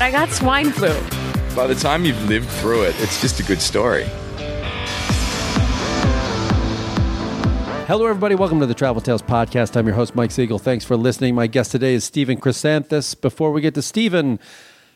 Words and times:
I 0.00 0.10
got 0.10 0.28
swine 0.30 0.72
flu. 0.72 0.92
By 1.54 1.68
the 1.68 1.74
time 1.76 2.04
you've 2.04 2.28
lived 2.28 2.48
through 2.48 2.82
it, 2.82 2.96
it's 2.98 3.20
just 3.20 3.38
a 3.38 3.44
good 3.44 3.60
story. 3.60 4.04
Hello, 7.86 8.06
everybody. 8.06 8.34
Welcome 8.34 8.58
to 8.58 8.66
the 8.66 8.74
Travel 8.74 9.00
Tales 9.00 9.22
Podcast. 9.22 9.76
I'm 9.76 9.86
your 9.86 9.94
host, 9.94 10.16
Mike 10.16 10.32
Siegel. 10.32 10.58
Thanks 10.58 10.84
for 10.84 10.96
listening. 10.96 11.36
My 11.36 11.46
guest 11.46 11.70
today 11.70 11.94
is 11.94 12.02
Stephen 12.02 12.40
Chrysanthus. 12.40 13.14
Before 13.20 13.52
we 13.52 13.60
get 13.60 13.74
to 13.74 13.82
Stephen, 13.82 14.40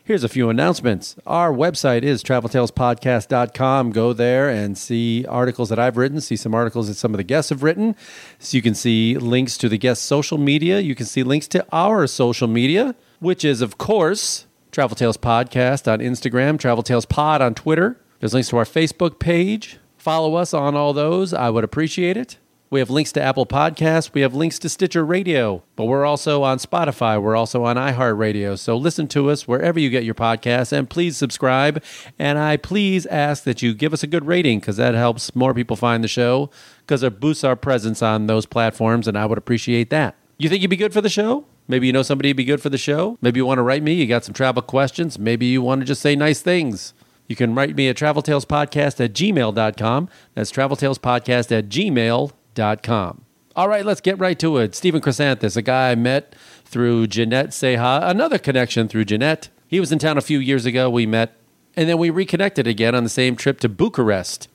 here's 0.03 0.25
a 0.25 0.29
few 0.29 0.49
announcements. 0.49 1.15
Our 1.25 1.53
website 1.53 2.01
is 2.03 2.21
traveltalespodcast.com. 2.21 3.91
Go 3.91 4.11
there 4.11 4.49
and 4.49 4.77
see 4.77 5.25
articles 5.27 5.69
that 5.69 5.79
I've 5.79 5.95
written, 5.95 6.19
see 6.19 6.35
some 6.35 6.53
articles 6.53 6.89
that 6.89 6.95
some 6.95 7.13
of 7.13 7.19
the 7.19 7.23
guests 7.23 7.51
have 7.51 7.63
written. 7.63 7.95
So 8.37 8.57
you 8.57 8.61
can 8.61 8.75
see 8.75 9.15
links 9.15 9.57
to 9.59 9.69
the 9.69 9.77
guests' 9.77 10.03
social 10.03 10.37
media. 10.37 10.81
You 10.81 10.93
can 10.95 11.05
see 11.05 11.23
links 11.23 11.47
to 11.49 11.65
our 11.71 12.05
social 12.05 12.49
media, 12.49 12.95
which 13.19 13.45
is, 13.45 13.61
of 13.61 13.77
course, 13.77 14.45
Travel 14.71 14.95
Tales 14.95 15.17
Podcast 15.17 15.91
on 15.91 15.99
Instagram, 15.99 16.59
Travel 16.59 16.83
Tales 16.83 17.05
Pod 17.05 17.41
on 17.41 17.55
Twitter. 17.55 17.99
There's 18.19 18.33
links 18.33 18.49
to 18.49 18.57
our 18.57 18.65
Facebook 18.65 19.19
page. 19.19 19.79
Follow 19.97 20.35
us 20.35 20.53
on 20.53 20.75
all 20.75 20.93
those. 20.93 21.33
I 21.33 21.49
would 21.49 21.63
appreciate 21.63 22.17
it. 22.17 22.37
We 22.71 22.79
have 22.79 22.91
links 22.91 23.11
to 23.13 23.21
Apple 23.21 23.47
Podcasts. 23.47 24.13
We 24.13 24.21
have 24.21 24.35
links 24.35 24.59
to 24.59 24.69
Stitcher 24.69 25.03
Radio, 25.03 25.63
but 25.75 25.85
we're 25.85 26.05
also 26.05 26.43
on 26.43 26.59
Spotify. 26.59 27.19
We're 27.19 27.35
also 27.35 27.63
on 27.63 27.77
iHeartRadio. 27.77 28.59
So 28.59 28.77
listen 28.77 29.07
to 29.07 29.31
us 29.31 29.47
wherever 29.47 29.79
you 29.79 29.89
get 29.89 30.03
your 30.03 30.13
podcasts 30.13 30.71
and 30.71 30.87
please 30.87 31.17
subscribe. 31.17 31.83
And 32.19 32.37
I 32.37 32.57
please 32.57 33.07
ask 33.07 33.43
that 33.45 33.63
you 33.63 33.73
give 33.73 33.91
us 33.91 34.03
a 34.03 34.07
good 34.07 34.27
rating 34.27 34.59
because 34.59 34.77
that 34.77 34.93
helps 34.93 35.35
more 35.35 35.55
people 35.55 35.77
find 35.77 36.03
the 36.03 36.07
show 36.07 36.51
because 36.81 37.01
it 37.01 37.19
boosts 37.19 37.43
our 37.43 37.55
presence 37.55 38.03
on 38.03 38.27
those 38.27 38.45
platforms. 38.45 39.07
And 39.07 39.17
I 39.17 39.25
would 39.25 39.39
appreciate 39.39 39.89
that. 39.89 40.15
You 40.37 40.47
think 40.47 40.61
you'd 40.61 40.69
be 40.69 40.77
good 40.77 40.93
for 40.93 41.01
the 41.01 41.09
show? 41.09 41.45
Maybe 41.69 41.85
you 41.85 41.93
know 41.93 42.01
somebody 42.01 42.29
who'd 42.29 42.37
be 42.37 42.43
good 42.43 42.61
for 42.61 42.69
the 42.69 42.79
show. 42.79 43.17
Maybe 43.21 43.39
you 43.39 43.45
want 43.45 43.59
to 43.59 43.63
write 43.63 43.83
me. 43.83 43.93
You 43.93 44.07
got 44.07 44.25
some 44.25 44.33
travel 44.33 44.63
questions. 44.63 45.19
Maybe 45.19 45.45
you 45.45 45.61
want 45.61 45.81
to 45.81 45.85
just 45.85 46.01
say 46.01 46.15
nice 46.15 46.41
things. 46.41 46.95
You 47.27 47.35
can 47.35 47.53
write 47.53 47.75
me 47.75 47.87
at 47.87 47.95
traveltalespodcast 47.95 49.05
at 49.05 49.13
gmail.com. 49.13 50.09
That's 50.33 50.51
traveltalespodcast 50.51 51.55
at 51.55 51.69
gmail.com. 51.69 53.25
All 53.55 53.67
right, 53.69 53.85
let's 53.85 54.01
get 54.01 54.17
right 54.17 54.39
to 54.39 54.57
it. 54.57 54.73
Stephen 54.73 54.99
Chrysanthus, 54.99 55.55
a 55.55 55.61
guy 55.61 55.91
I 55.91 55.95
met 55.95 56.33
through 56.65 57.05
Jeanette 57.05 57.49
Seha, 57.49 58.09
another 58.09 58.39
connection 58.39 58.87
through 58.87 59.05
Jeanette. 59.05 59.49
He 59.67 59.79
was 59.79 59.91
in 59.91 59.99
town 59.99 60.17
a 60.17 60.21
few 60.21 60.39
years 60.39 60.65
ago. 60.65 60.89
We 60.89 61.05
met, 61.05 61.35
and 61.75 61.87
then 61.87 61.99
we 61.99 62.09
reconnected 62.09 62.65
again 62.65 62.95
on 62.95 63.03
the 63.03 63.09
same 63.09 63.35
trip 63.35 63.59
to 63.59 63.69
Bucharest 63.69 64.47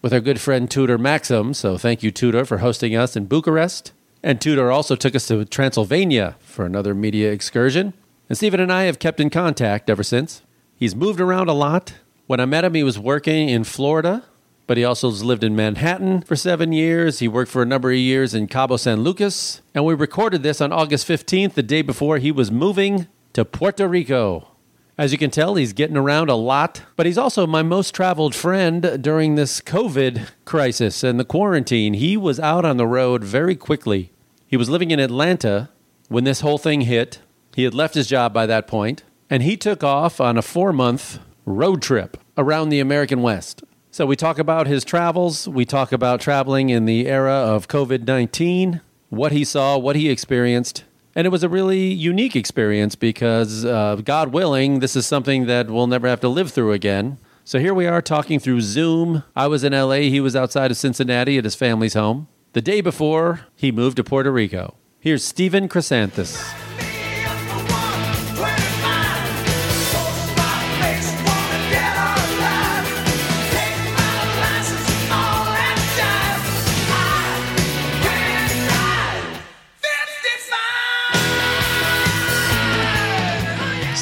with 0.00 0.14
our 0.14 0.20
good 0.20 0.40
friend 0.40 0.70
Tudor 0.70 0.96
Maxim. 0.96 1.52
So 1.52 1.76
thank 1.76 2.02
you, 2.02 2.10
Tudor, 2.10 2.46
for 2.46 2.58
hosting 2.58 2.96
us 2.96 3.14
in 3.14 3.26
Bucharest. 3.26 3.92
And 4.22 4.40
Tudor 4.40 4.70
also 4.70 4.94
took 4.94 5.14
us 5.14 5.26
to 5.28 5.44
Transylvania 5.44 6.36
for 6.40 6.64
another 6.64 6.94
media 6.94 7.32
excursion. 7.32 7.92
And 8.28 8.38
Stephen 8.38 8.60
and 8.60 8.72
I 8.72 8.84
have 8.84 8.98
kept 8.98 9.20
in 9.20 9.30
contact 9.30 9.90
ever 9.90 10.02
since. 10.02 10.42
He's 10.76 10.94
moved 10.94 11.20
around 11.20 11.48
a 11.48 11.52
lot. 11.52 11.94
When 12.26 12.40
I 12.40 12.44
met 12.44 12.64
him, 12.64 12.74
he 12.74 12.84
was 12.84 12.98
working 12.98 13.48
in 13.48 13.64
Florida, 13.64 14.24
but 14.66 14.76
he 14.76 14.84
also 14.84 15.10
has 15.10 15.24
lived 15.24 15.42
in 15.42 15.56
Manhattan 15.56 16.22
for 16.22 16.36
seven 16.36 16.72
years. 16.72 17.18
He 17.18 17.26
worked 17.26 17.50
for 17.50 17.62
a 17.62 17.66
number 17.66 17.90
of 17.90 17.96
years 17.96 18.32
in 18.32 18.46
Cabo 18.46 18.76
San 18.76 19.02
Lucas. 19.02 19.60
And 19.74 19.84
we 19.84 19.94
recorded 19.94 20.42
this 20.42 20.60
on 20.60 20.72
August 20.72 21.06
15th, 21.08 21.54
the 21.54 21.62
day 21.62 21.82
before 21.82 22.18
he 22.18 22.30
was 22.30 22.50
moving 22.50 23.08
to 23.32 23.44
Puerto 23.44 23.88
Rico. 23.88 24.51
As 24.98 25.10
you 25.10 25.16
can 25.16 25.30
tell, 25.30 25.54
he's 25.54 25.72
getting 25.72 25.96
around 25.96 26.28
a 26.28 26.34
lot, 26.34 26.82
but 26.96 27.06
he's 27.06 27.16
also 27.16 27.46
my 27.46 27.62
most 27.62 27.94
traveled 27.94 28.34
friend 28.34 28.98
during 29.00 29.36
this 29.36 29.62
COVID 29.62 30.28
crisis 30.44 31.02
and 31.02 31.18
the 31.18 31.24
quarantine. 31.24 31.94
He 31.94 32.14
was 32.14 32.38
out 32.38 32.66
on 32.66 32.76
the 32.76 32.86
road 32.86 33.24
very 33.24 33.56
quickly. 33.56 34.12
He 34.46 34.58
was 34.58 34.68
living 34.68 34.90
in 34.90 35.00
Atlanta 35.00 35.70
when 36.08 36.24
this 36.24 36.42
whole 36.42 36.58
thing 36.58 36.82
hit. 36.82 37.20
He 37.54 37.64
had 37.64 37.72
left 37.72 37.94
his 37.94 38.06
job 38.06 38.34
by 38.34 38.44
that 38.44 38.66
point, 38.66 39.02
and 39.30 39.42
he 39.42 39.56
took 39.56 39.82
off 39.82 40.20
on 40.20 40.36
a 40.36 40.42
four 40.42 40.74
month 40.74 41.20
road 41.46 41.80
trip 41.80 42.18
around 42.36 42.68
the 42.68 42.80
American 42.80 43.22
West. 43.22 43.62
So 43.90 44.04
we 44.04 44.14
talk 44.14 44.38
about 44.38 44.66
his 44.66 44.84
travels, 44.84 45.48
we 45.48 45.64
talk 45.64 45.90
about 45.92 46.20
traveling 46.20 46.68
in 46.68 46.84
the 46.84 47.06
era 47.06 47.32
of 47.32 47.66
COVID 47.66 48.06
19, 48.06 48.82
what 49.08 49.32
he 49.32 49.44
saw, 49.44 49.78
what 49.78 49.96
he 49.96 50.10
experienced. 50.10 50.84
And 51.14 51.26
it 51.26 51.30
was 51.30 51.42
a 51.42 51.48
really 51.48 51.92
unique 51.92 52.34
experience 52.34 52.94
because, 52.94 53.64
uh, 53.64 53.96
God 53.96 54.32
willing, 54.32 54.80
this 54.80 54.96
is 54.96 55.06
something 55.06 55.46
that 55.46 55.70
we'll 55.70 55.86
never 55.86 56.08
have 56.08 56.20
to 56.20 56.28
live 56.28 56.50
through 56.50 56.72
again. 56.72 57.18
So 57.44 57.58
here 57.58 57.74
we 57.74 57.86
are 57.86 58.00
talking 58.00 58.38
through 58.38 58.60
Zoom. 58.62 59.24
I 59.36 59.46
was 59.46 59.64
in 59.64 59.72
LA, 59.72 60.08
he 60.08 60.20
was 60.20 60.36
outside 60.36 60.70
of 60.70 60.76
Cincinnati 60.76 61.36
at 61.38 61.44
his 61.44 61.54
family's 61.54 61.94
home. 61.94 62.28
The 62.52 62.62
day 62.62 62.80
before, 62.80 63.46
he 63.56 63.72
moved 63.72 63.96
to 63.96 64.04
Puerto 64.04 64.30
Rico. 64.30 64.74
Here's 65.00 65.24
Stephen 65.24 65.68
Chrysanthus. 65.68 66.61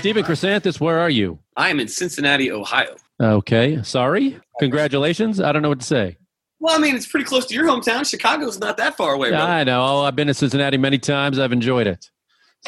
Stephen 0.00 0.24
Chrysanthus, 0.24 0.80
where 0.80 0.98
are 0.98 1.10
you? 1.10 1.38
I 1.58 1.68
am 1.68 1.78
in 1.78 1.86
Cincinnati, 1.86 2.50
Ohio. 2.50 2.96
Okay, 3.20 3.82
sorry. 3.82 4.40
Congratulations. 4.58 5.42
I 5.42 5.52
don't 5.52 5.60
know 5.60 5.68
what 5.68 5.80
to 5.80 5.86
say. 5.86 6.16
Well, 6.58 6.74
I 6.74 6.78
mean, 6.80 6.96
it's 6.96 7.06
pretty 7.06 7.26
close 7.26 7.44
to 7.44 7.54
your 7.54 7.66
hometown. 7.66 8.08
Chicago's 8.08 8.58
not 8.58 8.78
that 8.78 8.96
far 8.96 9.12
away. 9.12 9.28
Yeah. 9.28 9.44
I 9.44 9.62
know. 9.62 10.00
I've 10.00 10.16
been 10.16 10.28
to 10.28 10.32
Cincinnati 10.32 10.78
many 10.78 10.96
times. 10.96 11.38
I've 11.38 11.52
enjoyed 11.52 11.86
it. 11.86 12.10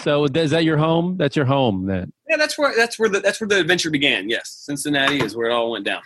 So 0.01 0.25
is 0.27 0.51
that 0.51 0.65
your 0.65 0.77
home? 0.77 1.17
That's 1.17 1.35
your 1.35 1.47
home 1.47 1.87
then. 1.87 2.13
Yeah, 2.29 2.37
that's 2.37 2.59
where 2.59 2.77
that's 2.77 2.99
where 2.99 3.09
the 3.09 3.21
that's 3.21 3.41
where 3.41 3.49
the 3.49 3.61
adventure 3.61 3.91
began. 3.91 4.29
Yes, 4.29 4.51
Cincinnati 4.67 5.25
is 5.25 5.35
where 5.35 5.49
it 5.49 5.55
all 5.55 5.71
went 5.71 5.87
down. 5.87 6.03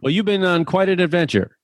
Well, 0.00 0.12
you've 0.12 0.26
been 0.26 0.44
on 0.44 0.64
quite 0.64 0.88
an 0.88 1.00
adventure. 1.00 1.58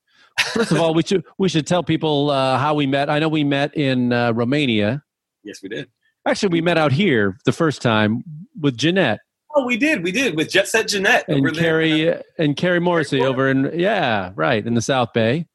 First 0.51 0.73
of 0.73 0.81
all, 0.81 0.93
we 0.93 1.03
should 1.03 1.23
we 1.37 1.47
should 1.47 1.67
tell 1.67 1.83
people 1.83 2.31
uh, 2.31 2.57
how 2.57 2.73
we 2.73 2.85
met. 2.85 3.09
I 3.09 3.19
know 3.19 3.29
we 3.29 3.45
met 3.45 3.77
in 3.77 4.11
uh, 4.11 4.33
Romania. 4.33 5.03
Yes, 5.45 5.63
we 5.63 5.69
did. 5.69 5.87
Actually, 6.25 6.49
we 6.49 6.61
met 6.61 6.77
out 6.77 6.91
here 6.91 7.37
the 7.45 7.53
first 7.53 7.81
time 7.81 8.23
with 8.59 8.77
Jeanette 8.77 9.19
Oh, 9.57 9.65
we 9.65 9.77
did. 9.77 10.03
We 10.03 10.11
did 10.11 10.35
with 10.35 10.49
Jet 10.49 10.67
Set 10.67 10.89
Jeanette 10.89 11.25
and 11.29 11.37
over 11.37 11.51
there. 11.51 11.63
Carrie 11.63 12.21
and 12.37 12.57
Carrie 12.57 12.81
Morrissey 12.81 13.21
over 13.21 13.49
in 13.49 13.71
yeah, 13.73 14.33
right 14.35 14.65
in 14.65 14.73
the 14.73 14.81
South 14.81 15.13
Bay. 15.13 15.47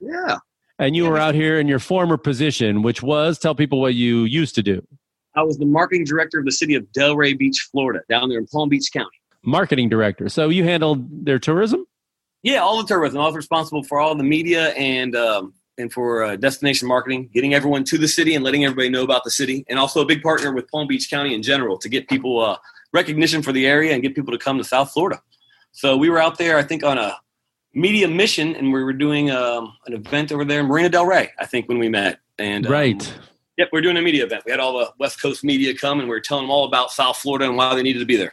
Yeah, 0.00 0.38
And 0.78 0.94
you 0.94 1.10
were 1.10 1.18
out 1.18 1.34
here 1.34 1.58
in 1.58 1.66
your 1.66 1.80
former 1.80 2.16
position, 2.16 2.82
which 2.82 3.02
was 3.02 3.36
tell 3.36 3.56
people 3.56 3.80
what 3.80 3.94
you 3.94 4.22
used 4.24 4.54
to 4.54 4.62
do. 4.62 4.86
I 5.34 5.42
was 5.42 5.58
the 5.58 5.66
marketing 5.66 6.04
director 6.04 6.38
of 6.38 6.44
the 6.44 6.52
city 6.52 6.76
of 6.76 6.84
Delray 6.96 7.36
Beach, 7.36 7.68
Florida, 7.72 8.02
down 8.08 8.28
there 8.28 8.38
in 8.38 8.46
Palm 8.46 8.68
Beach 8.68 8.90
County. 8.92 9.08
Marketing 9.42 9.88
director. 9.88 10.28
So 10.28 10.50
you 10.50 10.62
handled 10.62 11.24
their 11.24 11.40
tourism. 11.40 11.84
Yeah, 12.44 12.58
all 12.58 12.80
the 12.80 12.86
tourism. 12.86 13.20
I 13.20 13.26
was 13.26 13.34
responsible 13.34 13.82
for 13.82 13.98
all 13.98 14.14
the 14.14 14.22
media 14.22 14.68
and 14.74 15.16
um, 15.16 15.52
and 15.78 15.92
for 15.92 16.24
uh, 16.24 16.36
destination 16.36 16.88
marketing, 16.88 17.30
getting 17.32 17.54
everyone 17.54 17.84
to 17.84 17.98
the 17.98 18.08
city 18.08 18.34
and 18.34 18.44
letting 18.44 18.64
everybody 18.64 18.88
know 18.88 19.04
about 19.04 19.24
the 19.24 19.30
city, 19.30 19.64
and 19.68 19.78
also 19.78 20.00
a 20.00 20.06
big 20.06 20.22
partner 20.22 20.52
with 20.52 20.68
Palm 20.68 20.86
Beach 20.86 21.08
County 21.08 21.34
in 21.34 21.42
general 21.42 21.78
to 21.78 21.88
get 21.88 22.08
people 22.08 22.40
uh, 22.40 22.56
recognition 22.92 23.42
for 23.42 23.52
the 23.52 23.66
area 23.66 23.92
and 23.92 24.02
get 24.02 24.14
people 24.14 24.32
to 24.32 24.38
come 24.38 24.58
to 24.58 24.64
South 24.64 24.90
Florida. 24.90 25.22
So 25.72 25.96
we 25.96 26.10
were 26.10 26.18
out 26.18 26.38
there, 26.38 26.58
I 26.58 26.62
think, 26.62 26.82
on 26.82 26.98
a 26.98 27.16
media 27.74 28.08
mission, 28.08 28.56
and 28.56 28.72
we 28.72 28.82
were 28.82 28.92
doing 28.92 29.30
um, 29.30 29.74
an 29.86 29.92
event 29.94 30.32
over 30.32 30.44
there 30.44 30.60
in 30.60 30.66
Marina 30.66 30.88
Del 30.88 31.06
Rey. 31.06 31.30
I 31.38 31.46
think 31.46 31.68
when 31.68 31.78
we 31.78 31.88
met, 31.88 32.18
and 32.38 32.66
um, 32.66 32.72
Right. 32.72 33.14
Yep, 33.56 33.70
we 33.72 33.78
are 33.80 33.82
doing 33.82 33.96
a 33.96 34.02
media 34.02 34.24
event. 34.24 34.44
We 34.46 34.52
had 34.52 34.60
all 34.60 34.78
the 34.78 34.92
West 35.00 35.20
Coast 35.20 35.42
media 35.42 35.76
come, 35.76 35.98
and 35.98 36.08
we 36.08 36.14
were 36.14 36.20
telling 36.20 36.44
them 36.44 36.50
all 36.50 36.64
about 36.64 36.92
South 36.92 37.16
Florida 37.16 37.44
and 37.44 37.56
why 37.56 37.74
they 37.74 37.82
needed 37.82 37.98
to 37.98 38.06
be 38.06 38.16
there. 38.16 38.32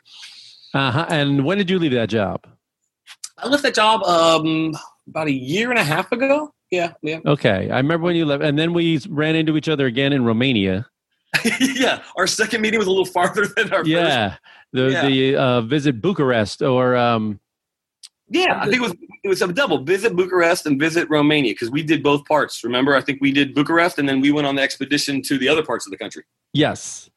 Uh-huh. 0.76 1.06
And 1.10 1.44
when 1.44 1.58
did 1.58 1.70
you 1.70 1.80
leave 1.80 1.94
that 1.94 2.10
job? 2.10 2.46
I 3.38 3.48
left 3.48 3.64
that 3.64 3.74
job 3.74 4.04
um, 4.04 4.78
about 5.08 5.28
a 5.28 5.32
year 5.32 5.72
and 5.72 5.80
a 5.80 5.84
half 5.84 6.12
ago. 6.12 6.54
Yeah, 6.72 6.94
yeah. 7.02 7.20
Okay. 7.26 7.70
I 7.70 7.78
remember 7.78 8.06
when 8.06 8.16
you 8.16 8.26
left. 8.26 8.44
And 8.44 8.58
then 8.58 8.74
we 8.74 9.00
ran 9.10 9.36
into 9.36 9.56
each 9.58 9.70
other 9.70 9.86
again 9.86 10.14
in 10.14 10.26
Romania. 10.26 10.88
yeah, 11.60 12.02
our 12.18 12.28
second 12.28 12.62
meeting 12.62 12.80
was 12.80 12.88
a 12.88 12.90
little 12.90 13.06
farther 13.06 13.46
than 13.46 13.72
our 13.72 13.80
first. 13.80 13.88
Yeah. 13.90 14.38
The, 14.74 14.90
Yeah. 14.92 15.08
the 15.08 15.36
uh, 15.36 15.62
visit 15.62 16.02
Bucharest 16.02 16.62
or 16.62 16.96
um, 16.96 17.40
Yeah, 18.30 18.60
I 18.62 18.66
think 18.66 18.78
it 18.78 18.82
was 18.82 18.94
it 19.24 19.28
was 19.28 19.42
a 19.42 19.52
double 19.52 19.84
visit 19.84 20.16
Bucharest 20.16 20.66
and 20.66 20.80
visit 20.80 21.10
Romania 21.10 21.52
because 21.54 21.72
we 21.72 21.82
did 21.84 22.04
both 22.04 22.26
parts. 22.26 22.64
Remember, 22.64 22.96
I 22.96 23.02
think 23.02 23.20
we 23.22 23.32
did 23.32 23.54
Bucharest 23.56 23.98
and 24.00 24.08
then 24.08 24.22
we 24.22 24.32
went 24.32 24.48
on 24.48 24.56
the 24.56 24.62
expedition 24.62 25.22
to 25.24 25.38
the 25.38 25.48
other 25.50 25.64
parts 25.64 25.86
of 25.88 25.92
the 25.92 25.98
country. 25.98 26.24
yes. 26.54 27.10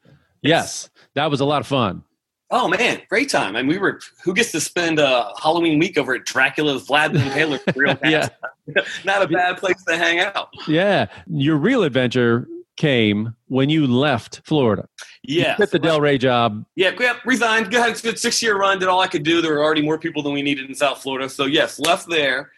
Yes. 0.43 0.89
That 1.15 1.31
was 1.33 1.41
a 1.41 1.45
lot 1.45 1.61
of 1.61 1.67
fun. 1.67 2.05
Oh 2.51 2.67
man, 2.67 3.03
great 3.11 3.29
time! 3.29 3.57
I 3.57 3.61
And 3.61 3.69
we 3.69 3.77
were 3.77 4.01
who 4.25 4.33
gets 4.33 4.53
to 4.53 4.61
spend 4.61 4.99
a 4.99 5.33
Halloween 5.43 5.79
week 5.79 5.99
over 5.99 6.15
at 6.15 6.25
Dracula's 6.25 6.87
Vlad 6.87 7.13
the 7.13 7.19
Impaler 7.19 7.77
Real 7.77 7.99
Yeah. 8.05 8.29
Not 9.05 9.23
a 9.23 9.29
bad 9.29 9.59
place 9.59 9.83
to 9.85 9.97
hang 9.97 10.21
out. 10.21 10.49
Yeah. 10.67 11.07
Your 11.27 11.57
real 11.57 11.83
adventure 11.83 12.49
came 12.79 13.35
when 13.49 13.69
you 13.69 13.87
left 13.87 14.41
Florida. 14.45 14.89
Yeah, 15.23 15.57
Quit 15.57 15.73
the 15.73 15.79
Del 15.79 16.01
Rey 16.01 16.17
job. 16.17 16.65
Yeah, 16.77 16.93
yeah, 16.99 17.19
resigned. 17.27 17.75
A 17.75 17.93
good 18.01 18.19
six 18.19 18.43
year 18.43 18.57
run. 18.57 18.79
Did 18.79 18.89
all 18.89 19.01
I 19.01 19.09
could 19.09 19.25
do. 19.25 19.43
There 19.43 19.53
were 19.53 19.63
already 19.63 19.83
more 19.83 19.99
people 19.99 20.23
than 20.23 20.33
we 20.33 20.41
needed 20.41 20.67
in 20.67 20.75
South 20.75 21.03
Florida. 21.03 21.29
So 21.29 21.45
yes, 21.45 21.79
left 21.79 22.09
there, 22.09 22.53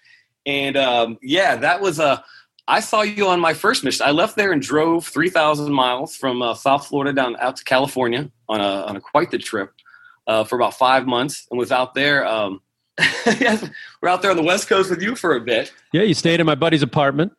and 0.46 0.76
um, 0.76 1.18
yeah, 1.20 1.56
that 1.56 1.80
was 1.80 1.98
a. 1.98 2.22
I 2.68 2.78
saw 2.78 3.02
you 3.02 3.26
on 3.26 3.40
my 3.40 3.54
first 3.54 3.82
mission. 3.82 4.06
I 4.06 4.12
left 4.12 4.36
there 4.36 4.52
and 4.52 4.62
drove 4.62 5.06
three 5.06 5.30
thousand 5.30 5.72
miles 5.72 6.14
from 6.14 6.42
uh, 6.42 6.54
South 6.54 6.86
Florida 6.86 7.12
down 7.12 7.34
out 7.40 7.56
to 7.56 7.64
California 7.64 8.30
on 8.48 8.60
a 8.60 8.82
on 8.82 8.96
a 8.96 9.00
quite 9.00 9.32
the 9.32 9.38
trip 9.38 9.72
uh, 10.30 10.44
for 10.44 10.54
about 10.56 10.74
five 10.74 11.06
months, 11.06 11.46
and 11.50 11.58
was 11.58 11.72
out 11.72 11.92
there. 11.94 12.24
Um, 12.26 12.60
we're 13.26 14.08
out 14.08 14.22
there 14.22 14.30
on 14.30 14.36
the 14.36 14.42
West 14.44 14.68
Coast 14.68 14.90
with 14.90 15.02
you 15.02 15.16
for 15.16 15.34
a 15.34 15.40
bit. 15.40 15.72
Yeah, 15.92 16.02
you 16.02 16.14
stayed 16.14 16.38
in 16.38 16.46
my 16.46 16.54
buddy's 16.54 16.82
apartment. 16.82 17.32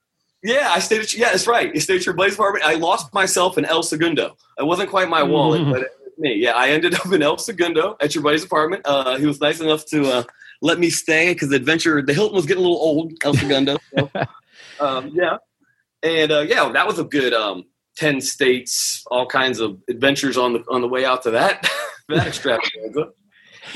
Yeah, 0.43 0.71
I 0.75 0.79
stayed 0.79 1.01
at. 1.01 1.13
Yeah, 1.13 1.29
that's 1.31 1.47
right. 1.47 1.73
You 1.73 1.79
stayed 1.79 1.97
at 2.01 2.05
your 2.05 2.15
buddy's 2.15 2.33
apartment. 2.33 2.65
I 2.65 2.73
lost 2.75 3.13
myself 3.13 3.57
in 3.57 3.63
El 3.65 3.83
Segundo. 3.83 4.35
It 4.59 4.65
wasn't 4.65 4.89
quite 4.89 5.07
my 5.07 5.23
wallet, 5.23 5.61
Mhm. 5.61 5.71
but 5.71 5.81
it 5.83 5.91
was 6.03 6.13
me. 6.17 6.33
Yeah, 6.35 6.53
I 6.53 6.69
ended 6.69 6.93
up 6.99 7.11
in 7.13 7.21
El 7.21 7.37
Segundo 7.37 7.95
at 8.01 8.13
your 8.13 8.23
buddy's 8.23 8.43
apartment. 8.43 8.81
Uh, 8.85 9.17
he 9.17 9.25
was 9.25 9.39
nice 9.39 9.61
enough 9.61 9.85
to 9.87 10.03
uh, 10.09 10.23
let 10.61 10.77
me 10.79 10.89
stay 10.89 11.33
because 11.33 11.49
the 11.49 11.55
adventure, 11.55 12.01
the 12.01 12.13
Hilton 12.13 12.35
was 12.35 12.45
getting 12.45 12.63
a 12.63 12.67
little 12.67 12.81
old. 12.81 13.13
El 13.23 13.35
Segundo. 13.35 13.77
so, 13.97 14.09
um, 14.85 15.11
yeah, 15.13 15.37
and 16.03 16.31
uh, 16.31 16.41
yeah, 16.41 16.69
that 16.73 16.85
was 16.87 16.97
a 16.99 17.03
good 17.05 17.33
um, 17.33 17.65
ten 17.95 18.19
states, 18.19 19.05
all 19.11 19.27
kinds 19.27 19.59
of 19.59 19.77
adventures 19.89 20.37
on 20.37 20.53
the 20.53 20.59
on 20.69 20.81
the 20.81 20.89
way 20.89 21.05
out 21.05 21.21
to 21.23 21.31
that 21.31 21.69
that 22.11 22.27
extravaganza. 22.27 23.09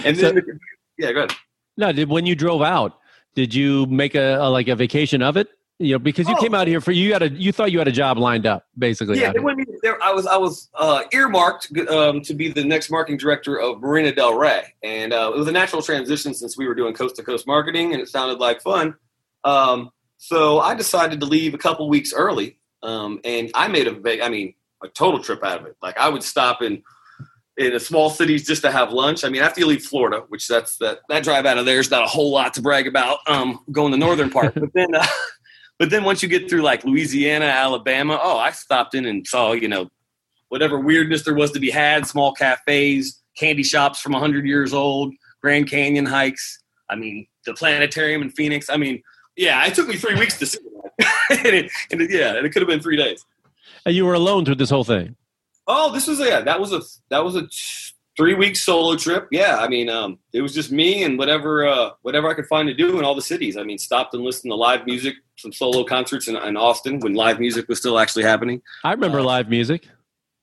And 0.03 0.17
then, 0.17 0.41
yeah, 0.97 1.11
go 1.11 1.19
ahead. 1.23 1.33
No, 1.77 1.91
did 1.91 2.09
when 2.09 2.25
you 2.25 2.35
drove 2.35 2.61
out, 2.61 2.99
did 3.35 3.53
you 3.53 3.85
make 3.87 4.15
a, 4.15 4.37
a 4.41 4.49
like 4.49 4.67
a 4.67 4.75
vacation 4.75 5.21
of 5.21 5.37
it? 5.37 5.49
You 5.77 5.95
know, 5.95 5.99
because 5.99 6.29
you 6.29 6.35
Oh. 6.37 6.41
came 6.41 6.53
out 6.55 6.67
here 6.67 6.79
for 6.79 6.93
you 6.93 7.11
had 7.11 7.21
a 7.21 7.29
you 7.29 7.51
thought 7.51 7.69
you 7.73 7.79
had 7.79 7.87
a 7.89 7.91
job 7.91 8.17
lined 8.17 8.45
up, 8.45 8.65
basically. 8.77 9.19
Yeah, 9.19 9.27
they 9.33 9.39
here. 9.39 9.41
wanted 9.41 9.67
me 9.67 9.75
there. 9.83 10.01
I 10.01 10.13
was 10.13 10.25
I 10.25 10.37
was 10.37 10.69
uh, 10.75 11.03
earmarked 11.11 11.69
um, 11.89 12.21
to 12.21 12.33
be 12.33 12.49
the 12.49 12.63
next 12.63 12.89
marketing 12.89 13.17
director 13.17 13.59
of 13.59 13.81
Marina 13.81 14.13
Del 14.15 14.35
Rey, 14.37 14.63
and 14.83 15.11
uh, 15.11 15.31
it 15.35 15.37
was 15.37 15.49
a 15.49 15.51
natural 15.51 15.81
transition 15.81 16.33
since 16.33 16.57
we 16.57 16.65
were 16.65 16.75
doing 16.75 16.93
coast 16.93 17.17
to 17.17 17.23
coast 17.23 17.45
marketing, 17.45 17.91
and 17.91 18.01
it 18.01 18.07
sounded 18.07 18.39
like 18.39 18.61
fun. 18.61 18.95
Um, 19.43 19.89
so 20.17 20.59
I 20.59 20.75
decided 20.75 21.19
to 21.19 21.25
leave 21.25 21.53
a 21.53 21.57
couple 21.57 21.89
weeks 21.89 22.13
early, 22.13 22.57
um, 22.81 23.19
and 23.25 23.51
I 23.53 23.67
made 23.67 23.87
a 23.87 23.91
va- 23.91 24.23
I 24.23 24.29
mean 24.29 24.53
a 24.81 24.87
total 24.87 25.21
trip 25.21 25.43
out 25.43 25.59
of 25.59 25.65
it. 25.65 25.75
Like 25.81 25.97
I 25.97 26.07
would 26.07 26.23
stop 26.23 26.61
in 26.61 26.83
in 27.57 27.73
a 27.73 27.79
small 27.79 28.09
cities 28.09 28.45
just 28.45 28.61
to 28.63 28.71
have 28.71 28.91
lunch. 28.91 29.23
I 29.23 29.29
mean, 29.29 29.41
after 29.41 29.61
you 29.61 29.67
leave 29.67 29.83
Florida, 29.83 30.23
which 30.27 30.47
that's 30.47 30.77
that 30.77 30.99
that 31.09 31.23
drive 31.23 31.45
out 31.45 31.57
of 31.57 31.65
there 31.65 31.79
is 31.79 31.89
not 31.89 32.03
a 32.03 32.07
whole 32.07 32.31
lot 32.31 32.53
to 32.55 32.61
brag 32.61 32.87
about. 32.87 33.19
Um, 33.27 33.59
going 33.71 33.91
the 33.91 33.97
northern 33.97 34.29
part, 34.29 34.55
but 34.59 34.73
then. 34.73 34.93
Uh, 34.93 35.05
but 35.77 35.89
then 35.89 36.03
once 36.03 36.23
you 36.23 36.29
get 36.29 36.49
through 36.49 36.61
like 36.61 36.85
Louisiana, 36.85 37.45
Alabama, 37.45 38.17
oh, 38.21 38.37
I 38.37 38.51
stopped 38.51 38.95
in 38.95 39.05
and 39.05 39.27
saw, 39.27 39.51
you 39.51 39.67
know, 39.67 39.89
whatever 40.47 40.79
weirdness 40.79 41.23
there 41.23 41.33
was 41.33 41.51
to 41.51 41.59
be 41.59 41.69
had, 41.69 42.07
small 42.07 42.31
cafes, 42.31 43.21
candy 43.37 43.63
shops 43.63 43.99
from 43.99 44.13
100 44.13 44.45
years 44.45 44.73
old, 44.73 45.13
Grand 45.41 45.69
Canyon 45.69 46.05
hikes. 46.05 46.63
I 46.89 46.95
mean, 46.95 47.27
the 47.45 47.53
planetarium 47.53 48.21
in 48.21 48.29
Phoenix. 48.29 48.69
I 48.69 48.77
mean, 48.77 49.01
yeah, 49.35 49.65
it 49.65 49.73
took 49.73 49.87
me 49.87 49.97
three 49.97 50.15
weeks 50.15 50.39
to 50.39 50.45
see 50.45 50.59
that. 50.97 51.15
and 51.45 51.47
it, 51.47 51.71
and 51.91 52.01
it, 52.01 52.11
yeah, 52.11 52.35
and 52.37 52.45
it 52.45 52.51
could 52.51 52.61
have 52.61 52.69
been 52.69 52.79
three 52.79 52.95
days. 52.95 53.25
And 53.85 53.95
you 53.95 54.05
were 54.05 54.13
alone 54.13 54.45
through 54.45 54.55
this 54.55 54.69
whole 54.69 54.83
thing. 54.83 55.15
Oh, 55.67 55.91
this 55.91 56.07
was 56.07 56.19
yeah, 56.19 56.41
that 56.41 56.59
was 56.59 56.73
a 56.73 56.81
that 57.09 57.23
was 57.23 57.35
a 57.35 57.47
three 58.17 58.33
week 58.33 58.55
solo 58.55 58.95
trip. 58.95 59.27
Yeah, 59.31 59.57
I 59.57 59.67
mean, 59.67 59.89
um, 59.89 60.19
it 60.33 60.41
was 60.41 60.53
just 60.53 60.71
me 60.71 61.03
and 61.03 61.17
whatever 61.17 61.67
uh, 61.67 61.91
whatever 62.01 62.29
I 62.29 62.33
could 62.33 62.47
find 62.47 62.67
to 62.67 62.73
do 62.73 62.99
in 62.99 63.05
all 63.05 63.15
the 63.15 63.21
cities. 63.21 63.57
I 63.57 63.63
mean, 63.63 63.77
stopped 63.77 64.13
and 64.13 64.23
listened 64.23 64.51
to 64.51 64.55
live 64.55 64.85
music, 64.85 65.15
some 65.37 65.51
solo 65.51 65.83
concerts 65.83 66.27
in, 66.27 66.35
in 66.35 66.57
Austin 66.57 66.99
when 66.99 67.13
live 67.13 67.39
music 67.39 67.67
was 67.67 67.79
still 67.79 67.99
actually 67.99 68.23
happening. 68.23 68.61
I 68.83 68.91
remember 68.91 69.21
live 69.21 69.49
music. 69.49 69.87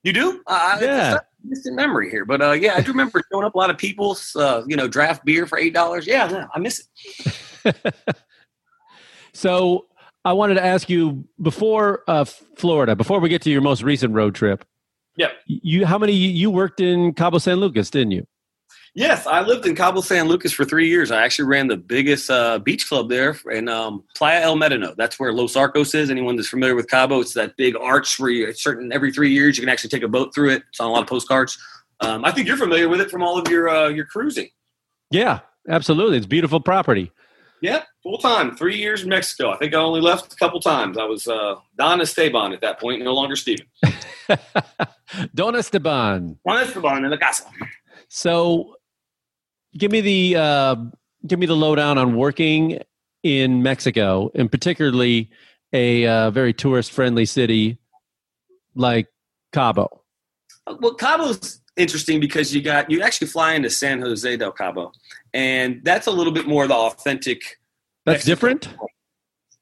You 0.02 0.12
do? 0.12 0.42
Uh, 0.46 0.78
Yeah. 0.80 1.14
It's 1.14 1.22
a 1.22 1.48
distant 1.48 1.76
memory 1.76 2.10
here, 2.10 2.24
but 2.24 2.42
uh, 2.42 2.52
yeah, 2.52 2.74
I 2.74 2.80
do 2.80 2.90
remember 2.90 3.22
showing 3.32 3.44
up 3.44 3.54
a 3.54 3.58
lot 3.58 3.70
of 3.70 3.78
people's, 3.78 4.34
uh, 4.34 4.64
you 4.66 4.76
know, 4.76 4.88
draft 4.88 5.24
beer 5.24 5.46
for 5.46 5.58
eight 5.58 5.72
dollars. 5.74 6.06
Yeah, 6.06 6.28
yeah, 6.30 6.46
I 6.54 6.58
miss 6.58 6.86
it. 7.64 7.84
So 9.32 9.86
I 10.24 10.32
wanted 10.32 10.54
to 10.54 10.64
ask 10.64 10.88
you 10.88 11.24
before 11.40 12.02
uh, 12.06 12.24
Florida, 12.24 12.94
before 12.94 13.18
we 13.20 13.28
get 13.28 13.42
to 13.42 13.50
your 13.50 13.60
most 13.62 13.82
recent 13.82 14.14
road 14.14 14.34
trip. 14.34 14.64
Yeah. 15.16 15.28
You 15.46 15.86
how 15.86 15.98
many 15.98 16.12
you 16.12 16.50
worked 16.50 16.80
in 16.80 17.12
Cabo 17.14 17.38
San 17.38 17.56
Lucas, 17.56 17.90
didn't 17.90 18.12
you? 18.12 18.26
Yes, 18.94 19.26
I 19.26 19.40
lived 19.40 19.64
in 19.64 19.74
Cabo 19.74 20.02
San 20.02 20.28
Lucas 20.28 20.52
for 20.52 20.66
three 20.66 20.86
years. 20.86 21.10
I 21.10 21.22
actually 21.22 21.46
ran 21.46 21.66
the 21.66 21.78
biggest 21.78 22.30
uh, 22.30 22.58
beach 22.58 22.88
club 22.88 23.08
there 23.08 23.34
in 23.50 23.66
um, 23.68 24.04
Playa 24.14 24.42
El 24.42 24.56
Médano. 24.56 24.94
That's 24.96 25.18
where 25.18 25.32
Los 25.32 25.56
Arcos 25.56 25.94
is. 25.94 26.10
Anyone 26.10 26.36
that's 26.36 26.48
familiar 26.48 26.74
with 26.74 26.88
Cabo, 26.88 27.20
it's 27.20 27.32
that 27.32 27.56
big 27.56 27.74
arch 27.76 28.20
where 28.20 28.30
you 28.30 28.52
certain 28.52 28.92
every 28.92 29.10
three 29.10 29.32
years 29.32 29.56
you 29.56 29.62
can 29.62 29.70
actually 29.70 29.88
take 29.88 30.02
a 30.02 30.08
boat 30.08 30.34
through 30.34 30.50
it. 30.50 30.62
It's 30.68 30.78
on 30.78 30.88
a 30.88 30.92
lot 30.92 31.02
of 31.02 31.08
postcards. 31.08 31.58
Um, 32.00 32.24
I 32.24 32.32
think 32.32 32.46
you're 32.46 32.58
familiar 32.58 32.88
with 32.88 33.00
it 33.00 33.10
from 33.10 33.22
all 33.22 33.38
of 33.38 33.48
your 33.48 33.68
uh, 33.68 33.88
your 33.88 34.04
cruising. 34.04 34.48
Yeah, 35.10 35.40
absolutely. 35.68 36.18
It's 36.18 36.26
beautiful 36.26 36.60
property. 36.60 37.12
Yeah, 37.62 37.84
full 38.02 38.18
time, 38.18 38.56
three 38.56 38.76
years 38.76 39.04
in 39.04 39.08
Mexico. 39.08 39.52
I 39.52 39.56
think 39.56 39.72
I 39.72 39.76
only 39.78 40.00
left 40.00 40.32
a 40.32 40.36
couple 40.36 40.58
times. 40.58 40.98
I 40.98 41.04
was 41.04 41.28
uh, 41.28 41.54
Don 41.78 42.00
Esteban 42.00 42.52
at 42.52 42.60
that 42.60 42.80
point, 42.80 43.00
no 43.04 43.14
longer 43.14 43.36
Steven. 43.36 43.66
Don 45.34 45.54
Esteban. 45.54 46.38
Don 46.44 46.58
Esteban 46.58 47.04
in 47.04 47.10
the 47.12 47.18
casa. 47.18 47.44
So, 48.08 48.74
give 49.78 49.92
me 49.92 50.00
the 50.00 50.36
uh, 50.36 50.76
give 51.24 51.38
me 51.38 51.46
the 51.46 51.54
lowdown 51.54 51.98
on 51.98 52.16
working 52.16 52.80
in 53.22 53.62
Mexico, 53.62 54.32
and 54.34 54.50
particularly 54.50 55.30
a 55.72 56.04
uh, 56.04 56.30
very 56.32 56.52
tourist 56.52 56.90
friendly 56.90 57.24
city 57.24 57.78
like 58.74 59.06
Cabo. 59.52 60.02
Well, 60.80 60.94
Cabo's 60.94 61.61
interesting 61.76 62.20
because 62.20 62.54
you 62.54 62.62
got 62.62 62.90
you 62.90 63.02
actually 63.02 63.28
fly 63.28 63.54
into 63.54 63.70
San 63.70 64.00
Jose 64.00 64.36
del 64.36 64.52
Cabo, 64.52 64.92
and 65.32 65.80
that's 65.84 66.06
a 66.06 66.10
little 66.10 66.32
bit 66.32 66.46
more 66.46 66.66
the 66.66 66.74
authentic. 66.74 67.58
That's 68.04 68.24
different. 68.24 68.68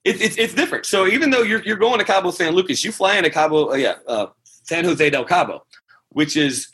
It, 0.05 0.21
it's 0.21 0.39
it's 0.39 0.55
different. 0.55 0.87
So 0.87 1.07
even 1.07 1.31
though 1.31 1.43
you're 1.43 1.63
you're 1.63 1.77
going 1.77 1.99
to 1.99 2.05
Cabo 2.05 2.31
San 2.31 2.55
Lucas, 2.55 2.85
you 2.85 2.93
fly 2.93 3.17
into 3.17 3.31
Cabo, 3.31 3.73
uh, 3.73 3.75
yeah, 3.75 3.97
uh, 4.07 4.27
San 4.45 4.85
Jose 4.85 5.11
del 5.11 5.25
Cabo, 5.25 5.65
which 6.11 6.37
is 6.37 6.69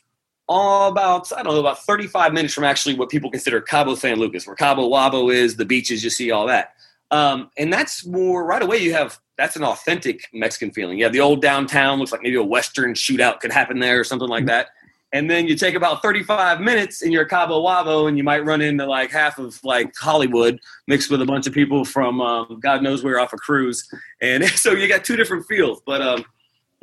all 0.48 0.88
about 0.90 1.32
I 1.32 1.42
don't 1.42 1.54
know 1.54 1.60
about 1.60 1.82
35 1.82 2.32
minutes 2.32 2.54
from 2.54 2.64
actually 2.64 2.94
what 2.94 3.08
people 3.08 3.30
consider 3.30 3.60
Cabo 3.60 3.94
San 3.94 4.18
Lucas, 4.18 4.46
where 4.46 4.56
Cabo 4.56 4.88
Wabo 4.88 5.32
is, 5.32 5.56
the 5.56 5.64
beaches, 5.64 6.04
you 6.04 6.10
see 6.10 6.30
all 6.30 6.46
that, 6.46 6.74
um, 7.10 7.50
and 7.58 7.72
that's 7.72 8.06
more 8.06 8.44
right 8.44 8.62
away. 8.62 8.78
You 8.78 8.92
have 8.92 9.18
that's 9.36 9.56
an 9.56 9.64
authentic 9.64 10.28
Mexican 10.32 10.70
feeling. 10.70 10.98
You 10.98 11.04
have 11.04 11.12
the 11.12 11.20
old 11.20 11.42
downtown, 11.42 11.98
looks 11.98 12.12
like 12.12 12.22
maybe 12.22 12.36
a 12.36 12.42
Western 12.42 12.94
shootout 12.94 13.40
could 13.40 13.52
happen 13.52 13.80
there 13.80 14.00
or 14.00 14.04
something 14.04 14.28
like 14.28 14.46
that. 14.46 14.68
And 15.16 15.30
then 15.30 15.48
you 15.48 15.56
take 15.56 15.74
about 15.74 16.02
35 16.02 16.60
minutes 16.60 17.00
and 17.00 17.10
you're 17.10 17.24
Cabo 17.24 17.64
Wabo 17.64 18.06
and 18.06 18.18
you 18.18 18.22
might 18.22 18.44
run 18.44 18.60
into 18.60 18.84
like 18.84 19.10
half 19.10 19.38
of 19.38 19.58
like 19.64 19.94
Hollywood 19.98 20.60
mixed 20.88 21.10
with 21.10 21.22
a 21.22 21.24
bunch 21.24 21.46
of 21.46 21.54
people 21.54 21.86
from 21.86 22.20
um, 22.20 22.60
God 22.60 22.82
knows 22.82 23.02
where 23.02 23.18
off 23.18 23.32
a 23.32 23.38
cruise. 23.38 23.88
And 24.20 24.44
so 24.50 24.72
you 24.72 24.86
got 24.86 25.04
two 25.04 25.16
different 25.16 25.46
feels. 25.46 25.80
But 25.86 26.02
um, 26.02 26.26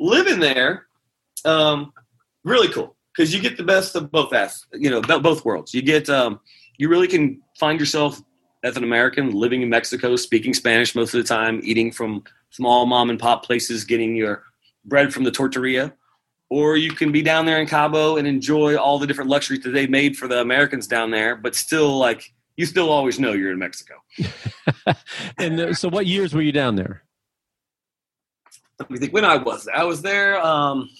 living 0.00 0.40
there, 0.40 0.86
um, 1.44 1.92
really 2.42 2.66
cool 2.66 2.96
because 3.16 3.32
you 3.32 3.40
get 3.40 3.56
the 3.56 3.62
best 3.62 3.94
of 3.94 4.10
both 4.10 4.32
as 4.32 4.66
you 4.72 4.90
know 4.90 5.00
both 5.00 5.44
worlds. 5.44 5.72
You 5.72 5.82
get 5.82 6.10
um, 6.10 6.40
you 6.76 6.88
really 6.88 7.06
can 7.06 7.40
find 7.60 7.78
yourself 7.78 8.20
as 8.64 8.76
an 8.76 8.82
American 8.82 9.30
living 9.30 9.62
in 9.62 9.68
Mexico, 9.68 10.16
speaking 10.16 10.54
Spanish 10.54 10.96
most 10.96 11.14
of 11.14 11.22
the 11.22 11.28
time, 11.28 11.60
eating 11.62 11.92
from 11.92 12.24
small 12.50 12.84
mom 12.84 13.10
and 13.10 13.18
pop 13.20 13.44
places, 13.44 13.84
getting 13.84 14.16
your 14.16 14.42
bread 14.84 15.14
from 15.14 15.22
the 15.22 15.30
tortilla. 15.30 15.92
Or 16.50 16.76
you 16.76 16.92
can 16.92 17.10
be 17.10 17.22
down 17.22 17.46
there 17.46 17.60
in 17.60 17.66
Cabo 17.66 18.16
and 18.16 18.28
enjoy 18.28 18.76
all 18.76 18.98
the 18.98 19.06
different 19.06 19.30
luxuries 19.30 19.62
that 19.64 19.70
they 19.70 19.86
made 19.86 20.16
for 20.16 20.28
the 20.28 20.40
Americans 20.40 20.86
down 20.86 21.10
there, 21.10 21.36
but 21.36 21.54
still 21.54 21.98
like 21.98 22.32
you 22.56 22.66
still 22.66 22.90
always 22.90 23.18
know 23.18 23.32
you're 23.32 23.50
in 23.50 23.58
Mexico. 23.58 23.94
and 25.38 25.60
uh, 25.60 25.74
so, 25.74 25.88
what 25.88 26.06
years 26.06 26.34
were 26.34 26.42
you 26.42 26.52
down 26.52 26.76
there? 26.76 27.02
let 28.78 28.90
me 28.90 28.98
think 28.98 29.12
when 29.12 29.24
I 29.24 29.36
was. 29.36 29.68
I 29.72 29.84
was 29.84 30.02
there. 30.02 30.40
Um, 30.44 30.90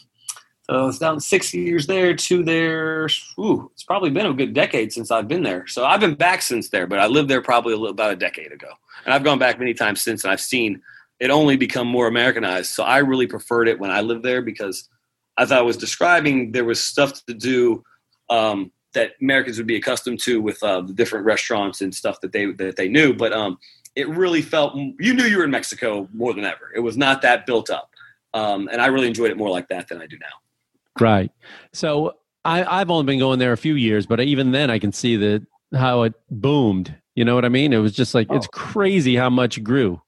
so 0.62 0.74
I 0.74 0.86
was 0.86 0.98
down 0.98 1.20
six 1.20 1.52
years 1.52 1.86
there, 1.86 2.14
two 2.14 2.42
there. 2.42 3.08
Ooh, 3.38 3.70
it's 3.72 3.84
probably 3.84 4.10
been 4.10 4.26
a 4.26 4.32
good 4.32 4.54
decade 4.54 4.92
since 4.92 5.10
I've 5.10 5.28
been 5.28 5.42
there. 5.42 5.66
So 5.66 5.84
I've 5.84 6.00
been 6.00 6.14
back 6.14 6.40
since 6.40 6.70
there, 6.70 6.86
but 6.86 6.98
I 6.98 7.06
lived 7.06 7.28
there 7.28 7.42
probably 7.42 7.74
a 7.74 7.76
little, 7.76 7.90
about 7.90 8.12
a 8.12 8.16
decade 8.16 8.52
ago, 8.52 8.70
and 9.04 9.12
I've 9.12 9.24
gone 9.24 9.38
back 9.38 9.58
many 9.58 9.74
times 9.74 10.00
since, 10.00 10.24
and 10.24 10.32
I've 10.32 10.40
seen 10.40 10.80
it 11.20 11.30
only 11.30 11.56
become 11.56 11.86
more 11.86 12.06
Americanized. 12.06 12.72
So 12.72 12.82
I 12.82 12.98
really 12.98 13.26
preferred 13.26 13.68
it 13.68 13.78
when 13.78 13.90
I 13.90 14.00
lived 14.00 14.22
there 14.22 14.40
because, 14.40 14.88
as 15.38 15.52
I 15.52 15.60
was 15.60 15.76
describing, 15.76 16.52
there 16.52 16.64
was 16.64 16.80
stuff 16.80 17.24
to 17.26 17.34
do 17.34 17.82
um, 18.30 18.70
that 18.94 19.12
Americans 19.20 19.58
would 19.58 19.66
be 19.66 19.76
accustomed 19.76 20.20
to 20.20 20.40
with 20.40 20.62
uh, 20.62 20.80
the 20.80 20.92
different 20.92 21.26
restaurants 21.26 21.80
and 21.80 21.94
stuff 21.94 22.20
that 22.20 22.32
they 22.32 22.46
that 22.52 22.76
they 22.76 22.88
knew, 22.88 23.12
but 23.12 23.32
um, 23.32 23.58
it 23.96 24.08
really 24.08 24.42
felt 24.42 24.74
you 24.76 25.14
knew 25.14 25.24
you 25.24 25.38
were 25.38 25.44
in 25.44 25.50
Mexico 25.50 26.08
more 26.12 26.32
than 26.32 26.44
ever. 26.44 26.72
It 26.74 26.80
was 26.80 26.96
not 26.96 27.22
that 27.22 27.46
built 27.46 27.70
up, 27.70 27.90
um, 28.32 28.68
and 28.72 28.80
I 28.80 28.86
really 28.86 29.08
enjoyed 29.08 29.30
it 29.30 29.36
more 29.36 29.50
like 29.50 29.68
that 29.68 29.88
than 29.88 30.00
I 30.00 30.06
do 30.06 30.16
now. 30.18 31.00
Right. 31.00 31.32
So, 31.72 32.14
I, 32.44 32.64
I've 32.64 32.90
only 32.90 33.04
been 33.04 33.18
going 33.18 33.40
there 33.40 33.52
a 33.52 33.56
few 33.56 33.74
years, 33.74 34.06
but 34.06 34.20
even 34.20 34.52
then, 34.52 34.70
I 34.70 34.78
can 34.78 34.92
see 34.92 35.16
that 35.16 35.46
how 35.74 36.02
it 36.02 36.14
boomed. 36.30 36.94
You 37.14 37.24
know 37.24 37.34
what 37.34 37.44
I 37.44 37.48
mean? 37.48 37.72
It 37.72 37.78
was 37.78 37.92
just 37.92 38.14
like 38.14 38.28
it's 38.30 38.46
crazy 38.48 39.16
how 39.16 39.30
much 39.30 39.62
grew. 39.62 40.00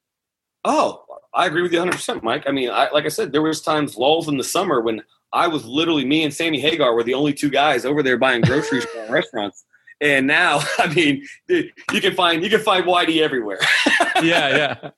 Oh, 0.64 1.04
I 1.34 1.46
agree 1.46 1.62
with 1.62 1.72
you 1.72 1.78
100, 1.78 1.96
percent 1.96 2.24
Mike. 2.24 2.44
I 2.48 2.50
mean, 2.52 2.70
I, 2.70 2.90
like 2.90 3.04
I 3.04 3.08
said, 3.08 3.30
there 3.30 3.42
was 3.42 3.60
times 3.60 3.96
lulls 3.96 4.28
in 4.28 4.36
the 4.36 4.44
summer 4.44 4.80
when 4.80 5.02
I 5.36 5.46
was 5.48 5.64
literally 5.66 6.04
me 6.04 6.24
and 6.24 6.32
Sammy 6.32 6.58
Hagar 6.60 6.94
were 6.94 7.02
the 7.04 7.14
only 7.14 7.34
two 7.34 7.50
guys 7.50 7.84
over 7.84 8.02
there 8.02 8.16
buying 8.16 8.40
groceries 8.40 8.84
from 8.92 9.10
restaurants. 9.12 9.64
And 10.00 10.26
now, 10.26 10.60
I 10.78 10.92
mean, 10.92 11.26
dude, 11.48 11.72
you 11.92 12.00
can 12.00 12.14
find 12.14 12.42
you 12.42 12.50
can 12.50 12.60
find 12.60 12.84
Whitey 12.84 13.20
everywhere. 13.22 13.58
yeah, 14.22 14.80
yeah. 14.82 14.90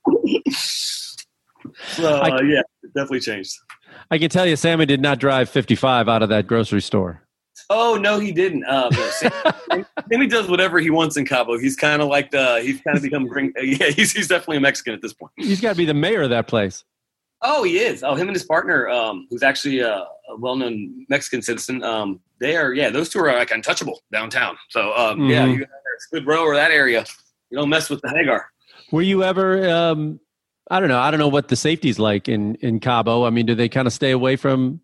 so 0.54 2.14
I- 2.14 2.30
uh, 2.30 2.42
yeah, 2.42 2.61
it 2.83 2.95
definitely 2.95 3.21
changed. 3.21 3.54
I 4.11 4.18
can 4.18 4.30
tell 4.30 4.47
you, 4.47 4.57
Sammy 4.57 4.87
did 4.87 5.00
not 5.00 5.18
drive 5.18 5.49
55 5.50 6.09
out 6.09 6.23
of 6.23 6.28
that 6.28 6.47
grocery 6.47 6.80
store. 6.80 7.23
Oh 7.71 7.97
no, 8.00 8.18
he 8.18 8.33
didn't. 8.33 8.61
No, 8.61 8.88
Sammy, 8.90 9.85
Sammy 10.11 10.26
does 10.26 10.49
whatever 10.49 10.78
he 10.78 10.88
wants 10.90 11.16
in 11.16 11.26
Cabo. 11.26 11.59
He's 11.59 11.76
kind 11.76 12.00
of 12.00 12.09
like 12.09 12.30
the 12.30 12.61
he's 12.62 12.80
kind 12.80 12.97
of 12.97 13.02
become 13.02 13.26
bring. 13.26 13.52
Yeah, 13.61 13.88
he's 13.90 14.12
he's 14.12 14.28
definitely 14.28 14.59
a 14.59 14.61
Mexican 14.61 14.95
at 14.95 15.02
this 15.02 15.12
point. 15.12 15.33
He's 15.37 15.61
got 15.61 15.73
to 15.73 15.76
be 15.76 15.85
the 15.85 15.95
mayor 15.95 16.23
of 16.23 16.30
that 16.30 16.47
place. 16.47 16.85
Oh, 17.42 17.62
he 17.62 17.78
is. 17.78 18.02
Oh, 18.02 18.14
him 18.14 18.28
and 18.28 18.35
his 18.37 18.45
partner, 18.45 18.88
um, 18.88 19.26
who's 19.30 19.42
actually 19.42 19.78
a, 19.80 19.92
a 19.99 20.37
well-known 20.38 21.07
Mexican 21.09 21.40
citizen. 21.42 21.83
Um, 21.85 22.21
they 22.40 22.57
are, 22.57 22.73
yeah, 22.73 22.90
those 22.90 23.09
two 23.09 23.21
are 23.21 23.33
like 23.33 23.50
untouchable 23.50 24.00
downtown. 24.12 24.57
So, 24.71 24.92
um, 24.97 25.28
yeah, 25.28 25.47
Mhm. 25.47 25.59
you 25.59 25.66
Skid 26.00 26.26
Row 26.26 26.42
or 26.45 26.54
that 26.54 26.71
area. 26.71 27.04
You 27.50 27.59
don't 27.59 27.68
mess 27.68 27.88
with 27.90 28.00
the 28.02 28.09
Hagar. 28.11 28.47
Were 28.92 29.02
you 29.02 29.23
ever? 29.25 29.68
Um, 29.68 30.21
I 30.71 30.80
don't 30.80 30.88
know. 30.88 30.99
I 31.00 31.11
don't 31.11 31.18
know 31.18 31.28
what 31.28 31.49
the 31.49 31.57
safety's 31.57 31.99
like 31.99 32.28
in 32.28 32.54
in 32.57 32.78
Cabo. 32.80 33.25
I 33.25 33.30
mean, 33.30 33.47
do 33.47 33.54
they 33.54 33.68
kind 33.68 33.87
of 33.87 33.92
stay 33.92 34.11
away 34.12 34.37
from 34.37 34.80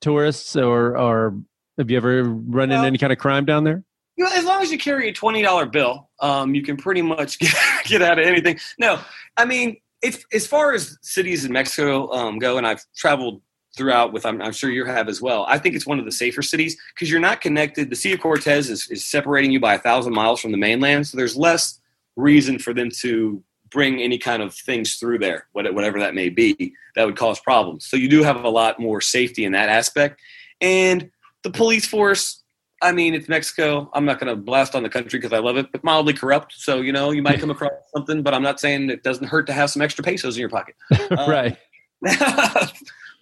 tourists, 0.00 0.56
or 0.56 0.96
or 0.96 1.36
have 1.78 1.90
you 1.90 1.96
ever 1.96 2.24
run 2.24 2.70
into 2.70 2.86
any 2.86 2.98
kind 2.98 3.12
of 3.12 3.18
crime 3.18 3.44
down 3.44 3.64
there? 3.64 3.82
You 4.16 4.24
know, 4.26 4.30
as 4.34 4.44
long 4.44 4.60
as 4.62 4.70
you 4.70 4.78
carry 4.78 5.08
a 5.08 5.12
twenty 5.12 5.42
dollar 5.42 5.66
bill, 5.66 6.10
um, 6.20 6.54
you 6.54 6.62
can 6.62 6.76
pretty 6.76 7.02
much 7.02 7.38
get, 7.40 7.54
get 7.86 8.02
out 8.02 8.18
of 8.18 8.26
anything. 8.26 8.58
No, 8.78 8.98
I 9.36 9.44
mean, 9.46 9.78
it's 10.02 10.24
as 10.32 10.46
far 10.46 10.72
as 10.72 10.98
cities 11.02 11.44
in 11.44 11.52
Mexico 11.52 12.10
um, 12.12 12.38
go, 12.38 12.58
and 12.58 12.66
I've 12.66 12.84
traveled 12.94 13.40
throughout 13.76 14.12
with. 14.12 14.26
I'm, 14.26 14.42
I'm 14.42 14.52
sure 14.52 14.70
you 14.70 14.84
have 14.84 15.08
as 15.08 15.22
well. 15.22 15.46
I 15.48 15.58
think 15.58 15.74
it's 15.74 15.86
one 15.86 15.98
of 15.98 16.04
the 16.04 16.12
safer 16.12 16.42
cities 16.42 16.76
because 16.94 17.10
you're 17.10 17.20
not 17.20 17.40
connected. 17.40 17.88
The 17.88 17.96
Sea 17.96 18.12
of 18.12 18.20
Cortez 18.20 18.68
is, 18.68 18.90
is 18.90 19.04
separating 19.04 19.52
you 19.52 19.60
by 19.60 19.74
a 19.74 19.78
thousand 19.78 20.12
miles 20.12 20.40
from 20.40 20.52
the 20.52 20.58
mainland, 20.58 21.06
so 21.06 21.16
there's 21.16 21.36
less 21.36 21.80
reason 22.16 22.58
for 22.58 22.74
them 22.74 22.90
to 23.00 23.42
bring 23.70 24.02
any 24.02 24.18
kind 24.18 24.42
of 24.42 24.54
things 24.54 24.96
through 24.96 25.18
there, 25.18 25.46
whatever 25.52 25.98
that 25.98 26.14
may 26.14 26.28
be, 26.28 26.74
that 26.94 27.06
would 27.06 27.16
cause 27.16 27.40
problems. 27.40 27.86
So 27.86 27.96
you 27.96 28.06
do 28.06 28.22
have 28.22 28.44
a 28.44 28.50
lot 28.50 28.78
more 28.78 29.00
safety 29.00 29.46
in 29.46 29.52
that 29.52 29.70
aspect, 29.70 30.20
and 30.60 31.10
the 31.42 31.50
police 31.50 31.86
force 31.86 32.41
I 32.82 32.92
mean, 32.92 33.14
it's 33.14 33.28
Mexico. 33.28 33.88
I'm 33.94 34.04
not 34.04 34.18
going 34.20 34.28
to 34.34 34.36
blast 34.36 34.74
on 34.74 34.82
the 34.82 34.88
country 34.88 35.18
because 35.18 35.32
I 35.32 35.38
love 35.38 35.56
it, 35.56 35.70
but 35.72 35.82
mildly 35.84 36.12
corrupt. 36.12 36.52
So, 36.56 36.80
you 36.80 36.92
know, 36.92 37.10
you 37.12 37.22
might 37.22 37.38
come 37.40 37.50
across 37.50 37.70
something, 37.94 38.22
but 38.22 38.34
I'm 38.34 38.42
not 38.42 38.58
saying 38.60 38.90
it 38.90 39.02
doesn't 39.02 39.26
hurt 39.28 39.46
to 39.46 39.52
have 39.52 39.70
some 39.70 39.82
extra 39.82 40.02
pesos 40.04 40.36
in 40.36 40.40
your 40.40 40.48
pocket. 40.50 40.74
Uh, 41.10 41.26
right. 41.28 41.56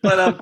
but 0.03 0.19
um, 0.19 0.41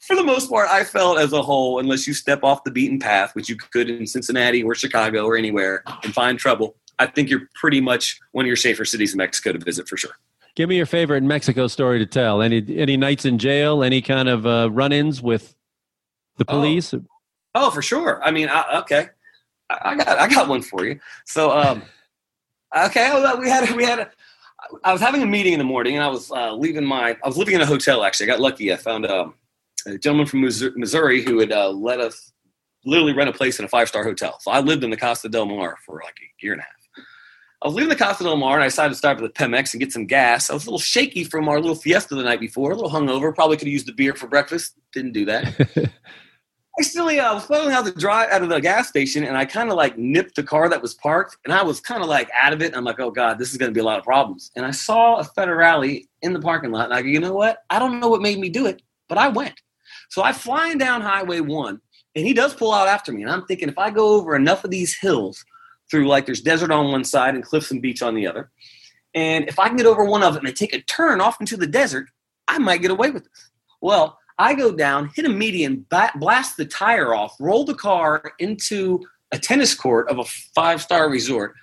for 0.00 0.16
the 0.16 0.24
most 0.24 0.48
part, 0.50 0.68
I 0.70 0.84
felt 0.84 1.18
as 1.18 1.32
a 1.32 1.42
whole, 1.42 1.78
unless 1.78 2.06
you 2.06 2.14
step 2.14 2.42
off 2.44 2.64
the 2.64 2.70
beaten 2.70 2.98
path, 2.98 3.34
which 3.34 3.48
you 3.48 3.56
could 3.56 3.90
in 3.90 4.06
Cincinnati 4.06 4.62
or 4.62 4.74
Chicago 4.74 5.24
or 5.26 5.36
anywhere 5.36 5.82
and 6.04 6.14
find 6.14 6.38
trouble, 6.38 6.76
I 6.98 7.06
think 7.06 7.28
you're 7.28 7.48
pretty 7.54 7.80
much 7.80 8.18
one 8.32 8.44
of 8.44 8.46
your 8.46 8.56
safer 8.56 8.84
cities 8.84 9.12
in 9.12 9.18
Mexico 9.18 9.52
to 9.52 9.58
visit 9.58 9.88
for 9.88 9.96
sure. 9.96 10.12
Give 10.54 10.68
me 10.68 10.76
your 10.76 10.86
favorite 10.86 11.22
Mexico 11.22 11.66
story 11.66 11.98
to 11.98 12.06
tell. 12.06 12.40
Any 12.40 12.64
any 12.78 12.96
nights 12.96 13.26
in 13.26 13.36
jail? 13.36 13.82
Any 13.82 14.00
kind 14.00 14.26
of 14.28 14.46
uh, 14.46 14.70
run-ins 14.72 15.20
with 15.20 15.54
the 16.38 16.44
Oh. 16.48 16.52
police? 16.54 16.94
Oh, 16.94 17.02
for 17.70 17.82
sure. 17.82 18.22
I 18.22 18.30
mean, 18.30 18.48
I, 18.48 18.80
okay, 18.80 19.08
I, 19.70 19.78
I 19.84 19.96
got 19.96 20.18
I 20.18 20.28
got 20.28 20.48
one 20.48 20.62
for 20.62 20.84
you. 20.84 20.98
So, 21.24 21.50
um, 21.50 21.82
okay, 22.76 23.10
we 23.38 23.48
had 23.48 23.74
we 23.76 23.84
had. 23.84 24.00
A, 24.00 24.10
I 24.82 24.92
was 24.92 25.00
having 25.00 25.22
a 25.22 25.26
meeting 25.26 25.52
in 25.52 25.58
the 25.58 25.64
morning, 25.64 25.94
and 25.94 26.04
I 26.04 26.08
was 26.08 26.30
uh, 26.30 26.52
leaving 26.54 26.84
my. 26.84 27.16
I 27.22 27.28
was 27.28 27.36
living 27.36 27.54
in 27.54 27.60
a 27.60 27.66
hotel. 27.66 28.04
Actually, 28.04 28.26
I 28.26 28.32
got 28.34 28.40
lucky. 28.40 28.72
I 28.72 28.76
found 28.76 29.06
um, 29.06 29.34
a 29.86 29.98
gentleman 29.98 30.26
from 30.26 30.42
Missouri- 30.42 31.22
who 31.22 31.38
had 31.38 31.52
uh, 31.52 31.70
let 31.70 32.00
us 32.00 32.32
literally 32.84 33.12
rent 33.12 33.28
a 33.28 33.32
place 33.32 33.58
in 33.58 33.64
a 33.64 33.68
five 33.68 33.88
star 33.88 34.04
hotel. 34.04 34.38
So 34.40 34.50
I 34.50 34.60
lived 34.60 34.84
in 34.84 34.90
the 34.90 34.96
Costa 34.96 35.28
del 35.28 35.46
Mar 35.46 35.76
for 35.84 36.00
like 36.04 36.16
a 36.20 36.44
year 36.44 36.52
and 36.52 36.60
a 36.60 36.64
half. 36.64 36.72
I 37.62 37.68
was 37.68 37.74
leaving 37.74 37.88
the 37.88 37.96
Costa 37.96 38.22
del 38.22 38.36
Mar, 38.36 38.54
and 38.54 38.62
I 38.62 38.66
decided 38.66 38.90
to 38.90 38.96
stop 38.96 39.16
at 39.16 39.22
the 39.22 39.28
Pemex 39.30 39.72
and 39.72 39.80
get 39.80 39.92
some 39.92 40.06
gas. 40.06 40.50
I 40.50 40.54
was 40.54 40.64
a 40.64 40.66
little 40.66 40.78
shaky 40.78 41.24
from 41.24 41.48
our 41.48 41.58
little 41.58 41.74
fiesta 41.74 42.14
the 42.14 42.22
night 42.22 42.38
before, 42.38 42.72
a 42.72 42.74
little 42.74 42.90
hungover. 42.90 43.34
Probably 43.34 43.56
could 43.56 43.66
have 43.66 43.72
used 43.72 43.86
the 43.86 43.92
beer 43.92 44.14
for 44.14 44.26
breakfast. 44.26 44.74
Didn't 44.92 45.12
do 45.12 45.24
that. 45.24 45.90
I 46.78 46.82
still 46.82 47.08
I 47.08 47.32
was 47.32 47.46
pulling 47.46 47.72
out 47.72 47.86
the 47.86 47.92
drive 47.92 48.30
out 48.30 48.42
of 48.42 48.50
the 48.50 48.60
gas 48.60 48.88
station 48.88 49.24
and 49.24 49.34
I 49.34 49.46
kind 49.46 49.70
of 49.70 49.76
like 49.76 49.96
nipped 49.96 50.36
the 50.36 50.42
car 50.42 50.68
that 50.68 50.82
was 50.82 50.92
parked 50.92 51.38
and 51.44 51.54
I 51.54 51.62
was 51.62 51.80
kind 51.80 52.02
of 52.02 52.08
like 52.08 52.28
out 52.38 52.52
of 52.52 52.60
it. 52.60 52.76
I'm 52.76 52.84
like, 52.84 53.00
oh 53.00 53.10
God, 53.10 53.38
this 53.38 53.50
is 53.50 53.56
going 53.56 53.70
to 53.70 53.74
be 53.74 53.80
a 53.80 53.84
lot 53.84 53.98
of 53.98 54.04
problems. 54.04 54.50
And 54.56 54.66
I 54.66 54.72
saw 54.72 55.16
a 55.16 55.24
Federale 55.24 56.06
in 56.20 56.34
the 56.34 56.40
parking 56.40 56.72
lot 56.72 56.84
and 56.84 56.92
I 56.94 57.00
go, 57.00 57.08
you 57.08 57.18
know 57.18 57.32
what? 57.32 57.62
I 57.70 57.78
don't 57.78 57.98
know 57.98 58.08
what 58.08 58.20
made 58.20 58.38
me 58.38 58.50
do 58.50 58.66
it, 58.66 58.82
but 59.08 59.16
I 59.16 59.28
went. 59.28 59.58
So 60.10 60.22
I 60.22 60.32
flying 60.32 60.76
down 60.76 61.00
Highway 61.00 61.40
1 61.40 61.80
and 62.14 62.26
he 62.26 62.34
does 62.34 62.54
pull 62.54 62.74
out 62.74 62.88
after 62.88 63.10
me. 63.10 63.22
And 63.22 63.30
I'm 63.30 63.46
thinking 63.46 63.70
if 63.70 63.78
I 63.78 63.90
go 63.90 64.08
over 64.08 64.36
enough 64.36 64.62
of 64.62 64.70
these 64.70 64.98
hills 64.98 65.42
through 65.90 66.08
like 66.08 66.26
there's 66.26 66.42
desert 66.42 66.70
on 66.70 66.92
one 66.92 67.04
side 67.04 67.34
and 67.34 67.42
cliffs 67.42 67.70
and 67.70 67.80
beach 67.80 68.02
on 68.02 68.14
the 68.14 68.26
other. 68.26 68.50
And 69.14 69.48
if 69.48 69.58
I 69.58 69.68
can 69.68 69.78
get 69.78 69.86
over 69.86 70.04
one 70.04 70.22
of 70.22 70.34
them 70.34 70.44
and 70.44 70.54
take 70.54 70.74
a 70.74 70.82
turn 70.82 71.22
off 71.22 71.40
into 71.40 71.56
the 71.56 71.66
desert, 71.66 72.08
I 72.48 72.58
might 72.58 72.82
get 72.82 72.90
away 72.90 73.10
with 73.10 73.24
this. 73.24 73.50
Well, 73.80 74.18
I 74.38 74.54
go 74.54 74.72
down, 74.72 75.10
hit 75.14 75.24
a 75.24 75.28
median, 75.30 75.86
blast 76.16 76.56
the 76.56 76.66
tire 76.66 77.14
off, 77.14 77.34
roll 77.40 77.64
the 77.64 77.74
car 77.74 78.32
into 78.38 79.00
a 79.32 79.38
tennis 79.38 79.74
court 79.74 80.08
of 80.10 80.18
a 80.18 80.24
five 80.54 80.82
star 80.82 81.08
resort, 81.10 81.54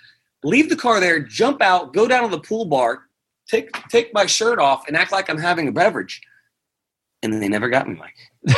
leave 0.43 0.69
the 0.69 0.75
car 0.75 0.99
there, 0.99 1.19
jump 1.19 1.61
out, 1.61 1.93
go 1.93 2.07
down 2.07 2.23
to 2.23 2.29
the 2.29 2.41
pool 2.41 2.65
bar, 2.65 3.03
take 3.47 3.69
take 3.89 4.13
my 4.13 4.25
shirt 4.25 4.59
off, 4.59 4.87
and 4.87 4.97
act 4.97 5.11
like 5.11 5.29
I'm 5.29 5.37
having 5.37 5.67
a 5.67 5.71
beverage. 5.71 6.19
And 7.21 7.31
then 7.31 7.39
they 7.39 7.47
never 7.47 7.69
got 7.69 7.87
me, 7.87 7.95
Mike. 7.95 8.57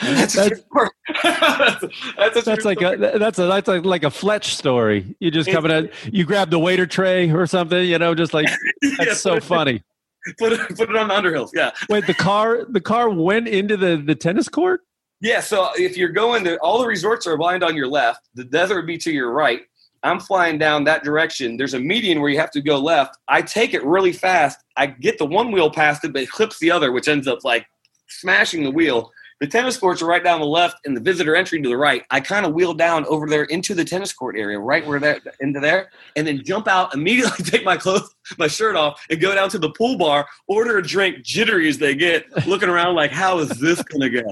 That's, 0.00 0.34
That's- 0.34 0.60
that's, 1.22 1.84
that's, 2.16 2.44
That's 2.44 2.64
like 2.64 2.78
story. 2.78 2.94
a 3.02 3.18
that's 3.18 3.38
a 3.38 3.46
that's 3.46 3.66
like, 3.66 3.84
like 3.84 4.04
a 4.04 4.10
Fletch 4.10 4.54
story. 4.54 5.16
You 5.20 5.30
just 5.30 5.48
It's- 5.48 5.62
coming 5.62 5.76
in, 5.76 5.90
you 6.12 6.24
grab 6.24 6.50
the 6.50 6.58
waiter 6.58 6.86
tray 6.86 7.30
or 7.30 7.46
something. 7.46 7.82
You 7.84 7.98
know, 7.98 8.14
just 8.14 8.34
like 8.34 8.46
that's 8.98 9.06
Yeah, 9.06 9.14
so 9.14 9.40
funny. 9.40 9.82
Put 10.38 10.52
it, 10.52 10.60
put 10.76 10.90
it 10.90 10.96
on 10.96 11.08
the 11.08 11.14
underhills. 11.14 11.50
Yeah. 11.54 11.70
Wait, 11.88 12.06
the 12.06 12.14
car 12.14 12.64
the 12.68 12.80
car 12.80 13.08
went 13.08 13.46
into 13.46 13.76
the 13.76 13.96
the 13.96 14.14
tennis 14.14 14.48
court. 14.48 14.80
Yeah, 15.20 15.40
so 15.40 15.70
if 15.76 15.96
you're 15.96 16.10
going 16.10 16.44
to 16.44 16.58
all 16.58 16.80
the 16.80 16.86
resorts 16.86 17.26
are 17.26 17.36
aligned 17.36 17.62
on 17.62 17.76
your 17.76 17.86
left, 17.86 18.28
the 18.34 18.44
desert 18.44 18.76
would 18.76 18.86
be 18.86 18.98
to 18.98 19.12
your 19.12 19.30
right. 19.30 19.62
I'm 20.02 20.20
flying 20.20 20.58
down 20.58 20.84
that 20.84 21.04
direction. 21.04 21.56
There's 21.56 21.74
a 21.74 21.80
median 21.80 22.20
where 22.20 22.30
you 22.30 22.38
have 22.38 22.50
to 22.52 22.60
go 22.60 22.78
left. 22.78 23.16
I 23.28 23.42
take 23.42 23.74
it 23.74 23.84
really 23.84 24.12
fast. 24.12 24.60
I 24.76 24.86
get 24.86 25.18
the 25.18 25.26
one 25.26 25.50
wheel 25.52 25.70
past 25.70 26.04
it, 26.04 26.12
but 26.12 26.22
it 26.22 26.30
clips 26.30 26.58
the 26.58 26.70
other, 26.70 26.92
which 26.92 27.08
ends 27.08 27.26
up 27.26 27.44
like 27.44 27.66
smashing 28.08 28.62
the 28.62 28.70
wheel. 28.70 29.10
The 29.38 29.46
tennis 29.46 29.76
courts 29.76 30.00
are 30.00 30.06
right 30.06 30.24
down 30.24 30.40
the 30.40 30.46
left 30.46 30.78
and 30.86 30.96
the 30.96 31.00
visitor 31.00 31.36
entry 31.36 31.60
to 31.60 31.68
the 31.68 31.76
right. 31.76 32.02
I 32.10 32.20
kind 32.20 32.46
of 32.46 32.54
wheel 32.54 32.72
down 32.72 33.04
over 33.04 33.28
there 33.28 33.44
into 33.44 33.74
the 33.74 33.84
tennis 33.84 34.12
court 34.12 34.34
area, 34.38 34.58
right 34.58 34.86
where 34.86 34.98
that 35.00 35.20
into 35.40 35.60
there, 35.60 35.90
and 36.16 36.26
then 36.26 36.42
jump 36.42 36.66
out 36.66 36.94
immediately, 36.94 37.44
take 37.44 37.64
my 37.64 37.76
clothes, 37.76 38.14
my 38.38 38.48
shirt 38.48 38.76
off, 38.76 39.04
and 39.10 39.20
go 39.20 39.34
down 39.34 39.50
to 39.50 39.58
the 39.58 39.70
pool 39.70 39.98
bar, 39.98 40.26
order 40.48 40.78
a 40.78 40.82
drink, 40.82 41.22
jittery 41.22 41.68
as 41.68 41.76
they 41.76 41.94
get, 41.94 42.24
looking 42.46 42.70
around 42.70 42.94
like, 42.94 43.10
how 43.10 43.38
is 43.38 43.50
this 43.50 43.82
gonna 43.82 44.08
go? 44.08 44.22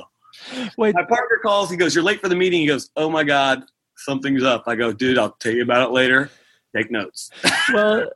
Wait, 0.76 0.94
My 0.94 1.04
partner 1.04 1.38
calls. 1.42 1.70
He 1.70 1.76
goes, 1.76 1.94
"You're 1.94 2.04
late 2.04 2.20
for 2.20 2.28
the 2.28 2.36
meeting." 2.36 2.60
He 2.60 2.66
goes, 2.66 2.90
"Oh 2.96 3.08
my 3.08 3.24
god, 3.24 3.62
something's 3.96 4.42
up." 4.42 4.64
I 4.66 4.74
go, 4.74 4.92
"Dude, 4.92 5.18
I'll 5.18 5.32
tell 5.32 5.52
you 5.52 5.62
about 5.62 5.88
it 5.88 5.92
later. 5.92 6.30
Take 6.74 6.90
notes." 6.90 7.30
well, 7.72 8.10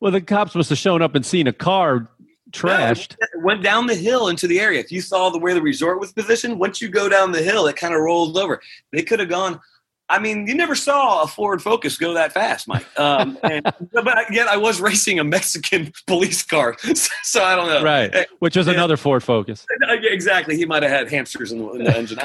well, 0.00 0.12
the 0.12 0.20
cops 0.20 0.54
must 0.54 0.70
have 0.70 0.78
shown 0.78 1.02
up 1.02 1.14
and 1.14 1.24
seen 1.24 1.46
a 1.46 1.52
car 1.52 2.08
trashed. 2.50 3.16
It 3.18 3.42
went 3.42 3.62
down 3.62 3.86
the 3.86 3.94
hill 3.94 4.28
into 4.28 4.46
the 4.46 4.60
area. 4.60 4.80
If 4.80 4.92
you 4.92 5.00
saw 5.00 5.30
the 5.30 5.38
where 5.38 5.54
the 5.54 5.62
resort 5.62 6.00
was 6.00 6.12
positioned, 6.12 6.58
once 6.58 6.80
you 6.80 6.88
go 6.88 7.08
down 7.08 7.32
the 7.32 7.42
hill, 7.42 7.66
it 7.66 7.76
kind 7.76 7.94
of 7.94 8.00
rolls 8.00 8.36
over. 8.36 8.60
They 8.92 9.02
could 9.02 9.20
have 9.20 9.28
gone. 9.28 9.60
I 10.08 10.18
mean, 10.18 10.48
you 10.48 10.54
never 10.56 10.74
saw 10.74 11.22
a 11.22 11.26
Ford 11.28 11.62
Focus 11.62 11.96
go 11.96 12.14
that 12.14 12.32
fast, 12.32 12.66
Mike. 12.66 12.84
Um, 12.98 13.38
and, 13.44 13.64
but 13.92 14.32
yet, 14.32 14.48
I 14.48 14.56
was 14.56 14.80
racing 14.80 15.20
a 15.20 15.24
Mexican 15.24 15.92
police 16.06 16.42
car, 16.42 16.76
so 17.22 17.44
I 17.44 17.54
don't 17.54 17.68
know. 17.68 17.82
Right, 17.82 18.12
Eh, 18.12 18.24
which 18.40 18.56
was 18.56 18.66
yeah. 18.66 18.74
another 18.74 18.96
Ford 18.96 19.22
Focus. 19.22 19.66
Exactly. 19.88 20.56
He 20.56 20.66
might 20.66 20.82
have 20.82 20.90
had 20.90 21.10
hamsters 21.10 21.52
in 21.52 21.58
the, 21.58 21.70
in 21.70 21.84
the 21.84 21.96
engine. 21.96 22.18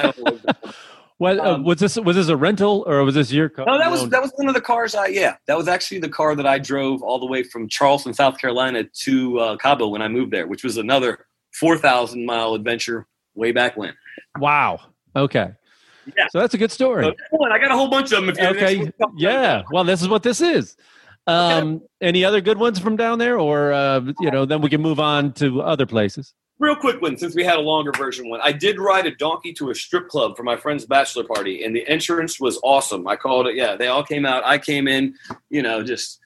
What 1.18 1.38
uh, 1.38 1.54
Um, 1.54 1.64
was 1.64 1.78
this? 1.78 1.96
Was 1.96 2.16
this 2.16 2.28
a 2.28 2.36
rental 2.36 2.84
or 2.86 3.02
was 3.02 3.14
this 3.14 3.32
your 3.32 3.48
car? 3.48 3.64
No, 3.66 3.78
that 3.78 3.90
was 3.90 4.08
that 4.10 4.20
was 4.20 4.32
one 4.36 4.48
of 4.48 4.54
the 4.54 4.60
cars. 4.60 4.94
I 4.94 5.06
yeah, 5.06 5.36
that 5.46 5.56
was 5.56 5.66
actually 5.66 6.00
the 6.00 6.08
car 6.10 6.34
that 6.34 6.46
I 6.46 6.58
drove 6.58 7.02
all 7.02 7.18
the 7.18 7.26
way 7.26 7.42
from 7.42 7.68
Charleston, 7.68 8.12
South 8.12 8.38
Carolina, 8.38 8.84
to 8.84 9.38
uh, 9.38 9.56
Cabo 9.56 9.88
when 9.88 10.02
I 10.02 10.08
moved 10.08 10.30
there, 10.32 10.46
which 10.46 10.62
was 10.62 10.76
another 10.76 11.26
four 11.52 11.78
thousand 11.78 12.26
mile 12.26 12.54
adventure 12.54 13.06
way 13.34 13.52
back 13.52 13.76
when. 13.76 13.94
wow. 14.38 14.78
Okay. 15.14 15.52
Yeah. 16.16 16.26
So 16.30 16.38
that's 16.38 16.52
a 16.54 16.58
good 16.58 16.70
story. 16.70 17.04
So, 17.04 17.44
I 17.50 17.58
got 17.58 17.70
a 17.70 17.74
whole 17.74 17.88
bunch 17.88 18.12
of 18.12 18.26
them. 18.26 18.34
Okay. 18.38 18.92
Yeah. 19.16 19.62
Well, 19.72 19.84
this 19.84 20.02
is 20.02 20.08
what 20.08 20.22
this 20.22 20.40
is. 20.40 20.76
Um, 21.26 21.82
any 22.00 22.24
other 22.24 22.40
good 22.40 22.58
ones 22.58 22.78
from 22.78 22.94
down 22.96 23.18
there, 23.18 23.38
or 23.38 23.72
uh, 23.72 24.00
you 24.20 24.30
know, 24.30 24.44
then 24.44 24.60
we 24.60 24.68
can 24.70 24.80
move 24.80 25.00
on 25.00 25.32
to 25.34 25.62
other 25.62 25.86
places. 25.86 26.34
Real 26.58 26.76
quick 26.76 27.00
one 27.00 27.16
since 27.16 27.34
we 27.34 27.44
had 27.44 27.56
a 27.56 27.60
longer 27.60 27.92
version 27.92 28.28
one. 28.28 28.40
I 28.42 28.52
did 28.52 28.78
ride 28.78 29.06
a 29.06 29.14
donkey 29.14 29.52
to 29.54 29.70
a 29.70 29.74
strip 29.74 30.08
club 30.08 30.36
for 30.36 30.42
my 30.42 30.56
friend's 30.56 30.86
bachelor 30.86 31.24
party, 31.24 31.64
and 31.64 31.74
the 31.74 31.86
entrance 31.86 32.40
was 32.40 32.58
awesome. 32.62 33.06
I 33.06 33.16
called 33.16 33.46
it. 33.46 33.56
Yeah, 33.56 33.76
they 33.76 33.88
all 33.88 34.04
came 34.04 34.26
out. 34.26 34.44
I 34.44 34.58
came 34.58 34.88
in. 34.88 35.14
You 35.50 35.62
know, 35.62 35.82
just 35.82 36.20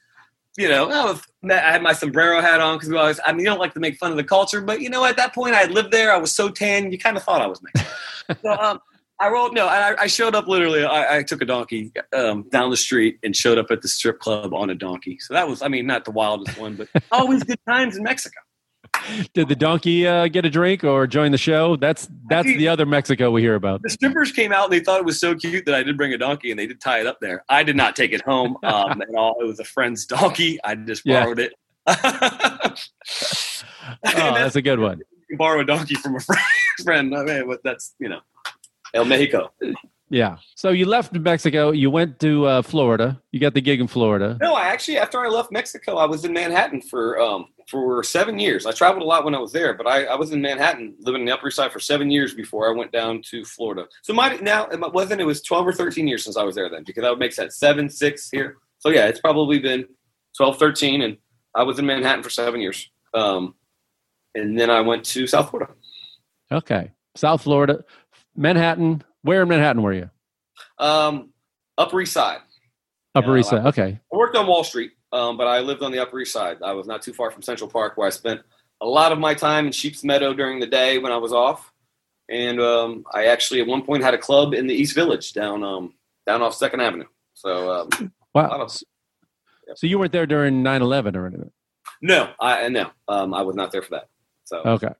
you 0.57 0.67
know, 0.67 0.89
I, 0.89 1.05
was, 1.05 1.21
I 1.49 1.53
had 1.53 1.81
my 1.81 1.93
sombrero 1.93 2.41
hat 2.41 2.59
on 2.59 2.77
because 2.77 2.89
we 2.89 2.97
always. 2.97 3.19
I 3.25 3.31
mean, 3.31 3.41
you 3.41 3.45
don't 3.45 3.59
like 3.59 3.73
to 3.73 3.79
make 3.79 3.97
fun 3.97 4.11
of 4.11 4.17
the 4.17 4.23
culture, 4.23 4.61
but 4.61 4.81
you 4.81 4.89
know, 4.89 5.05
at 5.05 5.17
that 5.17 5.33
point, 5.33 5.55
I 5.55 5.59
had 5.59 5.71
lived 5.71 5.91
there. 5.91 6.13
I 6.13 6.17
was 6.17 6.33
so 6.33 6.49
tan, 6.49 6.91
you 6.91 6.97
kind 6.97 7.17
of 7.17 7.23
thought 7.23 7.41
I 7.41 7.47
was 7.47 7.61
Mexican. 7.61 8.37
so, 8.41 8.51
um, 8.61 8.79
I 9.21 9.29
rolled 9.29 9.53
no. 9.53 9.67
I, 9.67 9.95
I 10.01 10.07
showed 10.07 10.33
up 10.33 10.47
literally. 10.47 10.83
I, 10.83 11.19
I 11.19 11.23
took 11.23 11.41
a 11.41 11.45
donkey 11.45 11.91
um, 12.11 12.49
down 12.49 12.71
the 12.71 12.77
street 12.77 13.19
and 13.23 13.35
showed 13.35 13.59
up 13.59 13.69
at 13.69 13.81
the 13.83 13.87
strip 13.87 14.19
club 14.19 14.53
on 14.53 14.71
a 14.71 14.75
donkey. 14.75 15.19
So 15.19 15.35
that 15.35 15.47
was, 15.47 15.61
I 15.61 15.67
mean, 15.67 15.85
not 15.85 16.05
the 16.05 16.11
wildest 16.11 16.57
one, 16.57 16.75
but 16.75 16.89
always 17.11 17.43
good 17.43 17.59
times 17.67 17.97
in 17.97 18.03
Mexico. 18.03 18.39
Did 19.33 19.47
the 19.49 19.55
donkey 19.55 20.07
uh, 20.07 20.27
get 20.27 20.45
a 20.45 20.49
drink 20.49 20.83
or 20.83 21.07
join 21.07 21.31
the 21.31 21.37
show? 21.37 21.75
That's 21.75 22.09
that's 22.29 22.47
the 22.47 22.67
other 22.67 22.85
Mexico 22.85 23.31
we 23.31 23.41
hear 23.41 23.55
about. 23.55 23.81
The 23.81 23.89
strippers 23.89 24.31
came 24.31 24.51
out 24.51 24.65
and 24.65 24.73
they 24.73 24.79
thought 24.79 24.99
it 24.99 25.05
was 25.05 25.19
so 25.19 25.35
cute 25.35 25.65
that 25.65 25.75
I 25.75 25.83
did 25.83 25.97
bring 25.97 26.13
a 26.13 26.17
donkey 26.17 26.51
and 26.51 26.59
they 26.59 26.67
did 26.67 26.79
tie 26.81 26.99
it 26.99 27.07
up 27.07 27.19
there. 27.21 27.43
I 27.49 27.63
did 27.63 27.75
not 27.75 27.95
take 27.95 28.11
it 28.13 28.21
home 28.21 28.57
um, 28.63 29.01
at 29.01 29.09
all. 29.15 29.37
It 29.41 29.45
was 29.45 29.59
a 29.59 29.63
friend's 29.65 30.05
donkey. 30.05 30.59
I 30.63 30.75
just 30.75 31.03
Yeah. 31.05 31.23
borrowed 31.23 31.39
it. 31.39 31.53
Oh, 34.03 34.33
that's 34.33 34.55
a 34.55 34.61
good 34.61 34.79
one. 34.79 35.01
You 35.31 35.37
can 35.37 35.37
borrow 35.37 35.61
a 35.61 35.65
donkey 35.65 35.95
from 35.95 36.15
a 36.17 36.19
friend. 36.19 36.41
friend. 36.83 37.15
I 37.15 37.23
mean, 37.23 37.57
that's 37.63 37.95
you 37.99 38.09
know, 38.09 38.19
El 38.93 39.05
Mexico. 39.05 39.49
Yeah. 40.09 40.35
So 40.55 40.71
you 40.71 40.85
left 40.85 41.13
Mexico. 41.13 41.71
You 41.71 41.89
went 41.89 42.19
to 42.19 42.45
uh, 42.45 42.61
Florida. 42.61 43.21
You 43.31 43.39
got 43.39 43.53
the 43.53 43.61
gig 43.61 43.79
in 43.79 43.87
Florida. 43.87 44.37
No, 44.41 44.55
I 44.55 44.63
actually 44.67 44.97
after 44.97 45.19
I 45.23 45.29
left 45.29 45.49
Mexico, 45.53 45.95
I 45.95 46.05
was 46.05 46.25
in 46.25 46.33
Manhattan 46.33 46.81
for 46.81 47.17
um 47.21 47.45
for 47.71 48.03
seven 48.03 48.37
years. 48.37 48.65
I 48.65 48.73
traveled 48.73 49.01
a 49.01 49.05
lot 49.05 49.23
when 49.23 49.33
I 49.33 49.39
was 49.39 49.53
there, 49.53 49.73
but 49.73 49.87
I, 49.87 50.03
I 50.03 50.15
was 50.15 50.31
in 50.31 50.41
Manhattan 50.41 50.93
living 50.99 51.21
in 51.21 51.25
the 51.25 51.33
Upper 51.33 51.47
East 51.47 51.55
Side 51.55 51.71
for 51.71 51.79
seven 51.79 52.11
years 52.11 52.33
before 52.33 52.69
I 52.69 52.75
went 52.75 52.91
down 52.91 53.21
to 53.29 53.45
Florida. 53.45 53.87
So 54.03 54.13
my 54.13 54.35
now 54.41 54.67
it 54.67 54.93
wasn't 54.93 55.21
it 55.21 55.25
was 55.25 55.41
twelve 55.41 55.65
or 55.65 55.73
thirteen 55.73 56.07
years 56.07 56.23
since 56.23 56.37
I 56.37 56.43
was 56.43 56.55
there 56.55 56.69
then 56.69 56.83
because 56.85 57.01
that 57.01 57.09
would 57.09 57.19
make 57.19 57.33
sense 57.33 57.57
seven 57.57 57.89
six 57.89 58.29
here. 58.29 58.57
So 58.79 58.89
yeah, 58.89 59.07
it's 59.07 59.21
probably 59.21 59.59
been 59.59 59.85
12, 60.37 60.57
13, 60.57 61.01
and 61.01 61.17
I 61.55 61.63
was 61.63 61.79
in 61.79 61.85
Manhattan 61.85 62.23
for 62.23 62.29
seven 62.29 62.61
years. 62.61 62.89
Um, 63.13 63.55
and 64.33 64.59
then 64.59 64.69
I 64.69 64.81
went 64.81 65.03
to 65.05 65.27
South 65.27 65.49
Florida. 65.49 65.73
Okay. 66.51 66.91
South 67.15 67.43
Florida, 67.43 67.83
Manhattan. 68.35 69.03
Where 69.23 69.43
in 69.43 69.49
Manhattan 69.49 69.83
were 69.83 69.93
you? 69.93 70.09
Um, 70.79 71.31
Upper 71.77 72.01
East 72.01 72.13
Side. 72.13 72.39
Upper 73.13 73.37
East 73.37 73.49
Side. 73.49 73.65
Okay. 73.67 73.99
I 74.11 74.15
worked 74.15 74.35
on 74.35 74.47
Wall 74.47 74.63
Street, 74.63 74.91
um, 75.11 75.37
but 75.37 75.47
I 75.47 75.59
lived 75.59 75.83
on 75.83 75.91
the 75.91 75.99
Upper 75.99 76.19
East 76.19 76.33
Side. 76.33 76.57
I 76.63 76.73
was 76.73 76.87
not 76.87 77.01
too 77.01 77.13
far 77.13 77.31
from 77.31 77.41
Central 77.41 77.69
Park, 77.69 77.97
where 77.97 78.07
I 78.07 78.11
spent 78.11 78.41
a 78.81 78.85
lot 78.85 79.11
of 79.11 79.19
my 79.19 79.33
time 79.33 79.65
in 79.67 79.71
Sheep's 79.71 80.03
Meadow 80.03 80.33
during 80.33 80.59
the 80.59 80.67
day 80.67 80.97
when 80.97 81.11
I 81.11 81.17
was 81.17 81.33
off. 81.33 81.71
And 82.29 82.61
um, 82.61 83.03
I 83.13 83.25
actually, 83.25 83.59
at 83.61 83.67
one 83.67 83.83
point, 83.83 84.03
had 84.03 84.13
a 84.13 84.17
club 84.17 84.53
in 84.53 84.65
the 84.67 84.73
East 84.73 84.95
Village 84.95 85.33
down 85.33 85.63
um, 85.63 85.93
down 86.25 86.41
off 86.41 86.55
Second 86.55 86.79
Avenue. 86.81 87.05
So 87.33 87.71
um, 87.71 88.11
Wow. 88.33 88.61
of- 88.61 88.71
So 88.71 89.87
you 89.87 89.99
weren't 89.99 90.11
there 90.13 90.25
during 90.25 90.63
9/11 90.63 91.15
or 91.15 91.27
anything? 91.27 91.51
no, 92.01 92.31
I 92.39 92.69
no, 92.69 92.89
um, 93.07 93.33
I 93.33 93.41
was 93.41 93.55
not 93.55 93.71
there 93.71 93.81
for 93.81 93.91
that. 93.91 94.07
So 94.45 94.61
Okay. 94.65 94.93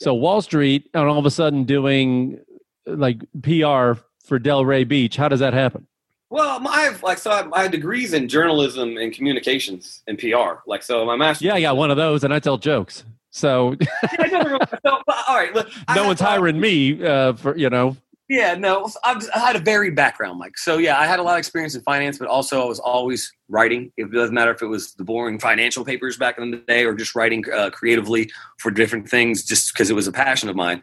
So 0.00 0.14
Wall 0.14 0.40
Street, 0.40 0.88
and 0.94 1.08
all 1.08 1.18
of 1.18 1.26
a 1.26 1.30
sudden 1.30 1.64
doing 1.64 2.38
like 2.86 3.18
PR 3.42 3.98
for 4.24 4.38
Delray 4.38 4.86
Beach. 4.86 5.16
How 5.16 5.28
does 5.28 5.40
that 5.40 5.52
happen? 5.54 5.88
Well, 6.30 6.60
my, 6.60 6.70
I 6.70 6.80
have 6.82 7.02
like 7.02 7.18
so 7.18 7.30
I, 7.30 7.48
I 7.52 7.62
had 7.62 7.72
degrees 7.72 8.12
in 8.12 8.28
journalism 8.28 8.96
and 8.96 9.12
communications 9.12 10.02
and 10.06 10.18
PR. 10.18 10.60
Like 10.66 10.82
so, 10.82 11.04
my 11.04 11.16
master. 11.16 11.44
Yeah, 11.46 11.54
I 11.54 11.60
got 11.60 11.76
one 11.76 11.90
of 11.90 11.96
those, 11.96 12.24
and 12.24 12.32
I 12.34 12.38
tell 12.38 12.58
jokes. 12.58 13.04
So 13.30 13.76
I 14.18 14.24
really- 14.46 14.58
so, 14.86 14.98
all 15.28 15.36
right, 15.36 15.54
look, 15.54 15.68
no 15.68 15.94
had- 15.94 16.06
one's 16.06 16.20
hiring 16.20 16.60
me 16.60 17.04
uh, 17.04 17.34
for 17.34 17.56
you 17.56 17.70
know. 17.70 17.96
Yeah, 18.30 18.56
no, 18.56 18.90
I've, 19.04 19.26
I 19.34 19.38
had 19.38 19.56
a 19.56 19.58
varied 19.58 19.96
background, 19.96 20.38
Mike. 20.38 20.58
So 20.58 20.76
yeah, 20.76 21.00
I 21.00 21.06
had 21.06 21.18
a 21.18 21.22
lot 21.22 21.32
of 21.32 21.38
experience 21.38 21.74
in 21.74 21.80
finance, 21.80 22.18
but 22.18 22.28
also 22.28 22.60
I 22.62 22.66
was 22.66 22.78
always 22.78 23.32
writing. 23.48 23.90
It 23.96 24.12
doesn't 24.12 24.34
matter 24.34 24.50
if 24.50 24.60
it 24.60 24.66
was 24.66 24.92
the 24.94 25.04
boring 25.04 25.38
financial 25.38 25.82
papers 25.82 26.18
back 26.18 26.36
in 26.36 26.50
the 26.50 26.58
day 26.58 26.84
or 26.84 26.92
just 26.92 27.14
writing 27.14 27.42
uh, 27.50 27.70
creatively 27.70 28.30
for 28.58 28.70
different 28.70 29.08
things, 29.08 29.44
just 29.44 29.72
because 29.72 29.88
it 29.88 29.94
was 29.94 30.06
a 30.06 30.12
passion 30.12 30.50
of 30.50 30.56
mine. 30.56 30.82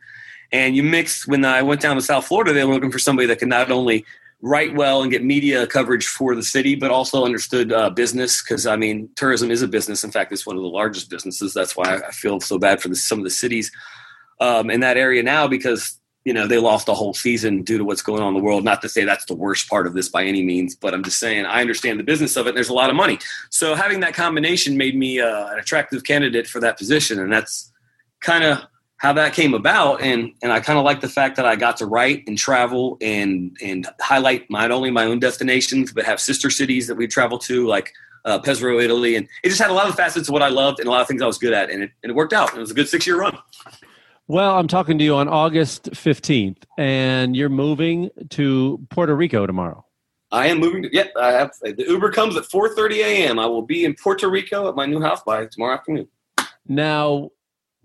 And 0.51 0.75
you 0.75 0.81
mix 0.81 1.27
when 1.27 1.45
I 1.45 1.62
went 1.62 1.81
down 1.81 1.95
to 1.97 2.01
South 2.01 2.25
Florida, 2.25 2.51
they 2.51 2.63
were 2.65 2.73
looking 2.73 2.91
for 2.91 2.97
somebody 2.97 3.27
that 3.27 3.38
could 3.38 3.47
not 3.47 3.69
only 3.69 4.05
write 4.41 4.76
well 4.76 5.02
and 5.02 5.12
get 5.12 5.24
media 5.24 5.65
coverage 5.65 6.08
for 6.08 6.36
the 6.36 6.43
city, 6.43 6.76
but 6.76 6.91
also 6.91 7.26
understood 7.26 7.71
uh, 7.71 7.89
business. 7.89 8.41
Because 8.41 8.67
I 8.67 8.76
mean, 8.76 9.10
tourism 9.15 9.52
is 9.52 9.62
a 9.62 9.67
business. 9.67 10.04
In 10.04 10.12
fact, 10.12 10.32
it's 10.32 10.45
one 10.45 10.56
of 10.56 10.62
the 10.62 10.69
largest 10.69 11.10
businesses. 11.10 11.54
That's 11.54 11.76
why 11.76 12.02
I 12.08 12.12
feel 12.12 12.39
so 12.39 12.58
bad 12.58 12.82
for 12.82 12.89
the, 12.89 12.95
some 12.95 13.19
of 13.19 13.24
the 13.24 13.32
cities 13.32 13.71
um, 14.39 14.69
in 14.69 14.82
that 14.82 14.98
area 14.98 15.24
now 15.24 15.48
because 15.48 16.00
you 16.26 16.34
know 16.34 16.48
they 16.48 16.58
lost 16.58 16.89
a 16.89 16.93
whole 16.93 17.13
season 17.13 17.62
due 17.62 17.78
to 17.78 17.84
what's 17.84 18.02
going 18.02 18.21
on 18.21 18.30
in 18.30 18.34
the 18.34 18.43
world. 18.43 18.63
Not 18.63 18.82
to 18.82 18.89
say 18.89 19.06
that's 19.06 19.26
the 19.26 19.36
worst 19.36 19.69
part 19.69 19.88
of 19.88 19.93
this 19.93 20.10
by 20.10 20.24
any 20.24 20.43
means, 20.43 20.76
but 20.76 20.93
I'm 20.93 21.04
just 21.04 21.19
saying 21.19 21.45
I 21.45 21.62
understand 21.62 22.00
the 22.00 22.04
business 22.04 22.36
of 22.36 22.48
it. 22.48 22.56
There's 22.56 22.69
a 22.69 22.74
lot 22.74 22.89
of 22.89 22.95
money, 22.95 23.19
so 23.50 23.76
having 23.76 24.00
that 24.02 24.13
combination 24.13 24.76
made 24.76 24.98
me 24.98 25.19
uh, 25.19 25.48
an 25.48 25.60
attractive 25.60 26.04
candidate 26.04 26.48
for 26.48 26.60
that 26.62 26.78
position, 26.78 27.19
and 27.19 27.32
that's 27.32 27.71
kind 28.21 28.43
of 28.43 28.60
how 28.97 29.13
that 29.13 29.34
came 29.34 29.53
about. 29.53 30.01
And 30.01 30.31
and 30.41 30.51
I 30.51 30.60
kind 30.60 30.79
of 30.79 30.86
like 30.86 31.01
the 31.01 31.10
fact 31.10 31.36
that 31.36 31.45
I 31.45 31.55
got 31.55 31.77
to 31.77 31.86
write 31.86 32.23
and 32.27 32.38
travel 32.38 32.97
and 33.01 33.55
and 33.62 33.88
highlight 34.01 34.49
not 34.49 34.71
only 34.71 34.91
my 34.91 35.05
own 35.05 35.19
destinations, 35.19 35.91
but 35.91 36.05
have 36.05 36.19
sister 36.19 36.49
cities 36.49 36.88
that 36.88 36.95
we 36.95 37.08
travel 37.08 37.38
to, 37.39 37.67
like. 37.67 37.93
Uh, 38.27 38.39
Pesaro, 38.39 38.84
Italy, 38.84 39.15
and 39.15 39.27
it 39.43 39.49
just 39.49 39.62
had 39.62 39.69
a 39.69 39.73
lot 39.73 39.88
of 39.88 39.93
facets 39.93 40.27
of 40.27 40.34
what 40.34 40.41
I 40.41 40.47
loved 40.47 40.79
and 40.79 40.88
a 40.88 40.91
lot 40.91 40.99
of 40.99 41.08
things 41.08 41.21
I 41.21 41.27
was 41.27 41.38
good 41.38 41.53
at, 41.53 41.69
and 41.69 41.84
it, 41.84 41.91
and 42.01 42.10
it 42.10 42.15
worked 42.15 42.34
out. 42.34 42.55
It 42.55 42.60
was 42.60 42.71
a 42.71 42.73
good 42.73 42.89
six 42.89 43.05
year 43.05 43.19
run. 43.19 43.38
Well, 44.27 44.58
I'm 44.58 44.67
talking 44.67 44.97
to 44.97 45.03
you 45.03 45.13
on 45.13 45.27
August 45.27 45.91
15th, 45.91 46.63
and 46.79 47.36
you're 47.36 47.49
moving 47.49 48.10
to 48.31 48.84
Puerto 48.89 49.15
Rico 49.15 49.45
tomorrow. 49.45 49.86
I 50.31 50.47
am 50.47 50.60
moving 50.60 50.81
to. 50.84 50.89
Yep, 50.91 51.12
I 51.19 51.31
have. 51.34 51.51
The 51.62 51.86
Uber 51.88 52.12
comes 52.12 52.36
at 52.36 52.43
4:30 52.43 52.95
a.m. 53.03 53.38
I 53.38 53.45
will 53.45 53.62
be 53.62 53.86
in 53.86 53.93
Puerto 53.93 54.27
Rico 54.27 54.67
at 54.67 54.75
my 54.75 54.88
new 54.88 54.99
house 54.99 55.21
by 55.23 55.45
tomorrow 55.45 55.75
afternoon. 55.75 56.08
Now, 56.67 57.29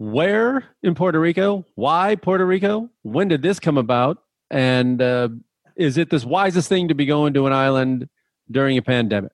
where 0.01 0.65
in 0.83 0.95
Puerto 0.95 1.21
Rico? 1.21 1.67
Why 1.75 2.17
Puerto 2.17 2.47
Rico? 2.47 2.89
When 3.03 3.29
did 3.29 3.43
this 3.43 3.61
come 3.61 3.77
about? 3.77 4.17
And 4.51 5.01
uh, 5.03 5.29
is 5.77 5.99
it 5.99 6.09
this 6.09 6.25
wisest 6.25 6.71
thing 6.71 6.89
to 6.89 6.95
be 6.95 7.05
going 7.05 7.35
to 7.35 7.47
an 7.47 7.53
island 7.53 8.09
during 8.51 8.79
a 8.79 8.83
pandemic? 8.83 9.33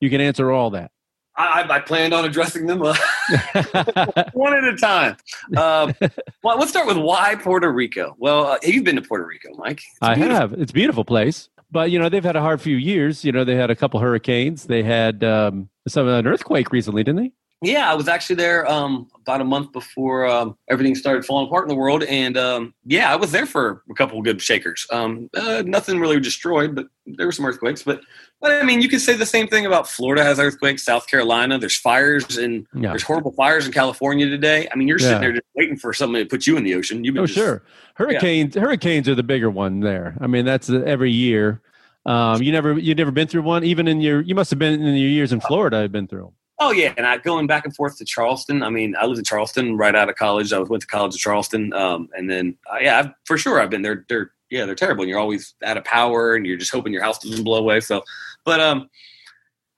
You 0.00 0.08
can 0.08 0.22
answer 0.22 0.50
all 0.50 0.70
that. 0.70 0.90
I, 1.36 1.60
I- 1.68 1.76
I 1.76 1.80
planned 1.80 2.14
on 2.14 2.24
addressing 2.24 2.66
them 2.66 2.80
uh, 2.82 2.94
one 4.32 4.54
at 4.54 4.64
a 4.64 4.76
time. 4.76 5.16
Um, 5.54 5.94
well, 6.42 6.58
let's 6.58 6.70
start 6.70 6.86
with 6.86 6.96
why 6.96 7.34
Puerto 7.34 7.70
Rico. 7.70 8.16
Well, 8.18 8.46
uh, 8.46 8.58
you've 8.62 8.84
been 8.84 8.96
to 8.96 9.02
Puerto 9.02 9.26
Rico, 9.26 9.54
Mike. 9.58 9.82
I 10.00 10.14
have. 10.16 10.54
It's 10.54 10.70
a 10.70 10.74
beautiful 10.74 11.04
place. 11.04 11.50
But, 11.70 11.90
you 11.90 11.98
know, 11.98 12.08
they've 12.08 12.24
had 12.24 12.36
a 12.36 12.40
hard 12.40 12.62
few 12.62 12.76
years. 12.76 13.22
You 13.22 13.32
know, 13.32 13.44
they 13.44 13.56
had 13.56 13.68
a 13.70 13.76
couple 13.76 14.00
hurricanes. 14.00 14.64
They 14.64 14.82
had 14.82 15.22
um, 15.24 15.68
some 15.86 16.08
an 16.08 16.26
earthquake 16.26 16.72
recently, 16.72 17.04
didn't 17.04 17.22
they? 17.22 17.32
Yeah, 17.62 17.90
I 17.90 17.94
was 17.94 18.06
actually 18.06 18.36
there 18.36 18.70
um, 18.70 19.08
about 19.16 19.40
a 19.40 19.44
month 19.44 19.72
before 19.72 20.26
um, 20.26 20.58
everything 20.68 20.94
started 20.94 21.24
falling 21.24 21.46
apart 21.46 21.64
in 21.64 21.68
the 21.70 21.74
world, 21.74 22.02
and 22.04 22.36
um, 22.36 22.74
yeah, 22.84 23.10
I 23.10 23.16
was 23.16 23.32
there 23.32 23.46
for 23.46 23.82
a 23.90 23.94
couple 23.94 24.18
of 24.18 24.24
good 24.24 24.42
shakers. 24.42 24.86
Um, 24.92 25.30
uh, 25.34 25.62
nothing 25.64 25.98
really 25.98 26.20
destroyed, 26.20 26.74
but 26.74 26.86
there 27.06 27.24
were 27.24 27.32
some 27.32 27.46
earthquakes. 27.46 27.82
But 27.82 28.02
but 28.42 28.52
I 28.52 28.62
mean, 28.62 28.82
you 28.82 28.90
could 28.90 29.00
say 29.00 29.14
the 29.16 29.24
same 29.24 29.48
thing 29.48 29.64
about 29.64 29.88
Florida 29.88 30.22
has 30.22 30.38
earthquakes, 30.38 30.84
South 30.84 31.06
Carolina. 31.06 31.58
There's 31.58 31.76
fires, 31.78 32.36
and 32.36 32.66
Yeah. 32.74 32.90
there's 32.90 33.02
horrible 33.02 33.32
fires 33.32 33.64
in 33.64 33.72
California 33.72 34.28
today. 34.28 34.68
I 34.70 34.76
mean, 34.76 34.86
you're 34.86 34.98
Yeah. 35.00 35.06
sitting 35.06 35.20
there 35.22 35.32
just 35.32 35.46
waiting 35.54 35.78
for 35.78 35.94
something 35.94 36.22
to 36.22 36.28
put 36.28 36.46
you 36.46 36.58
in 36.58 36.62
the 36.64 36.74
ocean. 36.74 37.04
You've 37.04 37.14
been 37.14 37.22
Oh, 37.22 37.26
just- 37.26 37.38
sure. 37.38 37.62
Hurricanes. 37.94 38.54
Hurricanes 38.54 39.08
are 39.08 39.14
the 39.14 39.22
bigger 39.22 39.48
one 39.48 39.80
there. 39.80 40.14
I 40.20 40.26
mean, 40.26 40.44
that's 40.44 40.68
uh, 40.68 40.82
every 40.84 41.10
year. 41.10 41.62
Um, 42.04 42.42
you 42.42 42.52
never, 42.52 42.74
you've 42.78 42.98
never 42.98 43.10
been 43.10 43.28
through 43.28 43.42
one, 43.42 43.64
even 43.64 43.88
in 43.88 44.02
your. 44.02 44.20
You 44.20 44.34
must 44.34 44.50
have 44.50 44.58
been 44.58 44.74
in 44.74 44.94
your 44.94 45.08
years 45.10 45.32
in 45.32 45.40
Florida. 45.40 45.78
I've 45.78 45.90
been 45.90 46.06
through 46.06 46.26
'em. 46.26 46.32
Oh 46.58 46.72
yeah, 46.72 46.94
and 46.96 47.06
I 47.06 47.18
going 47.18 47.46
back 47.46 47.66
and 47.66 47.74
forth 47.74 47.98
to 47.98 48.04
Charleston. 48.04 48.62
I 48.62 48.70
mean, 48.70 48.94
I 48.98 49.04
lived 49.04 49.18
in 49.18 49.24
Charleston 49.24 49.76
right 49.76 49.94
out 49.94 50.08
of 50.08 50.16
college. 50.16 50.52
I 50.52 50.58
went 50.60 50.80
to 50.80 50.86
college 50.86 51.14
in 51.14 51.18
Charleston, 51.18 51.72
um, 51.74 52.08
and 52.16 52.30
then 52.30 52.56
uh, 52.72 52.78
yeah, 52.80 52.98
I've, 52.98 53.10
for 53.24 53.36
sure 53.36 53.60
I've 53.60 53.70
been 53.70 53.82
there. 53.82 54.06
They're 54.08 54.30
yeah, 54.50 54.64
they're 54.64 54.74
terrible, 54.74 55.02
and 55.02 55.10
you're 55.10 55.18
always 55.18 55.54
out 55.64 55.76
of 55.76 55.84
power, 55.84 56.34
and 56.34 56.46
you're 56.46 56.56
just 56.56 56.72
hoping 56.72 56.92
your 56.92 57.02
house 57.02 57.18
doesn't 57.18 57.44
blow 57.44 57.58
away. 57.58 57.80
So, 57.80 58.02
but 58.44 58.60
um, 58.60 58.88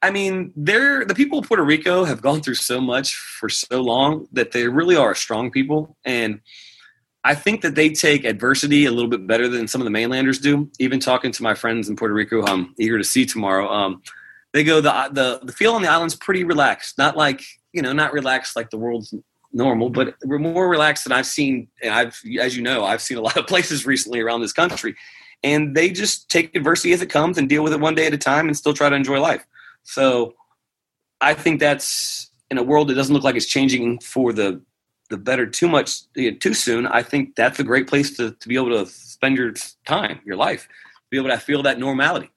I 0.02 0.12
mean, 0.12 0.52
they're 0.54 1.04
the 1.04 1.14
people 1.14 1.40
of 1.40 1.48
Puerto 1.48 1.64
Rico 1.64 2.04
have 2.04 2.22
gone 2.22 2.42
through 2.42 2.54
so 2.54 2.80
much 2.80 3.16
for 3.16 3.48
so 3.48 3.80
long 3.80 4.28
that 4.32 4.52
they 4.52 4.68
really 4.68 4.94
are 4.94 5.16
strong 5.16 5.50
people, 5.50 5.96
and 6.04 6.40
I 7.24 7.34
think 7.34 7.62
that 7.62 7.74
they 7.74 7.90
take 7.90 8.24
adversity 8.24 8.84
a 8.84 8.92
little 8.92 9.10
bit 9.10 9.26
better 9.26 9.48
than 9.48 9.66
some 9.66 9.80
of 9.80 9.84
the 9.84 9.90
mainlanders 9.90 10.38
do. 10.38 10.70
Even 10.78 11.00
talking 11.00 11.32
to 11.32 11.42
my 11.42 11.54
friends 11.54 11.88
in 11.88 11.96
Puerto 11.96 12.14
Rico, 12.14 12.44
I'm 12.46 12.74
eager 12.78 12.98
to 12.98 13.04
see 13.04 13.26
tomorrow. 13.26 13.68
Um, 13.68 14.02
they 14.52 14.64
go 14.64 14.80
the 14.80 15.08
the 15.12 15.40
the 15.42 15.52
feel 15.52 15.74
on 15.74 15.82
the 15.82 15.88
island's 15.88 16.14
pretty 16.14 16.44
relaxed. 16.44 16.98
Not 16.98 17.16
like 17.16 17.42
you 17.72 17.82
know, 17.82 17.92
not 17.92 18.12
relaxed 18.12 18.56
like 18.56 18.70
the 18.70 18.78
world's 18.78 19.14
normal, 19.52 19.90
but 19.90 20.14
we're 20.24 20.38
more 20.38 20.68
relaxed 20.68 21.04
than 21.04 21.12
I've 21.12 21.26
seen. 21.26 21.68
And 21.82 21.92
I've, 21.92 22.20
as 22.40 22.56
you 22.56 22.62
know, 22.62 22.84
I've 22.84 23.02
seen 23.02 23.18
a 23.18 23.20
lot 23.20 23.37
of 23.37 23.46
places 23.48 23.87
recently 23.87 24.20
around 24.20 24.40
this 24.40 24.52
country, 24.52 24.96
and 25.42 25.76
they 25.76 25.90
just 25.90 26.28
take 26.30 26.54
adversity 26.54 26.92
as 26.92 27.02
it 27.02 27.11
comes 27.11 27.38
and 27.38 27.48
deal 27.48 27.62
with 27.62 27.72
it 27.72 27.80
one 27.80 27.94
day 27.94 28.06
at 28.06 28.14
a 28.14 28.18
time 28.18 28.46
and 28.46 28.56
still 28.56 28.74
try 28.74 28.88
to 28.88 28.96
enjoy 28.96 29.20
life. 29.20 29.44
So, 29.82 30.34
I 31.20 31.34
think 31.34 31.61
that's 31.61 32.30
in 32.50 32.58
a 32.58 32.62
world 32.62 32.88
that 32.88 32.94
doesn't 32.94 33.14
look 33.14 33.24
like 33.24 33.37
it's 33.37 33.46
changing 33.46 34.00
for 34.00 34.32
the 34.32 34.61
the 35.08 35.16
better 35.16 35.46
too 35.46 35.68
much 35.68 36.02
you 36.14 36.30
know, 36.30 36.37
too 36.37 36.54
soon, 36.54 36.87
I 36.87 37.02
think 37.02 37.34
that's 37.34 37.58
a 37.58 37.64
great 37.64 37.87
place 37.87 38.16
to, 38.16 38.32
to 38.32 38.48
be 38.48 38.56
able 38.56 38.70
to 38.70 38.87
spend 38.87 39.37
your 39.37 39.52
time, 39.87 40.20
your 40.24 40.37
life, 40.37 40.68
be 41.11 41.16
able 41.16 41.30
to 41.30 41.38
feel 41.38 41.62
that 41.62 41.78
normality. 41.78 42.30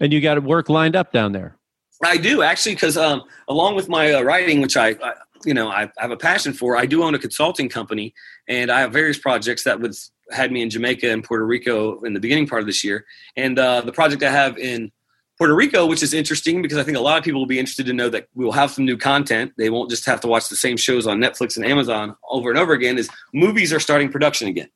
And 0.00 0.12
you 0.12 0.20
got 0.20 0.42
work 0.42 0.68
lined 0.68 0.96
up 0.96 1.12
down 1.12 1.32
there. 1.32 1.56
I 2.02 2.16
do 2.16 2.42
actually, 2.42 2.74
because 2.74 2.96
um, 2.96 3.22
along 3.48 3.76
with 3.76 3.88
my 3.88 4.12
uh, 4.12 4.22
writing, 4.22 4.62
which 4.62 4.76
I, 4.76 4.90
I 5.02 5.12
you 5.44 5.54
know 5.54 5.68
I, 5.68 5.82
I 5.82 6.02
have 6.02 6.10
a 6.10 6.16
passion 6.16 6.52
for, 6.52 6.76
I 6.76 6.86
do 6.86 7.02
own 7.02 7.14
a 7.14 7.18
consulting 7.18 7.68
company, 7.68 8.14
and 8.48 8.70
I 8.70 8.80
have 8.80 8.92
various 8.92 9.18
projects 9.18 9.64
that 9.64 9.80
would 9.80 9.94
had 10.30 10.52
me 10.52 10.62
in 10.62 10.70
Jamaica 10.70 11.10
and 11.10 11.22
Puerto 11.22 11.44
Rico 11.44 12.00
in 12.02 12.14
the 12.14 12.20
beginning 12.20 12.46
part 12.46 12.60
of 12.60 12.66
this 12.66 12.84
year. 12.84 13.04
And 13.36 13.58
uh, 13.58 13.80
the 13.82 13.92
project 13.92 14.22
I 14.22 14.30
have 14.30 14.56
in 14.58 14.92
Puerto 15.38 15.54
Rico, 15.54 15.86
which 15.86 16.02
is 16.02 16.14
interesting 16.14 16.62
because 16.62 16.78
I 16.78 16.82
think 16.82 16.96
a 16.96 17.00
lot 17.00 17.18
of 17.18 17.24
people 17.24 17.40
will 17.40 17.46
be 17.46 17.58
interested 17.58 17.86
to 17.86 17.92
know 17.92 18.08
that 18.10 18.28
we 18.34 18.44
will 18.44 18.52
have 18.52 18.70
some 18.70 18.84
new 18.84 18.96
content. 18.96 19.52
They 19.56 19.70
won't 19.70 19.90
just 19.90 20.04
have 20.06 20.20
to 20.20 20.28
watch 20.28 20.48
the 20.48 20.56
same 20.56 20.76
shows 20.76 21.06
on 21.06 21.18
Netflix 21.18 21.56
and 21.56 21.64
Amazon 21.64 22.14
over 22.28 22.50
and 22.50 22.58
over 22.58 22.72
again. 22.72 22.98
Is 22.98 23.08
movies 23.32 23.72
are 23.72 23.80
starting 23.80 24.10
production 24.10 24.48
again, 24.48 24.68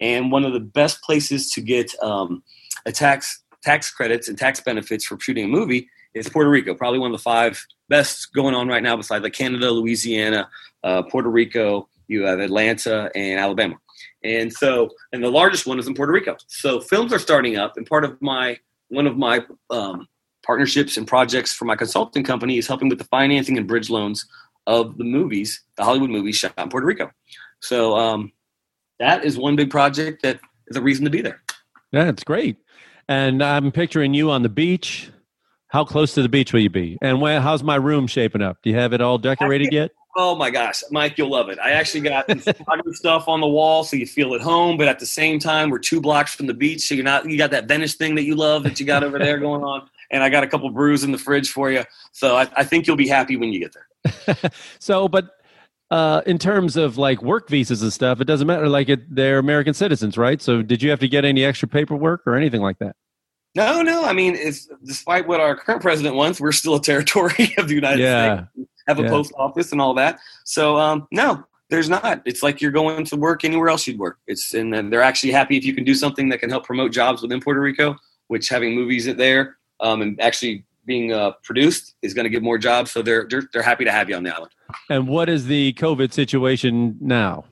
and 0.00 0.32
one 0.32 0.44
of 0.44 0.52
the 0.52 0.60
best 0.60 1.02
places 1.02 1.50
to 1.52 1.60
get 1.60 1.94
um, 2.02 2.42
a 2.86 2.92
tax 2.92 3.42
tax 3.62 3.90
credits 3.90 4.28
and 4.28 4.38
tax 4.38 4.60
benefits 4.60 5.04
for 5.04 5.18
shooting 5.20 5.44
a 5.44 5.48
movie 5.48 5.88
is 6.14 6.28
Puerto 6.28 6.50
Rico. 6.50 6.74
Probably 6.74 6.98
one 6.98 7.12
of 7.12 7.18
the 7.18 7.22
five 7.22 7.64
best 7.88 8.32
going 8.32 8.54
on 8.54 8.68
right 8.68 8.82
now, 8.82 8.96
besides 8.96 9.22
like 9.22 9.32
Canada, 9.32 9.70
Louisiana, 9.70 10.48
uh, 10.84 11.02
Puerto 11.02 11.30
Rico. 11.30 11.88
You 12.06 12.22
have 12.22 12.40
Atlanta 12.40 13.10
and 13.14 13.38
Alabama. 13.38 13.76
And 14.24 14.52
so, 14.52 14.90
and 15.12 15.22
the 15.22 15.30
largest 15.30 15.66
one 15.66 15.78
is 15.78 15.86
in 15.86 15.94
Puerto 15.94 16.12
Rico. 16.12 16.36
So 16.46 16.80
films 16.80 17.12
are 17.12 17.18
starting 17.18 17.56
up, 17.56 17.76
and 17.76 17.86
part 17.86 18.04
of 18.04 18.20
my 18.22 18.58
one 18.88 19.06
of 19.06 19.18
my 19.18 19.44
um, 19.70 20.08
partnerships 20.44 20.96
and 20.96 21.06
projects 21.06 21.52
for 21.52 21.66
my 21.66 21.76
consulting 21.76 22.24
company 22.24 22.56
is 22.56 22.66
helping 22.66 22.88
with 22.88 22.98
the 22.98 23.04
financing 23.04 23.58
and 23.58 23.68
bridge 23.68 23.90
loans 23.90 24.26
of 24.66 24.96
the 24.98 25.04
movies, 25.04 25.62
the 25.76 25.84
Hollywood 25.84 26.10
movies 26.10 26.36
shot 26.36 26.54
in 26.56 26.68
Puerto 26.68 26.86
Rico. 26.86 27.10
So 27.60 27.96
um, 27.96 28.32
that 28.98 29.24
is 29.24 29.36
one 29.36 29.56
big 29.56 29.70
project 29.70 30.22
that 30.22 30.40
is 30.68 30.76
a 30.76 30.82
reason 30.82 31.04
to 31.04 31.10
be 31.10 31.20
there. 31.20 31.42
Yeah, 31.92 32.08
it's 32.08 32.24
great. 32.24 32.56
And 33.08 33.42
I'm 33.42 33.72
picturing 33.72 34.14
you 34.14 34.30
on 34.30 34.42
the 34.42 34.48
beach. 34.48 35.10
How 35.68 35.84
close 35.84 36.14
to 36.14 36.22
the 36.22 36.28
beach 36.28 36.52
will 36.52 36.60
you 36.60 36.70
be? 36.70 36.98
And 37.02 37.20
when, 37.20 37.42
how's 37.42 37.62
my 37.62 37.76
room 37.76 38.06
shaping 38.06 38.42
up? 38.42 38.58
Do 38.62 38.70
you 38.70 38.76
have 38.76 38.92
it 38.92 39.00
all 39.00 39.18
decorated 39.18 39.72
yet? 39.72 39.90
Oh 40.16 40.34
my 40.34 40.50
gosh, 40.50 40.82
Mike, 40.90 41.16
you'll 41.16 41.30
love 41.30 41.48
it. 41.48 41.58
I 41.60 41.72
actually 41.72 42.00
got 42.00 42.28
stuff 42.92 43.28
on 43.28 43.40
the 43.40 43.46
wall 43.46 43.84
so 43.84 43.96
you 43.96 44.06
feel 44.06 44.34
at 44.34 44.40
home, 44.40 44.76
but 44.76 44.88
at 44.88 44.98
the 44.98 45.06
same 45.06 45.38
time, 45.38 45.70
we're 45.70 45.78
two 45.78 46.00
blocks 46.00 46.34
from 46.34 46.46
the 46.46 46.54
beach, 46.54 46.80
so 46.88 46.94
you're 46.94 47.04
not. 47.04 47.28
You 47.30 47.38
got 47.38 47.52
that 47.52 47.68
Venice 47.68 47.94
thing 47.94 48.14
that 48.16 48.24
you 48.24 48.34
love 48.34 48.64
that 48.64 48.80
you 48.80 48.86
got 48.86 49.04
over 49.04 49.18
there 49.18 49.38
going 49.38 49.62
on, 49.62 49.88
and 50.10 50.22
I 50.22 50.28
got 50.28 50.42
a 50.42 50.48
couple 50.48 50.68
brews 50.70 51.04
in 51.04 51.12
the 51.12 51.18
fridge 51.18 51.52
for 51.52 51.70
you. 51.70 51.84
So 52.12 52.36
I, 52.36 52.48
I 52.56 52.64
think 52.64 52.86
you'll 52.86 52.96
be 52.96 53.06
happy 53.06 53.36
when 53.36 53.52
you 53.52 53.60
get 53.60 53.74
there. 53.74 54.50
so, 54.80 55.06
but 55.06 55.37
uh, 55.90 56.22
in 56.26 56.38
terms 56.38 56.76
of 56.76 56.98
like 56.98 57.22
work 57.22 57.48
visas 57.48 57.82
and 57.82 57.92
stuff, 57.92 58.20
it 58.20 58.24
doesn't 58.24 58.46
matter. 58.46 58.68
Like 58.68 58.88
it, 58.88 59.14
they're 59.14 59.38
American 59.38 59.74
citizens, 59.74 60.18
right? 60.18 60.40
So, 60.40 60.62
did 60.62 60.82
you 60.82 60.90
have 60.90 61.00
to 61.00 61.08
get 61.08 61.24
any 61.24 61.44
extra 61.44 61.68
paperwork 61.68 62.26
or 62.26 62.34
anything 62.34 62.60
like 62.60 62.78
that? 62.78 62.96
No, 63.54 63.82
no. 63.82 64.04
I 64.04 64.12
mean, 64.12 64.34
it's 64.36 64.68
despite 64.84 65.26
what 65.26 65.40
our 65.40 65.56
current 65.56 65.82
president 65.82 66.14
wants, 66.14 66.40
we're 66.40 66.52
still 66.52 66.74
a 66.74 66.82
territory 66.82 67.54
of 67.58 67.68
the 67.68 67.74
United 67.74 68.02
yeah. 68.02 68.44
States 68.54 68.68
have 68.88 68.98
a 68.98 69.02
Yeah. 69.02 69.10
post 69.10 69.32
office 69.36 69.70
and 69.70 69.80
all 69.80 69.94
that. 69.94 70.18
So 70.44 70.76
um, 70.76 71.06
no, 71.12 71.44
there's 71.70 71.88
not. 71.88 72.22
It's 72.24 72.42
like 72.42 72.60
you're 72.60 72.72
going 72.72 73.04
to 73.04 73.16
work 73.16 73.44
anywhere 73.44 73.68
else 73.68 73.86
you'd 73.86 73.98
work. 73.98 74.18
It's 74.26 74.54
and 74.54 74.72
they're 74.92 75.02
actually 75.02 75.32
happy 75.32 75.56
if 75.56 75.64
you 75.64 75.74
can 75.74 75.84
do 75.84 75.94
something 75.94 76.28
that 76.30 76.38
can 76.38 76.50
help 76.50 76.64
promote 76.64 76.92
jobs 76.92 77.22
within 77.22 77.40
Puerto 77.40 77.60
Rico, 77.60 77.96
which 78.28 78.48
having 78.48 78.74
movies 78.74 79.06
at 79.06 79.18
there 79.18 79.58
um, 79.80 80.02
and 80.02 80.20
actually 80.20 80.64
being 80.88 81.12
uh, 81.12 81.32
produced 81.44 81.94
is 82.02 82.14
going 82.14 82.24
to 82.24 82.30
give 82.30 82.42
more 82.42 82.58
jobs. 82.58 82.90
So 82.90 83.02
they're, 83.02 83.26
they're 83.30 83.44
they're 83.52 83.62
happy 83.62 83.84
to 83.84 83.92
have 83.92 84.08
you 84.08 84.16
on 84.16 84.24
the 84.24 84.34
island. 84.34 84.50
And 84.90 85.06
what 85.06 85.28
is 85.28 85.46
the 85.46 85.74
COVID 85.74 86.12
situation 86.12 86.96
now 87.00 87.44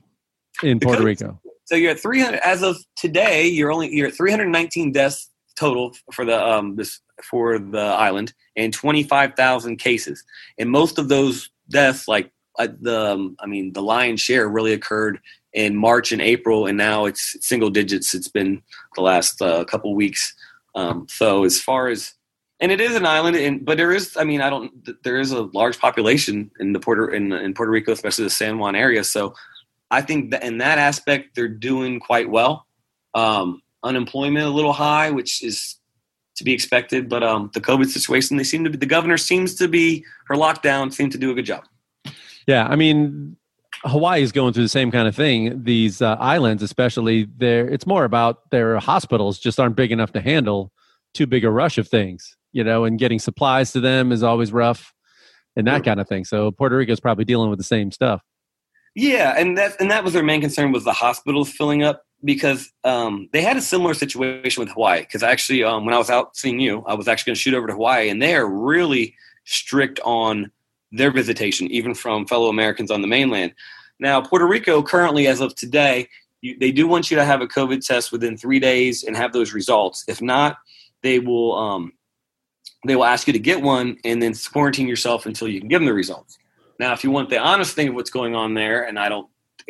in 0.61 0.81
Puerto 0.81 1.03
Rico? 1.03 1.39
So 1.65 1.75
you're 1.75 1.91
at 1.91 1.99
300 1.99 2.41
as 2.43 2.63
of 2.63 2.77
today. 2.97 3.47
You're 3.47 3.71
only 3.71 3.93
you're 3.93 4.07
at 4.07 4.15
319 4.15 4.91
deaths 4.91 5.29
total 5.55 5.95
for 6.11 6.25
the 6.25 6.37
um 6.45 6.75
this 6.75 6.99
for 7.23 7.57
the 7.57 7.79
island 7.79 8.33
and 8.55 8.73
25,000 8.73 9.77
cases. 9.77 10.23
And 10.57 10.69
most 10.69 10.99
of 10.99 11.09
those 11.09 11.49
deaths, 11.69 12.07
like 12.07 12.31
uh, 12.59 12.67
the 12.81 13.11
um, 13.11 13.35
I 13.39 13.45
mean, 13.45 13.73
the 13.73 13.81
lion's 13.81 14.21
share 14.21 14.47
really 14.49 14.73
occurred 14.73 15.19
in 15.53 15.75
March 15.75 16.11
and 16.11 16.21
April, 16.21 16.67
and 16.67 16.77
now 16.77 17.05
it's 17.05 17.35
single 17.45 17.69
digits. 17.69 18.13
It's 18.13 18.27
been 18.27 18.61
the 18.95 19.01
last 19.01 19.41
uh, 19.41 19.63
couple 19.65 19.93
weeks. 19.95 20.33
Um, 20.75 21.07
so 21.09 21.43
as 21.43 21.59
far 21.59 21.87
as 21.87 22.13
and 22.59 22.71
it 22.71 22.81
is 22.81 22.95
an 22.95 23.05
island, 23.05 23.35
and 23.35 23.63
but 23.63 23.77
there 23.77 23.91
is 23.91 24.17
I 24.17 24.23
mean 24.23 24.41
I 24.41 24.49
don't 24.49 25.03
there 25.03 25.19
is 25.19 25.31
a 25.31 25.43
large 25.53 25.79
population 25.79 26.51
in 26.59 26.73
the 26.73 26.79
Puerto 26.79 27.07
in 27.13 27.31
in 27.31 27.53
Puerto 27.53 27.71
Rico, 27.71 27.91
especially 27.91 28.23
the 28.23 28.29
San 28.29 28.57
Juan 28.57 28.75
area. 28.75 29.03
So 29.03 29.35
I 29.91 30.01
think 30.01 30.31
that 30.31 30.43
in 30.43 30.57
that 30.57 30.77
aspect 30.77 31.35
they're 31.35 31.47
doing 31.47 31.99
quite 31.99 32.29
well. 32.29 32.65
Um, 33.13 33.61
unemployment 33.83 34.45
a 34.45 34.49
little 34.49 34.73
high, 34.73 35.11
which 35.11 35.43
is 35.43 35.75
to 36.35 36.43
be 36.43 36.53
expected, 36.53 37.09
but 37.09 37.23
um, 37.23 37.49
the 37.53 37.61
COVID 37.61 37.87
situation 37.87 38.37
they 38.37 38.43
seem 38.43 38.63
to 38.63 38.69
be 38.69 38.77
the 38.77 38.85
governor 38.85 39.17
seems 39.17 39.55
to 39.55 39.67
be 39.67 40.03
her 40.27 40.35
lockdown 40.35 40.93
seemed 40.93 41.11
to 41.11 41.17
do 41.17 41.31
a 41.31 41.33
good 41.33 41.45
job. 41.45 41.63
Yeah, 42.47 42.67
I 42.67 42.75
mean, 42.75 43.35
Hawaii 43.83 44.21
is 44.21 44.31
going 44.31 44.53
through 44.53 44.63
the 44.63 44.69
same 44.69 44.89
kind 44.91 45.07
of 45.07 45.15
thing. 45.15 45.63
These 45.63 46.01
uh, 46.01 46.15
islands, 46.19 46.63
especially, 46.63 47.27
there, 47.37 47.67
it's 47.67 47.85
more 47.85 48.05
about 48.05 48.49
their 48.51 48.79
hospitals 48.79 49.37
just 49.37 49.59
aren't 49.59 49.75
big 49.75 49.91
enough 49.91 50.13
to 50.13 50.21
handle 50.21 50.71
too 51.17 51.27
big 51.27 51.43
a 51.43 51.51
rush 51.51 51.77
of 51.77 51.87
things, 51.87 52.37
you 52.51 52.63
know, 52.63 52.85
and 52.85 52.99
getting 52.99 53.19
supplies 53.19 53.71
to 53.73 53.79
them 53.79 54.11
is 54.11 54.23
always 54.23 54.51
rough 54.51 54.93
and 55.57 55.65
that 55.67 55.83
kind 55.83 55.99
of 55.99 56.07
thing. 56.07 56.23
So 56.23 56.51
Puerto 56.51 56.77
Rico 56.77 56.93
is 56.93 56.99
probably 56.99 57.25
dealing 57.25 57.49
with 57.49 57.57
the 57.57 57.65
same 57.65 57.91
stuff. 57.91 58.21
Yeah, 58.95 59.35
and 59.37 59.57
that 59.57 59.75
and 59.79 59.91
that 59.91 60.03
was 60.03 60.13
their 60.13 60.23
main 60.23 60.41
concern 60.41 60.71
was 60.71 60.83
the 60.83 60.93
hospitals 60.93 61.51
filling 61.51 61.83
up 61.83 62.03
because 62.23 62.71
um, 62.83 63.29
they 63.31 63.41
had 63.41 63.57
a 63.57 63.61
similar 63.61 63.93
situation 63.93 64.61
with 64.61 64.69
Hawaii. 64.69 65.01
Because 65.01 65.21
actually, 65.21 65.63
um, 65.63 65.85
when 65.85 65.93
I 65.93 65.97
was 65.97 66.09
out 66.09 66.35
seeing 66.35 66.59
you, 66.59 66.83
I 66.87 66.95
was 66.95 67.07
actually 67.07 67.31
going 67.31 67.35
to 67.35 67.41
shoot 67.41 67.53
over 67.53 67.67
to 67.67 67.73
Hawaii, 67.73 68.09
and 68.09 68.21
they 68.21 68.35
are 68.35 68.47
really 68.47 69.15
strict 69.45 69.99
on 70.03 70.51
their 70.91 71.11
visitation, 71.11 71.67
even 71.67 71.93
from 71.93 72.25
fellow 72.25 72.49
Americans 72.49 72.89
on 72.89 73.01
the 73.01 73.07
mainland. 73.07 73.53
Now, 73.99 74.21
Puerto 74.21 74.47
Rico 74.47 74.81
currently, 74.81 75.27
as 75.27 75.41
of 75.41 75.53
today, 75.55 76.07
you, 76.41 76.57
they 76.59 76.71
do 76.71 76.87
want 76.87 77.11
you 77.11 77.17
to 77.17 77.25
have 77.25 77.41
a 77.41 77.47
COVID 77.47 77.85
test 77.85 78.11
within 78.11 78.37
three 78.37 78.59
days 78.59 79.03
and 79.03 79.15
have 79.15 79.33
those 79.33 79.53
results. 79.53 80.03
If 80.07 80.21
not, 80.21 80.57
they 81.03 81.19
will 81.19 81.55
um, 81.55 81.93
they 82.85 82.95
will 82.95 83.05
ask 83.05 83.27
you 83.27 83.33
to 83.33 83.39
get 83.39 83.61
one 83.61 83.97
and 84.03 84.21
then 84.21 84.33
quarantine 84.51 84.87
yourself 84.87 85.25
until 85.25 85.47
you 85.47 85.59
can 85.59 85.69
give 85.69 85.81
them 85.81 85.87
the 85.87 85.93
results. 85.93 86.37
Now, 86.79 86.93
if 86.93 87.03
you 87.03 87.11
want 87.11 87.29
the 87.29 87.39
honest 87.39 87.75
thing 87.75 87.89
of 87.89 87.95
what's 87.95 88.09
going 88.09 88.35
on 88.35 88.53
there, 88.53 88.83
and 88.83 88.99
I 88.99 89.09
don't, 89.09 89.27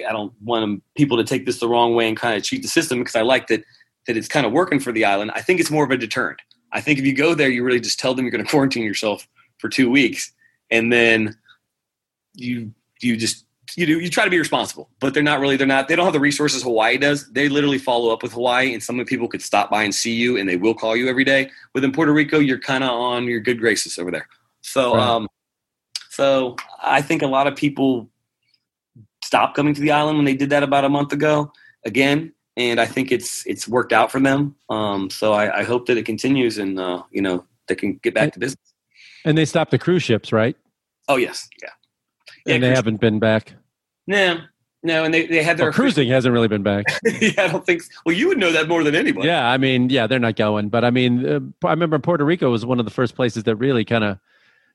I 0.07 0.11
don't 0.11 0.33
want 0.41 0.83
people 0.95 1.17
to 1.17 1.23
take 1.23 1.45
this 1.45 1.59
the 1.59 1.69
wrong 1.69 1.95
way 1.95 2.07
and 2.07 2.17
kind 2.17 2.35
of 2.35 2.43
cheat 2.43 2.61
the 2.61 2.67
system 2.67 2.99
because 2.99 3.15
I 3.15 3.21
like 3.21 3.47
that 3.47 3.63
that 4.07 4.17
it's 4.17 4.27
kind 4.27 4.45
of 4.45 4.51
working 4.51 4.79
for 4.79 4.91
the 4.91 5.03
island. 5.03 5.31
I 5.33 5.41
think 5.41 5.59
it's 5.59 5.71
more 5.71 5.83
of 5.83 5.91
a 5.91 5.97
deterrent. 5.97 6.39
I 6.71 6.81
think 6.81 6.99
if 6.99 7.05
you 7.05 7.13
go 7.13 7.33
there, 7.33 7.49
you 7.49 7.63
really 7.63 7.79
just 7.79 7.99
tell 7.99 8.13
them 8.13 8.25
you're 8.25 8.31
going 8.31 8.43
to 8.43 8.49
quarantine 8.49 8.83
yourself 8.83 9.27
for 9.57 9.69
two 9.69 9.89
weeks, 9.89 10.31
and 10.69 10.91
then 10.91 11.35
you 12.33 12.73
you 13.01 13.17
just 13.17 13.45
you 13.75 13.85
do 13.85 13.99
you 13.99 14.09
try 14.09 14.23
to 14.23 14.29
be 14.29 14.39
responsible. 14.39 14.89
But 14.99 15.13
they're 15.13 15.23
not 15.23 15.39
really. 15.39 15.57
They're 15.57 15.67
not. 15.67 15.87
They 15.87 15.95
don't 15.95 16.05
have 16.05 16.13
the 16.13 16.19
resources 16.19 16.63
Hawaii 16.63 16.97
does. 16.97 17.29
They 17.31 17.49
literally 17.49 17.77
follow 17.77 18.13
up 18.13 18.23
with 18.23 18.33
Hawaii, 18.33 18.73
and 18.73 18.81
some 18.81 18.99
of 18.99 19.05
the 19.05 19.09
people 19.09 19.27
could 19.27 19.41
stop 19.41 19.69
by 19.69 19.83
and 19.83 19.93
see 19.93 20.13
you, 20.13 20.37
and 20.37 20.47
they 20.47 20.57
will 20.57 20.73
call 20.73 20.95
you 20.95 21.07
every 21.09 21.23
day. 21.23 21.49
Within 21.73 21.91
Puerto 21.91 22.13
Rico, 22.13 22.39
you're 22.39 22.59
kind 22.59 22.83
of 22.83 22.91
on 22.91 23.25
your 23.25 23.39
good 23.39 23.59
graces 23.59 23.97
over 23.97 24.11
there. 24.11 24.27
So. 24.61 24.95
Right. 24.95 25.07
um 25.07 25.27
so 26.17 26.55
I 26.81 27.03
think 27.03 27.21
a 27.21 27.27
lot 27.27 27.45
of 27.45 27.55
people 27.55 28.09
stopped 29.23 29.55
coming 29.55 29.75
to 29.75 29.81
the 29.81 29.91
island 29.91 30.17
when 30.17 30.25
they 30.25 30.33
did 30.33 30.49
that 30.49 30.63
about 30.63 30.83
a 30.83 30.89
month 30.89 31.13
ago 31.13 31.51
again, 31.85 32.33
and 32.55 32.79
I 32.79 32.87
think 32.87 33.11
it's 33.11 33.45
it's 33.45 33.67
worked 33.67 33.93
out 33.93 34.11
for 34.11 34.19
them. 34.19 34.55
Um, 34.67 35.11
so 35.11 35.33
I, 35.33 35.59
I 35.59 35.63
hope 35.63 35.85
that 35.85 35.95
it 35.95 36.07
continues 36.07 36.57
and 36.57 36.79
uh, 36.79 37.03
you 37.11 37.21
know 37.21 37.45
they 37.67 37.75
can 37.75 37.99
get 38.01 38.15
back 38.15 38.33
to 38.33 38.39
business. 38.39 38.73
And 39.25 39.37
they 39.37 39.45
stopped 39.45 39.69
the 39.69 39.77
cruise 39.77 40.01
ships, 40.01 40.31
right? 40.31 40.57
Oh 41.07 41.17
yes, 41.17 41.47
yeah, 41.61 41.69
and 42.53 42.63
they 42.63 42.67
cruise- 42.67 42.77
haven't 42.77 43.01
been 43.01 43.19
back. 43.19 43.53
No, 44.07 44.39
no, 44.83 45.03
and 45.03 45.13
they, 45.13 45.27
they 45.27 45.43
had 45.43 45.57
their 45.57 45.67
Well, 45.67 45.73
cruising 45.73 46.07
hasn't 46.09 46.33
really 46.33 46.47
been 46.47 46.63
back. 46.63 46.85
yeah, 47.19 47.31
I 47.39 47.47
don't 47.47 47.65
think. 47.65 47.81
So. 47.81 47.89
Well, 48.05 48.15
you 48.15 48.27
would 48.29 48.37
know 48.37 48.51
that 48.51 48.67
more 48.67 48.83
than 48.83 48.95
anybody. 48.95 49.27
Yeah, 49.27 49.45
I 49.49 49.57
mean, 49.57 49.89
yeah, 49.89 50.07
they're 50.07 50.19
not 50.19 50.35
going. 50.35 50.69
But 50.69 50.85
I 50.85 50.91
mean, 50.91 51.25
uh, 51.27 51.39
I 51.67 51.71
remember 51.71 51.99
Puerto 51.99 52.23
Rico 52.23 52.49
was 52.51 52.65
one 52.65 52.79
of 52.79 52.85
the 52.85 52.91
first 52.91 53.15
places 53.15 53.43
that 53.43 53.55
really 53.57 53.83
kind 53.83 54.03
of 54.03 54.17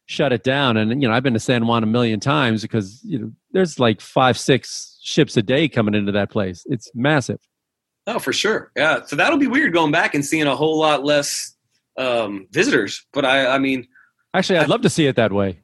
shut 0.06 0.32
it 0.32 0.42
down. 0.42 0.76
And 0.76 1.00
you 1.00 1.08
know, 1.08 1.14
I've 1.14 1.22
been 1.22 1.32
to 1.34 1.40
San 1.40 1.66
Juan 1.66 1.82
a 1.82 1.86
million 1.86 2.20
times 2.20 2.62
because 2.62 3.00
you 3.04 3.18
know 3.18 3.32
there's 3.52 3.78
like 3.78 4.00
five, 4.00 4.36
six 4.36 4.98
ships 5.02 5.36
a 5.36 5.42
day 5.42 5.68
coming 5.68 5.94
into 5.94 6.12
that 6.12 6.30
place. 6.30 6.66
It's 6.68 6.90
massive. 6.94 7.38
Oh, 8.06 8.18
for 8.18 8.32
sure. 8.32 8.72
Yeah. 8.76 9.04
So 9.06 9.14
that'll 9.16 9.38
be 9.38 9.46
weird 9.46 9.72
going 9.72 9.92
back 9.92 10.14
and 10.14 10.24
seeing 10.24 10.46
a 10.48 10.56
whole 10.56 10.78
lot 10.78 11.04
less 11.04 11.54
um, 11.96 12.48
visitors. 12.50 13.06
But 13.12 13.24
I, 13.24 13.46
I 13.46 13.58
mean, 13.58 13.86
Actually, 14.34 14.58
I'd 14.58 14.68
love 14.68 14.80
to 14.82 14.90
see 14.90 15.06
it 15.06 15.16
that 15.16 15.30
way. 15.32 15.60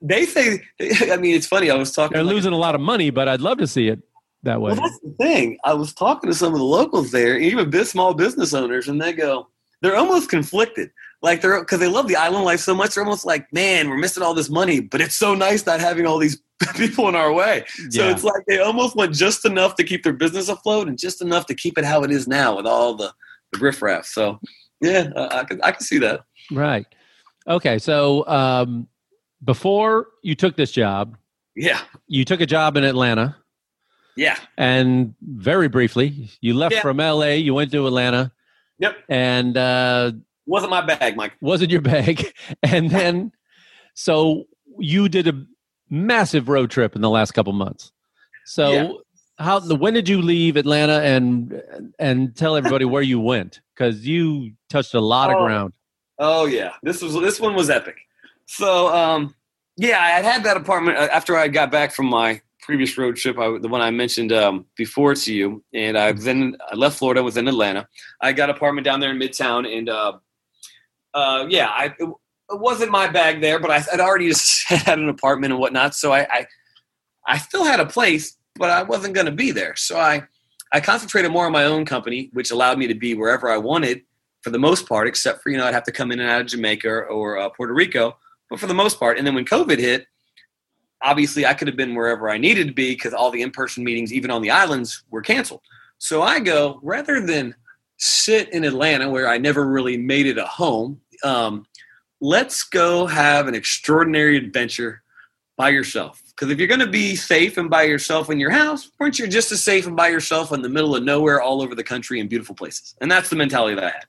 They 0.00 0.26
say. 0.26 0.62
I 1.10 1.16
mean, 1.16 1.34
it's 1.34 1.46
funny. 1.46 1.70
I 1.70 1.74
was 1.76 1.92
talking. 1.92 2.14
They're 2.14 2.24
like- 2.24 2.34
losing 2.34 2.52
a 2.52 2.58
lot 2.58 2.74
of 2.74 2.80
money, 2.80 3.10
but 3.10 3.28
I'd 3.28 3.40
love 3.40 3.58
to 3.58 3.66
see 3.66 3.88
it 3.88 4.00
that 4.42 4.60
way. 4.60 4.72
Well, 4.72 4.80
that's 4.82 4.98
the 5.00 5.14
thing. 5.18 5.58
I 5.64 5.74
was 5.74 5.92
talking 5.94 6.30
to 6.30 6.36
some 6.36 6.52
of 6.52 6.58
the 6.58 6.64
locals 6.64 7.10
there, 7.10 7.38
even 7.38 7.70
small 7.84 8.14
business 8.14 8.54
owners, 8.54 8.88
and 8.88 9.00
they 9.00 9.12
go, 9.12 9.48
they're 9.82 9.96
almost 9.96 10.28
conflicted. 10.30 10.90
Like 11.22 11.40
they're 11.40 11.60
because 11.60 11.80
they 11.80 11.88
love 11.88 12.08
the 12.08 12.16
island 12.16 12.44
life 12.44 12.60
so 12.60 12.74
much. 12.74 12.94
They're 12.94 13.04
almost 13.04 13.24
like, 13.26 13.50
man, 13.52 13.88
we're 13.88 13.96
missing 13.96 14.22
all 14.22 14.34
this 14.34 14.50
money, 14.50 14.80
but 14.80 15.00
it's 15.00 15.16
so 15.16 15.34
nice 15.34 15.64
not 15.66 15.80
having 15.80 16.06
all 16.06 16.18
these 16.18 16.40
people 16.76 17.08
in 17.08 17.16
our 17.16 17.32
way. 17.32 17.64
So 17.90 18.04
Yeah. 18.04 18.10
it's 18.12 18.22
like 18.22 18.44
they 18.46 18.58
almost 18.58 18.94
want 18.96 19.14
just 19.14 19.44
enough 19.44 19.74
to 19.76 19.84
keep 19.84 20.04
their 20.04 20.12
business 20.12 20.48
afloat 20.48 20.88
and 20.88 20.98
just 20.98 21.22
enough 21.22 21.46
to 21.46 21.54
keep 21.54 21.78
it 21.78 21.84
how 21.84 22.02
it 22.04 22.10
is 22.10 22.28
now 22.28 22.56
with 22.56 22.66
all 22.66 22.94
the 22.94 23.12
the 23.52 23.58
riffraff. 23.58 24.04
So 24.06 24.38
yeah, 24.80 25.08
I, 25.16 25.38
I 25.40 25.44
can 25.44 25.60
I 25.62 25.72
can 25.72 25.80
see 25.80 25.98
that. 25.98 26.20
Right. 26.52 26.86
Okay. 27.48 27.78
So 27.78 28.26
um, 28.28 28.86
before 29.44 30.08
you 30.22 30.34
took 30.34 30.56
this 30.56 30.70
job, 30.72 31.16
Yeah, 31.54 31.80
you 32.08 32.24
took 32.24 32.40
a 32.40 32.46
job 32.46 32.76
in 32.76 32.84
Atlanta, 32.84 33.36
yeah, 34.16 34.36
and 34.56 35.14
very 35.22 35.68
briefly, 35.68 36.30
you 36.40 36.54
left 36.54 36.74
Yeah. 36.74 36.82
from 36.82 36.98
LA. 36.98 37.34
You 37.36 37.54
went 37.54 37.70
to 37.72 37.86
Atlanta, 37.86 38.32
yep. 38.78 38.96
and 39.08 39.56
uh, 39.56 40.12
Wasn't 40.46 40.70
my 40.70 40.80
bag, 40.84 41.16
Mike. 41.16 41.32
wasn't 41.40 41.70
your 41.70 41.80
bag. 41.82 42.32
And 42.62 42.90
then, 42.90 43.32
so 43.94 44.44
you 44.78 45.08
did 45.08 45.26
a 45.28 45.44
massive 45.90 46.48
road 46.48 46.70
trip 46.70 46.94
in 46.96 47.02
the 47.02 47.10
last 47.10 47.32
couple 47.32 47.52
months. 47.52 47.92
So, 48.44 48.70
Yeah. 48.70 48.88
how 49.38 49.60
when 49.60 49.94
did 49.94 50.08
you 50.08 50.22
leave 50.22 50.56
Atlanta 50.56 51.00
and 51.02 51.62
and 51.98 52.34
tell 52.36 52.56
everybody 52.56 52.84
where 52.84 53.02
you 53.02 53.18
went? 53.20 53.60
Because 53.74 54.06
you 54.06 54.52
touched 54.70 54.94
a 54.94 55.00
lot 55.00 55.30
of 55.30 55.36
Oh. 55.40 55.44
ground. 55.46 55.72
Oh 56.18 56.46
yeah, 56.46 56.72
this 56.82 57.02
was 57.02 57.12
this 57.14 57.38
one 57.40 57.54
was 57.54 57.68
epic. 57.70 57.96
So 58.46 58.94
um, 58.94 59.34
yeah, 59.76 60.00
I 60.00 60.22
had 60.22 60.44
that 60.44 60.56
apartment 60.56 60.96
uh, 60.96 61.08
after 61.12 61.36
I 61.36 61.48
got 61.48 61.70
back 61.70 61.92
from 61.92 62.06
my 62.06 62.40
previous 62.62 62.98
road 62.98 63.16
trip, 63.16 63.38
I, 63.38 63.58
the 63.58 63.68
one 63.68 63.80
I 63.80 63.90
mentioned 63.90 64.32
um, 64.32 64.66
before 64.76 65.14
to 65.14 65.34
you, 65.34 65.62
and 65.72 65.96
I 65.96 66.12
then 66.12 66.56
I 66.70 66.74
left 66.74 66.98
Florida, 66.98 67.22
was 67.22 67.36
in 67.36 67.46
Atlanta. 67.46 67.86
I 68.20 68.32
got 68.32 68.50
an 68.50 68.56
apartment 68.56 68.84
down 68.84 69.00
there 69.00 69.10
in 69.10 69.18
Midtown, 69.18 69.70
and 69.70 69.88
uh, 69.88 70.14
uh, 71.14 71.46
yeah, 71.48 71.68
I, 71.68 71.94
it, 71.98 72.08
wasn't 72.48 72.92
my 72.92 73.08
bag 73.08 73.40
there, 73.40 73.58
but 73.58 73.70
I, 73.70 73.82
I'd 73.92 74.00
already 74.00 74.32
had 74.68 74.98
an 74.98 75.08
apartment 75.08 75.52
and 75.52 75.60
whatnot, 75.60 75.94
so 75.94 76.12
I, 76.12 76.26
I 76.30 76.46
I 77.28 77.38
still 77.38 77.64
had 77.64 77.80
a 77.80 77.86
place, 77.86 78.36
but 78.54 78.70
I 78.70 78.82
wasn't 78.82 79.14
going 79.14 79.26
to 79.26 79.32
be 79.32 79.50
there. 79.50 79.76
So 79.76 79.98
I 79.98 80.22
I 80.72 80.80
concentrated 80.80 81.30
more 81.30 81.46
on 81.46 81.52
my 81.52 81.64
own 81.64 81.84
company, 81.84 82.30
which 82.32 82.50
allowed 82.50 82.78
me 82.78 82.86
to 82.86 82.94
be 82.94 83.14
wherever 83.14 83.50
I 83.50 83.58
wanted 83.58 84.02
for 84.42 84.50
the 84.50 84.58
most 84.58 84.88
part, 84.88 85.06
except 85.06 85.42
for 85.42 85.50
you 85.50 85.58
know 85.58 85.66
I'd 85.66 85.74
have 85.74 85.84
to 85.84 85.92
come 85.92 86.10
in 86.12 86.20
and 86.20 86.28
out 86.30 86.40
of 86.40 86.46
Jamaica 86.48 86.88
or 86.88 87.38
uh, 87.38 87.48
Puerto 87.50 87.74
Rico, 87.74 88.16
but 88.50 88.60
for 88.60 88.66
the 88.66 88.74
most 88.74 88.98
part. 88.98 89.18
And 89.18 89.26
then 89.26 89.34
when 89.34 89.44
COVID 89.44 89.78
hit, 89.78 90.06
obviously 91.02 91.46
I 91.46 91.54
could 91.54 91.68
have 91.68 91.76
been 91.76 91.94
wherever 91.94 92.30
I 92.30 92.38
needed 92.38 92.68
to 92.68 92.74
be 92.74 92.94
because 92.94 93.14
all 93.14 93.30
the 93.30 93.42
in-person 93.42 93.84
meetings, 93.84 94.12
even 94.12 94.30
on 94.30 94.42
the 94.42 94.50
islands, 94.50 95.04
were 95.10 95.22
canceled. 95.22 95.62
So 95.98 96.22
I 96.22 96.40
go 96.40 96.80
rather 96.82 97.20
than 97.20 97.54
sit 97.98 98.52
in 98.52 98.64
Atlanta 98.64 99.08
where 99.08 99.28
I 99.28 99.38
never 99.38 99.66
really 99.66 99.96
made 99.96 100.26
it 100.26 100.38
a 100.38 100.44
home. 100.44 101.00
Um, 101.24 101.66
let's 102.20 102.62
go 102.62 103.06
have 103.06 103.48
an 103.48 103.54
extraordinary 103.54 104.36
adventure 104.36 105.02
by 105.56 105.70
yourself. 105.70 106.22
Because 106.28 106.50
if 106.50 106.58
you're 106.58 106.68
going 106.68 106.80
to 106.80 106.86
be 106.86 107.16
safe 107.16 107.56
and 107.56 107.70
by 107.70 107.84
yourself 107.84 108.28
in 108.28 108.38
your 108.38 108.50
house, 108.50 108.90
weren't 108.98 109.18
you 109.18 109.26
just 109.26 109.50
as 109.52 109.62
safe 109.62 109.86
and 109.86 109.96
by 109.96 110.08
yourself 110.08 110.52
in 110.52 110.60
the 110.60 110.68
middle 110.68 110.94
of 110.94 111.02
nowhere 111.02 111.40
all 111.40 111.62
over 111.62 111.74
the 111.74 111.82
country 111.82 112.20
in 112.20 112.28
beautiful 112.28 112.54
places? 112.54 112.94
And 113.00 113.10
that's 113.10 113.30
the 113.30 113.36
mentality 113.36 113.74
that 113.74 113.84
I 113.84 113.90
had. 113.90 114.04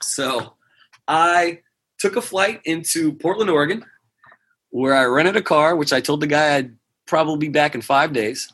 So 0.00 0.54
I 1.06 1.60
took 2.04 2.16
a 2.16 2.20
flight 2.20 2.60
into 2.66 3.14
Portland, 3.14 3.48
Oregon, 3.48 3.82
where 4.68 4.94
I 4.94 5.06
rented 5.06 5.36
a 5.36 5.42
car, 5.42 5.74
which 5.74 5.90
I 5.90 6.02
told 6.02 6.20
the 6.20 6.26
guy 6.26 6.56
I'd 6.56 6.76
probably 7.06 7.48
be 7.48 7.48
back 7.48 7.74
in 7.74 7.80
five 7.80 8.12
days. 8.12 8.52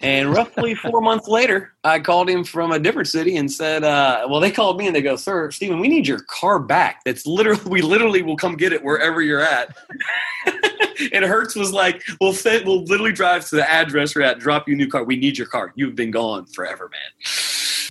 And 0.00 0.32
roughly 0.32 0.74
four 0.90 1.02
months 1.02 1.28
later, 1.28 1.74
I 1.84 2.00
called 2.00 2.30
him 2.30 2.44
from 2.44 2.72
a 2.72 2.78
different 2.78 3.08
city 3.08 3.36
and 3.36 3.52
said, 3.52 3.84
uh, 3.84 4.26
"Well, 4.30 4.40
they 4.40 4.50
called 4.50 4.78
me 4.78 4.86
and 4.86 4.96
they 4.96 5.02
go, 5.02 5.16
sir, 5.16 5.50
Stephen, 5.50 5.80
we 5.80 5.88
need 5.88 6.08
your 6.08 6.20
car 6.30 6.58
back. 6.58 7.02
That's 7.04 7.26
literally, 7.26 7.60
we 7.66 7.82
literally 7.82 8.22
will 8.22 8.38
come 8.38 8.56
get 8.56 8.72
it 8.72 8.82
wherever 8.82 9.20
you're 9.20 9.42
at." 9.42 9.76
and 11.12 11.22
Hertz 11.26 11.54
was 11.54 11.74
like, 11.74 12.02
"We'll 12.22 12.32
send, 12.32 12.64
we'll 12.64 12.84
literally 12.84 13.12
drive 13.12 13.46
to 13.50 13.56
the 13.56 13.70
address 13.70 14.14
you're 14.14 14.24
at, 14.24 14.38
drop 14.38 14.66
you 14.66 14.72
a 14.72 14.78
new 14.78 14.88
car. 14.88 15.04
We 15.04 15.16
need 15.16 15.36
your 15.36 15.46
car. 15.46 15.74
You've 15.76 15.94
been 15.94 16.10
gone 16.10 16.46
forever, 16.46 16.88
man." 16.90 17.30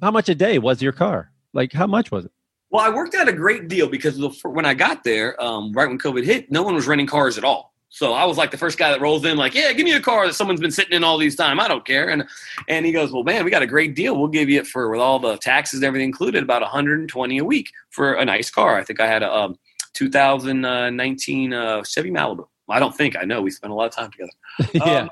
How 0.01 0.09
much 0.09 0.27
a 0.27 0.35
day 0.35 0.57
was 0.57 0.81
your 0.81 0.91
car? 0.91 1.31
Like, 1.53 1.71
how 1.71 1.85
much 1.85 2.09
was 2.09 2.25
it? 2.25 2.31
Well, 2.75 2.83
I 2.83 2.93
worked 2.93 3.15
out 3.15 3.29
a 3.29 3.31
great 3.31 3.69
deal 3.69 3.87
because 3.87 4.19
when 4.43 4.65
I 4.65 4.73
got 4.73 5.05
there, 5.05 5.41
um, 5.41 5.71
right 5.71 5.87
when 5.87 5.97
COVID 5.97 6.25
hit, 6.25 6.51
no 6.51 6.61
one 6.61 6.75
was 6.75 6.87
renting 6.87 7.07
cars 7.07 7.37
at 7.37 7.45
all. 7.45 7.73
So 7.87 8.11
I 8.11 8.25
was 8.25 8.37
like 8.37 8.51
the 8.51 8.57
first 8.57 8.77
guy 8.77 8.91
that 8.91 8.99
rolls 8.99 9.23
in, 9.23 9.37
like, 9.37 9.55
"Yeah, 9.55 9.71
give 9.71 9.85
me 9.85 9.93
a 9.93 10.01
car 10.01 10.27
that 10.27 10.33
someone's 10.33 10.59
been 10.59 10.71
sitting 10.71 10.91
in 10.91 11.01
all 11.01 11.17
these 11.17 11.37
time. 11.37 11.57
I 11.57 11.69
don't 11.69 11.85
care." 11.85 12.09
And 12.09 12.25
and 12.67 12.85
he 12.85 12.91
goes, 12.91 13.13
"Well, 13.13 13.23
man, 13.23 13.45
we 13.45 13.49
got 13.49 13.61
a 13.61 13.65
great 13.65 13.95
deal. 13.95 14.17
We'll 14.17 14.27
give 14.27 14.49
you 14.49 14.59
it 14.59 14.67
for 14.67 14.89
with 14.89 14.99
all 14.99 15.19
the 15.19 15.37
taxes 15.37 15.79
and 15.79 15.85
everything 15.85 16.09
included, 16.09 16.43
about 16.43 16.63
120 16.63 17.37
a 17.37 17.45
week 17.45 17.69
for 17.91 18.15
a 18.15 18.25
nice 18.25 18.51
car. 18.51 18.77
I 18.77 18.83
think 18.83 18.99
I 18.99 19.07
had 19.07 19.23
a 19.23 19.33
um, 19.33 19.57
2019 19.93 21.53
uh, 21.53 21.81
Chevy 21.85 22.11
Malibu. 22.11 22.45
I 22.67 22.79
don't 22.79 22.93
think 22.93 23.15
I 23.15 23.23
know. 23.23 23.41
We 23.41 23.51
spent 23.51 23.71
a 23.71 23.73
lot 23.73 23.85
of 23.85 23.95
time 23.95 24.11
together. 24.11 24.33
yeah. 24.73 25.07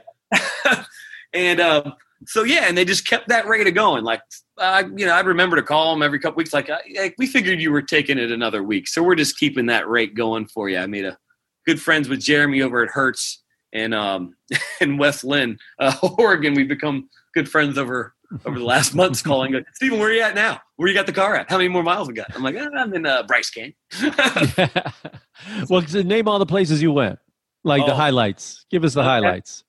Um, 0.70 0.86
and 1.34 1.62
um, 1.62 1.94
so 2.28 2.44
yeah, 2.44 2.66
and 2.68 2.78
they 2.78 2.86
just 2.86 3.08
kept 3.08 3.28
that 3.30 3.48
rate 3.48 3.68
of 3.68 3.74
going. 3.74 4.04
Like, 4.04 4.22
uh, 4.58 4.84
you 4.96 5.06
know, 5.06 5.14
I'd 5.14 5.26
remember 5.26 5.56
to 5.56 5.64
call 5.64 5.94
them 5.94 6.02
every 6.04 6.20
couple 6.20 6.38
weeks. 6.38 6.54
Like, 6.54 6.70
like, 6.70 7.16
we 7.18 7.28
figured 7.28 7.60
you 7.62 7.72
were 7.72 7.82
taking 7.82 8.18
it 8.18 8.32
another 8.32 8.64
week, 8.64 8.88
so 8.88 9.02
we're 9.04 9.16
just 9.16 9.38
keeping 9.38 9.66
that 9.68 9.88
rate 9.88 10.16
going 10.16 10.48
for 10.48 10.70
you. 10.70 10.78
I 10.78 10.86
made 10.88 11.06
a 11.06 11.18
good 11.66 11.82
friends 11.82 12.10
with 12.10 12.20
Jeremy 12.20 12.62
over 12.62 12.84
at 12.84 12.90
Hertz 12.90 13.42
and 13.74 13.94
um 13.94 14.36
in 14.82 14.98
West 14.98 15.24
Linn, 15.24 15.58
uh, 15.80 15.96
Oregon. 16.18 16.54
We've 16.54 16.68
become 16.68 17.10
good 17.34 17.50
friends 17.50 17.78
over 17.78 18.14
over 18.46 18.58
the 18.58 18.66
last 18.66 18.96
months. 18.96 19.22
Calling, 19.22 19.64
Stephen, 19.76 20.00
where 20.00 20.10
are 20.10 20.14
you 20.14 20.22
at 20.22 20.34
now? 20.36 20.60
Where 20.78 20.88
you 20.88 20.94
got 20.96 21.06
the 21.06 21.14
car 21.14 21.36
at? 21.36 21.50
How 21.50 21.58
many 21.58 21.70
more 21.70 21.84
miles 21.84 22.08
we 22.08 22.16
got? 22.16 22.28
I'm 22.36 22.42
like, 22.44 22.56
"Ah, 22.60 22.68
I'm 22.76 22.94
in 22.94 23.06
uh, 23.06 23.24
Bryce 23.24 23.50
Canyon. 23.52 23.76
well, 25.70 25.82
name 26.04 26.28
all 26.28 26.40
the 26.40 26.46
places 26.46 26.82
you 26.82 26.92
went, 26.92 27.20
like 27.64 27.86
the 27.86 27.92
Oh. 27.94 27.96
highlights. 27.96 28.66
Give 28.72 28.84
us 28.84 28.94
the 28.96 29.02
Okay. 29.02 29.08
highlights. 29.10 29.63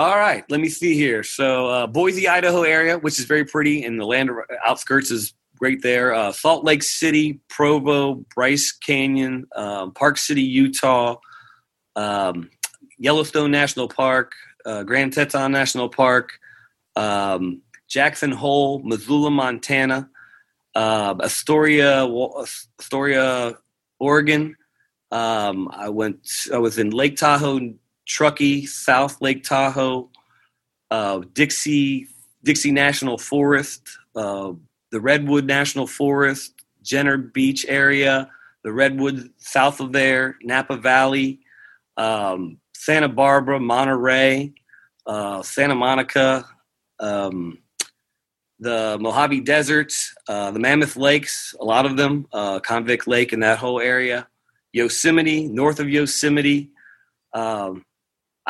All 0.00 0.16
right, 0.16 0.42
let 0.48 0.62
me 0.62 0.70
see 0.70 0.94
here. 0.94 1.22
So 1.22 1.66
uh, 1.66 1.86
Boise, 1.86 2.26
Idaho 2.26 2.62
area, 2.62 2.96
which 2.96 3.18
is 3.18 3.26
very 3.26 3.44
pretty, 3.44 3.84
and 3.84 4.00
the 4.00 4.06
land 4.06 4.30
outskirts 4.64 5.10
is 5.10 5.34
great 5.58 5.82
there. 5.82 6.14
Uh, 6.14 6.32
Salt 6.32 6.64
Lake 6.64 6.82
City, 6.82 7.38
Provo, 7.50 8.14
Bryce 8.34 8.72
Canyon, 8.72 9.46
um, 9.54 9.92
Park 9.92 10.16
City, 10.16 10.40
Utah, 10.40 11.16
um, 11.96 12.48
Yellowstone 12.96 13.50
National 13.50 13.88
Park, 13.88 14.32
uh, 14.64 14.84
Grand 14.84 15.12
Teton 15.12 15.52
National 15.52 15.90
Park, 15.90 16.30
um, 16.96 17.60
Jackson 17.86 18.32
Hole, 18.32 18.78
Missoula, 18.82 19.30
Montana, 19.30 20.08
uh, 20.76 21.14
Astoria, 21.20 22.08
Astoria, 22.78 23.52
Oregon. 23.98 24.56
Um, 25.10 25.68
I 25.70 25.90
went. 25.90 26.26
I 26.54 26.56
was 26.56 26.78
in 26.78 26.88
Lake 26.88 27.18
Tahoe, 27.18 27.74
Truckee, 28.06 28.66
South 28.66 29.20
Lake 29.20 29.44
Tahoe, 29.44 30.10
uh, 30.90 31.20
Dixie, 31.32 32.08
Dixie 32.42 32.72
National 32.72 33.18
Forest, 33.18 33.88
uh, 34.16 34.52
the 34.90 35.00
Redwood 35.00 35.46
National 35.46 35.86
Forest, 35.86 36.54
Jenner 36.82 37.16
Beach 37.16 37.64
area, 37.68 38.28
the 38.64 38.72
Redwood 38.72 39.30
south 39.38 39.80
of 39.80 39.92
there, 39.92 40.36
Napa 40.42 40.76
Valley, 40.76 41.40
um, 41.96 42.58
Santa 42.74 43.08
Barbara, 43.08 43.60
Monterey, 43.60 44.52
uh, 45.06 45.42
Santa 45.42 45.74
Monica, 45.74 46.44
um, 46.98 47.58
the 48.58 48.98
Mojave 49.00 49.40
Desert, 49.40 49.92
uh, 50.28 50.50
the 50.50 50.58
Mammoth 50.58 50.96
Lakes, 50.96 51.54
a 51.60 51.64
lot 51.64 51.86
of 51.86 51.96
them, 51.96 52.26
uh, 52.32 52.60
Convict 52.60 53.06
Lake 53.06 53.32
and 53.32 53.42
that 53.42 53.58
whole 53.58 53.80
area, 53.80 54.28
Yosemite, 54.72 55.48
north 55.48 55.80
of 55.80 55.88
Yosemite. 55.88 56.70
Um, 57.32 57.84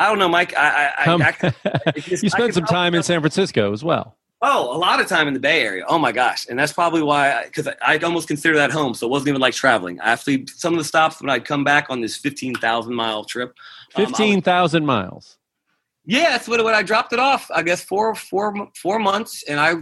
I 0.01 0.07
don't 0.09 0.19
know, 0.19 0.29
Mike. 0.29 0.57
I, 0.57 0.91
I, 0.97 1.11
I, 1.11 1.53
I 1.87 1.91
just- 1.99 2.23
you 2.23 2.29
spent 2.29 2.53
some 2.53 2.65
time 2.65 2.95
in 2.95 3.03
San 3.03 3.19
Francisco 3.21 3.71
as 3.71 3.83
well. 3.83 4.17
Oh, 4.43 4.75
a 4.75 4.79
lot 4.79 4.99
of 4.99 5.05
time 5.07 5.27
in 5.27 5.35
the 5.35 5.39
Bay 5.39 5.61
Area. 5.61 5.85
Oh 5.87 5.99
my 5.99 6.11
gosh, 6.11 6.47
and 6.49 6.57
that's 6.57 6.73
probably 6.73 7.03
why, 7.03 7.43
because 7.43 7.67
I, 7.79 7.97
almost 7.99 8.27
consider 8.27 8.55
that 8.55 8.71
home. 8.71 8.95
So 8.95 9.05
it 9.05 9.11
wasn't 9.11 9.29
even 9.29 9.39
like 9.41 9.53
traveling. 9.53 9.99
I 10.01 10.13
actually 10.13 10.47
some 10.47 10.73
of 10.73 10.79
the 10.79 10.83
stops 10.83 11.21
when 11.21 11.29
I'd 11.29 11.45
come 11.45 11.63
back 11.63 11.91
on 11.91 12.01
this 12.01 12.17
fifteen 12.17 12.55
thousand 12.55 12.95
mile 12.95 13.23
trip. 13.23 13.53
um, 13.95 14.05
Fifteen 14.07 14.41
thousand 14.41 14.83
miles. 14.87 15.37
yeah, 16.05 16.31
that's 16.31 16.47
what 16.47 16.63
when 16.63 16.73
I 16.73 16.81
dropped 16.81 17.13
it 17.13 17.19
off. 17.19 17.51
I 17.53 17.61
guess 17.61 17.83
four 17.83 18.15
four 18.15 18.67
four 18.75 18.97
months, 18.97 19.43
and 19.47 19.59
I, 19.59 19.75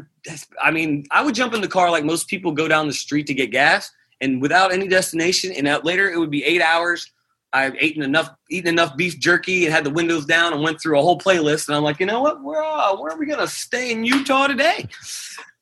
I 0.62 0.71
mean, 0.71 1.05
I 1.10 1.23
would 1.23 1.36
jump 1.36 1.53
in 1.53 1.62
the 1.62 1.69
car 1.69 1.89
like 1.89 2.03
most 2.03 2.27
people 2.27 2.51
go 2.51 2.67
down 2.67 2.86
the 2.88 2.93
street 2.93 3.27
to 3.27 3.34
get 3.34 3.51
gas, 3.51 3.89
and 4.19 4.41
without 4.41 4.73
any 4.73 4.89
destination. 4.89 5.53
And 5.53 5.69
out 5.69 5.86
later, 5.86 6.10
it 6.12 6.19
would 6.19 6.32
be 6.32 6.43
eight 6.43 6.62
hours. 6.62 7.10
I've 7.51 7.75
eaten 7.81 8.03
enough, 8.03 8.29
eaten 8.51 8.69
enough 8.69 8.95
beef 8.95 9.19
jerky, 9.19 9.65
and 9.65 9.73
had 9.73 9.83
the 9.83 9.89
windows 9.89 10.25
down, 10.25 10.53
and 10.53 10.62
went 10.62 10.81
through 10.81 10.99
a 10.99 11.01
whole 11.01 11.17
playlist. 11.17 11.67
And 11.67 11.75
I'm 11.75 11.83
like, 11.83 11.99
you 11.99 12.05
know 12.05 12.21
what? 12.21 12.43
Where 12.43 12.62
uh, 12.63 12.95
where 12.95 13.12
are 13.12 13.17
we 13.17 13.25
gonna 13.25 13.47
stay 13.47 13.91
in 13.91 14.03
Utah 14.03 14.47
today? 14.47 14.88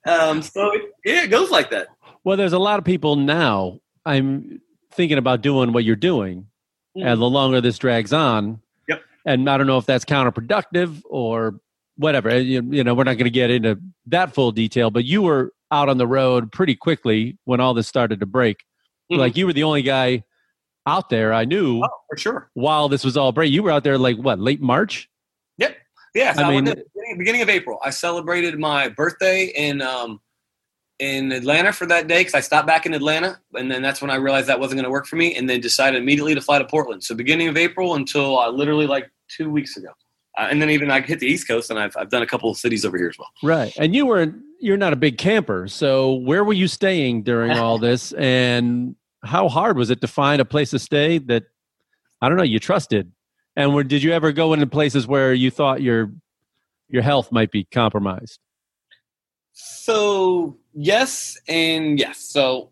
Um, 0.05 0.41
so 0.41 0.71
it, 0.73 0.81
yeah, 1.05 1.23
it 1.23 1.27
goes 1.27 1.51
like 1.51 1.69
that. 1.71 1.87
Well, 2.23 2.37
there's 2.37 2.53
a 2.53 2.59
lot 2.59 2.79
of 2.79 2.85
people 2.85 3.15
now. 3.15 3.79
I'm 4.05 4.61
thinking 4.91 5.17
about 5.17 5.41
doing 5.41 5.73
what 5.73 5.83
you're 5.83 5.95
doing, 5.95 6.47
and 6.95 7.21
the 7.21 7.29
longer 7.29 7.61
this 7.61 7.77
drags 7.77 8.13
on, 8.13 8.61
Yep. 8.87 9.01
And 9.25 9.49
I 9.49 9.57
don't 9.57 9.67
know 9.67 9.77
if 9.77 9.85
that's 9.85 10.05
counterproductive 10.05 11.01
or 11.09 11.59
whatever. 11.97 12.37
You, 12.39 12.61
you 12.69 12.83
know, 12.83 12.93
we're 12.93 13.03
not 13.03 13.15
going 13.17 13.25
to 13.25 13.29
get 13.29 13.51
into 13.51 13.79
that 14.07 14.33
full 14.33 14.51
detail, 14.51 14.89
but 14.91 15.03
you 15.05 15.21
were 15.21 15.51
out 15.71 15.89
on 15.89 15.97
the 15.97 16.07
road 16.07 16.51
pretty 16.51 16.75
quickly 16.75 17.37
when 17.43 17.59
all 17.59 17.73
this 17.73 17.87
started 17.87 18.21
to 18.21 18.25
break. 18.25 18.63
Mhm. 19.11 19.17
Like 19.17 19.35
you 19.35 19.45
were 19.45 19.53
the 19.53 19.63
only 19.63 19.81
guy 19.81 20.23
out 20.87 21.09
there 21.09 21.33
I 21.33 21.45
knew 21.45 21.81
Oh, 21.83 21.89
for 22.09 22.17
sure. 22.17 22.49
while 22.55 22.89
this 22.89 23.03
was 23.03 23.15
all 23.17 23.31
break. 23.31 23.51
You 23.51 23.61
were 23.61 23.71
out 23.71 23.83
there 23.83 23.97
like 23.97 24.17
what, 24.17 24.39
late 24.39 24.61
March? 24.61 25.09
Yep. 25.57 25.77
Yeah, 26.15 26.33
so 26.33 26.43
I 26.43 26.47
I 26.47 26.51
mean- 26.51 26.63
beginning, 26.63 27.17
beginning 27.19 27.41
of 27.43 27.49
April. 27.49 27.77
I 27.83 27.91
celebrated 27.91 28.57
my 28.57 28.89
birthday 28.89 29.45
in 29.45 29.81
um, 29.81 30.19
in 30.99 31.31
Atlanta 31.31 31.71
for 31.71 31.85
that 31.85 32.07
day 32.07 32.21
because 32.21 32.33
I 32.33 32.39
stopped 32.39 32.65
back 32.65 32.85
in 32.87 32.93
Atlanta, 32.95 33.39
and 33.53 33.69
then 33.69 33.81
that's 33.83 34.01
when 34.01 34.09
I 34.09 34.15
realized 34.15 34.47
that 34.47 34.59
wasn't 34.59 34.77
going 34.77 34.85
to 34.85 34.89
work 34.89 35.05
for 35.05 35.15
me, 35.15 35.35
and 35.35 35.47
then 35.47 35.61
decided 35.61 36.01
immediately 36.01 36.33
to 36.33 36.41
fly 36.41 36.57
to 36.57 36.65
Portland. 36.65 37.03
So 37.03 37.13
beginning 37.13 37.49
of 37.49 37.57
April 37.57 37.93
until 37.95 38.39
uh, 38.39 38.49
literally 38.49 38.87
like 38.87 39.11
two 39.29 39.49
weeks 39.51 39.77
ago, 39.77 39.89
uh, 40.39 40.47
and 40.49 40.59
then 40.61 40.69
even 40.71 40.89
I 40.89 41.01
hit 41.01 41.19
the 41.19 41.27
East 41.27 41.47
Coast, 41.47 41.69
and 41.69 41.77
I've 41.77 41.95
I've 41.97 42.09
done 42.09 42.23
a 42.23 42.27
couple 42.27 42.49
of 42.49 42.57
cities 42.57 42.83
over 42.83 42.97
here 42.97 43.09
as 43.09 43.17
well. 43.19 43.29
Right. 43.43 43.73
And 43.77 43.93
you 43.93 44.05
were 44.07 44.33
you're 44.59 44.77
not 44.77 44.91
a 44.93 44.95
big 44.95 45.19
camper. 45.19 45.67
So 45.67 46.13
where 46.15 46.43
were 46.43 46.53
you 46.53 46.67
staying 46.67 47.23
during 47.23 47.51
all 47.59 47.77
this 47.77 48.11
and 48.13 48.95
how 49.27 49.49
hard 49.49 49.77
was 49.77 49.89
it 49.89 50.01
to 50.01 50.07
find 50.07 50.41
a 50.41 50.45
place 50.45 50.71
to 50.71 50.79
stay 50.79 51.17
that 51.19 51.43
I 52.21 52.29
don't 52.29 52.37
know, 52.37 52.43
you 52.43 52.59
trusted? 52.59 53.11
And 53.55 53.73
where, 53.73 53.83
did 53.83 54.03
you 54.03 54.11
ever 54.13 54.31
go 54.31 54.53
into 54.53 54.67
places 54.67 55.07
where 55.07 55.33
you 55.33 55.51
thought 55.51 55.81
your 55.81 56.11
your 56.89 57.01
health 57.01 57.31
might 57.31 57.51
be 57.51 57.65
compromised? 57.65 58.39
So 59.53 60.57
yes 60.73 61.37
and 61.47 61.99
yes. 61.99 62.19
So 62.19 62.69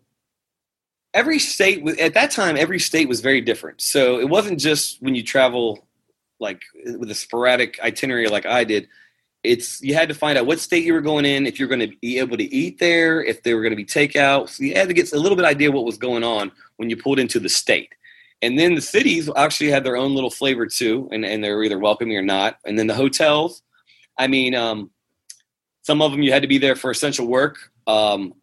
every 1.12 1.38
state 1.38 1.86
at 2.00 2.14
that 2.14 2.30
time 2.30 2.56
every 2.56 2.78
state 2.78 3.08
was 3.08 3.20
very 3.20 3.40
different. 3.40 3.80
So 3.80 4.20
it 4.20 4.28
wasn't 4.28 4.60
just 4.60 5.02
when 5.02 5.14
you 5.14 5.22
travel 5.22 5.86
like 6.38 6.62
with 6.98 7.10
a 7.10 7.14
sporadic 7.14 7.80
itinerary 7.80 8.28
like 8.28 8.46
I 8.46 8.64
did. 8.64 8.88
It's 9.46 9.80
you 9.82 9.94
had 9.94 10.08
to 10.08 10.14
find 10.14 10.36
out 10.36 10.46
what 10.46 10.60
state 10.60 10.84
you 10.84 10.92
were 10.92 11.00
going 11.00 11.24
in, 11.24 11.46
if 11.46 11.58
you're 11.58 11.68
going 11.68 11.88
to 11.88 11.96
be 12.00 12.18
able 12.18 12.36
to 12.36 12.54
eat 12.54 12.78
there, 12.78 13.22
if 13.22 13.42
they 13.42 13.54
were 13.54 13.62
going 13.62 13.72
to 13.72 13.76
be 13.76 13.84
takeout. 13.84 14.48
So 14.48 14.64
you 14.64 14.74
had 14.74 14.88
to 14.88 14.94
get 14.94 15.12
a 15.12 15.18
little 15.18 15.36
bit 15.36 15.44
idea 15.44 15.70
what 15.70 15.84
was 15.84 15.98
going 15.98 16.24
on 16.24 16.52
when 16.76 16.90
you 16.90 16.96
pulled 16.96 17.18
into 17.18 17.40
the 17.40 17.48
state. 17.48 17.94
And 18.42 18.58
then 18.58 18.74
the 18.74 18.82
cities 18.82 19.30
actually 19.36 19.70
had 19.70 19.84
their 19.84 19.96
own 19.96 20.14
little 20.14 20.30
flavor 20.30 20.66
too, 20.66 21.08
and, 21.10 21.24
and 21.24 21.42
they 21.42 21.50
were 21.50 21.64
either 21.64 21.78
welcoming 21.78 22.16
or 22.16 22.22
not. 22.22 22.58
And 22.66 22.78
then 22.78 22.86
the 22.86 22.94
hotels, 22.94 23.62
I 24.18 24.26
mean, 24.26 24.54
um, 24.54 24.90
some 25.82 26.02
of 26.02 26.10
them 26.10 26.22
you 26.22 26.32
had 26.32 26.42
to 26.42 26.48
be 26.48 26.58
there 26.58 26.76
for 26.76 26.90
essential 26.90 27.26
work. 27.26 27.70
Um, 27.86 28.34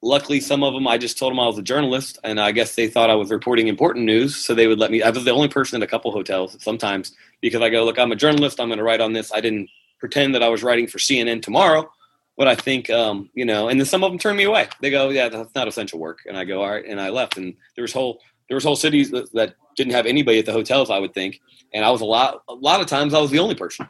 luckily, 0.00 0.40
some 0.40 0.62
of 0.62 0.72
them 0.72 0.86
I 0.86 0.96
just 0.96 1.18
told 1.18 1.32
them 1.32 1.40
I 1.40 1.46
was 1.46 1.58
a 1.58 1.62
journalist, 1.62 2.18
and 2.24 2.40
I 2.40 2.52
guess 2.52 2.74
they 2.74 2.88
thought 2.88 3.10
I 3.10 3.16
was 3.16 3.30
reporting 3.30 3.68
important 3.68 4.04
news, 4.04 4.36
so 4.36 4.54
they 4.54 4.66
would 4.66 4.78
let 4.78 4.90
me. 4.90 5.02
I 5.02 5.10
was 5.10 5.24
the 5.24 5.32
only 5.32 5.48
person 5.48 5.76
in 5.76 5.82
a 5.82 5.86
couple 5.86 6.12
hotels 6.12 6.56
sometimes 6.62 7.12
because 7.40 7.60
I 7.60 7.68
go, 7.68 7.84
look, 7.84 7.98
I'm 7.98 8.12
a 8.12 8.16
journalist. 8.16 8.60
I'm 8.60 8.68
going 8.68 8.78
to 8.78 8.84
write 8.84 9.00
on 9.00 9.12
this. 9.12 9.32
I 9.32 9.40
didn't 9.40 9.68
pretend 10.04 10.34
that 10.34 10.42
I 10.42 10.50
was 10.50 10.62
writing 10.62 10.86
for 10.86 10.98
CNN 10.98 11.40
tomorrow. 11.40 11.90
But 12.36 12.46
I 12.46 12.56
think, 12.56 12.90
um, 12.90 13.30
you 13.32 13.46
know, 13.46 13.68
and 13.68 13.80
then 13.80 13.86
some 13.86 14.04
of 14.04 14.12
them 14.12 14.18
turn 14.18 14.36
me 14.36 14.44
away. 14.44 14.68
They 14.82 14.90
go, 14.90 15.08
yeah, 15.08 15.30
that's 15.30 15.54
not 15.54 15.66
essential 15.66 15.98
work, 15.98 16.18
and 16.26 16.36
I 16.36 16.44
go, 16.44 16.60
all 16.62 16.68
right, 16.68 16.84
and 16.84 17.00
I 17.00 17.08
left. 17.08 17.38
And 17.38 17.54
there 17.74 17.82
was 17.82 17.92
whole 17.94 18.20
there 18.48 18.54
was 18.54 18.64
whole 18.64 18.76
cities 18.76 19.10
that, 19.12 19.32
that 19.32 19.54
didn't 19.76 19.94
have 19.94 20.04
anybody 20.04 20.40
at 20.40 20.44
the 20.44 20.52
hotels. 20.52 20.90
I 20.90 20.98
would 20.98 21.14
think, 21.14 21.40
and 21.72 21.86
I 21.86 21.90
was 21.90 22.02
a 22.02 22.04
lot 22.04 22.42
a 22.50 22.54
lot 22.54 22.82
of 22.82 22.86
times 22.86 23.14
I 23.14 23.20
was 23.20 23.30
the 23.30 23.38
only 23.38 23.54
person. 23.54 23.88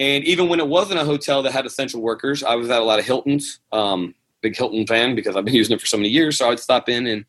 And 0.00 0.24
even 0.24 0.48
when 0.48 0.58
it 0.58 0.66
wasn't 0.66 0.98
a 0.98 1.04
hotel 1.04 1.44
that 1.44 1.52
had 1.52 1.66
essential 1.66 2.00
workers, 2.00 2.42
I 2.42 2.56
was 2.56 2.68
at 2.68 2.82
a 2.82 2.84
lot 2.84 2.98
of 2.98 3.04
Hiltons. 3.04 3.60
Um, 3.70 4.16
big 4.42 4.56
Hilton 4.56 4.86
fan 4.88 5.14
because 5.14 5.36
I've 5.36 5.44
been 5.44 5.54
using 5.62 5.76
it 5.76 5.80
for 5.80 5.86
so 5.86 5.96
many 5.96 6.08
years. 6.08 6.38
So 6.38 6.46
I 6.46 6.48
would 6.48 6.58
stop 6.58 6.88
in 6.88 7.06
and 7.06 7.24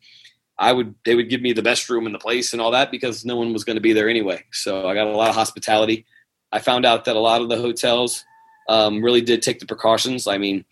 I 0.58 0.72
would 0.72 0.94
they 1.04 1.14
would 1.14 1.28
give 1.28 1.42
me 1.42 1.52
the 1.52 1.62
best 1.62 1.88
room 1.88 2.06
in 2.06 2.12
the 2.12 2.18
place 2.18 2.52
and 2.52 2.62
all 2.62 2.72
that 2.72 2.90
because 2.90 3.24
no 3.24 3.36
one 3.36 3.52
was 3.52 3.62
going 3.62 3.76
to 3.76 3.88
be 3.88 3.92
there 3.92 4.08
anyway. 4.08 4.42
So 4.52 4.88
I 4.88 4.94
got 4.94 5.06
a 5.06 5.16
lot 5.16 5.28
of 5.28 5.36
hospitality. 5.36 6.06
I 6.56 6.58
found 6.58 6.86
out 6.86 7.04
that 7.04 7.16
a 7.16 7.20
lot 7.20 7.42
of 7.42 7.50
the 7.50 7.58
hotels 7.58 8.24
um, 8.66 9.02
really 9.02 9.20
did 9.20 9.42
take 9.42 9.58
the 9.58 9.66
precautions. 9.66 10.26
I 10.26 10.38
mean, 10.38 10.64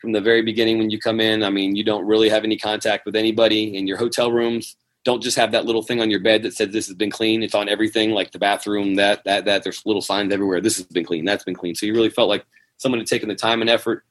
from 0.00 0.12
the 0.12 0.20
very 0.22 0.40
beginning 0.40 0.78
when 0.78 0.88
you 0.88 0.98
come 0.98 1.20
in, 1.20 1.42
I 1.42 1.50
mean, 1.50 1.76
you 1.76 1.84
don't 1.84 2.06
really 2.06 2.30
have 2.30 2.42
any 2.42 2.56
contact 2.56 3.04
with 3.04 3.14
anybody 3.14 3.76
in 3.76 3.86
your 3.86 3.98
hotel 3.98 4.32
rooms. 4.32 4.76
Don't 5.04 5.22
just 5.22 5.36
have 5.36 5.52
that 5.52 5.66
little 5.66 5.82
thing 5.82 6.00
on 6.00 6.10
your 6.10 6.20
bed 6.20 6.42
that 6.42 6.54
says 6.54 6.70
this 6.70 6.86
has 6.86 6.96
been 6.96 7.10
clean. 7.10 7.42
It's 7.42 7.54
on 7.54 7.68
everything, 7.68 8.12
like 8.12 8.32
the 8.32 8.38
bathroom, 8.38 8.94
that 8.94 9.22
that 9.24 9.44
that. 9.44 9.62
There's 9.62 9.84
little 9.84 10.00
signs 10.00 10.32
everywhere. 10.32 10.62
This 10.62 10.78
has 10.78 10.86
been 10.86 11.04
clean. 11.04 11.26
That's 11.26 11.44
been 11.44 11.54
clean. 11.54 11.74
So 11.74 11.84
you 11.84 11.92
really 11.92 12.10
felt 12.10 12.30
like 12.30 12.46
someone 12.78 12.98
had 12.98 13.06
taken 13.06 13.28
the 13.28 13.34
time 13.34 13.60
and 13.60 13.68
effort 13.68 14.04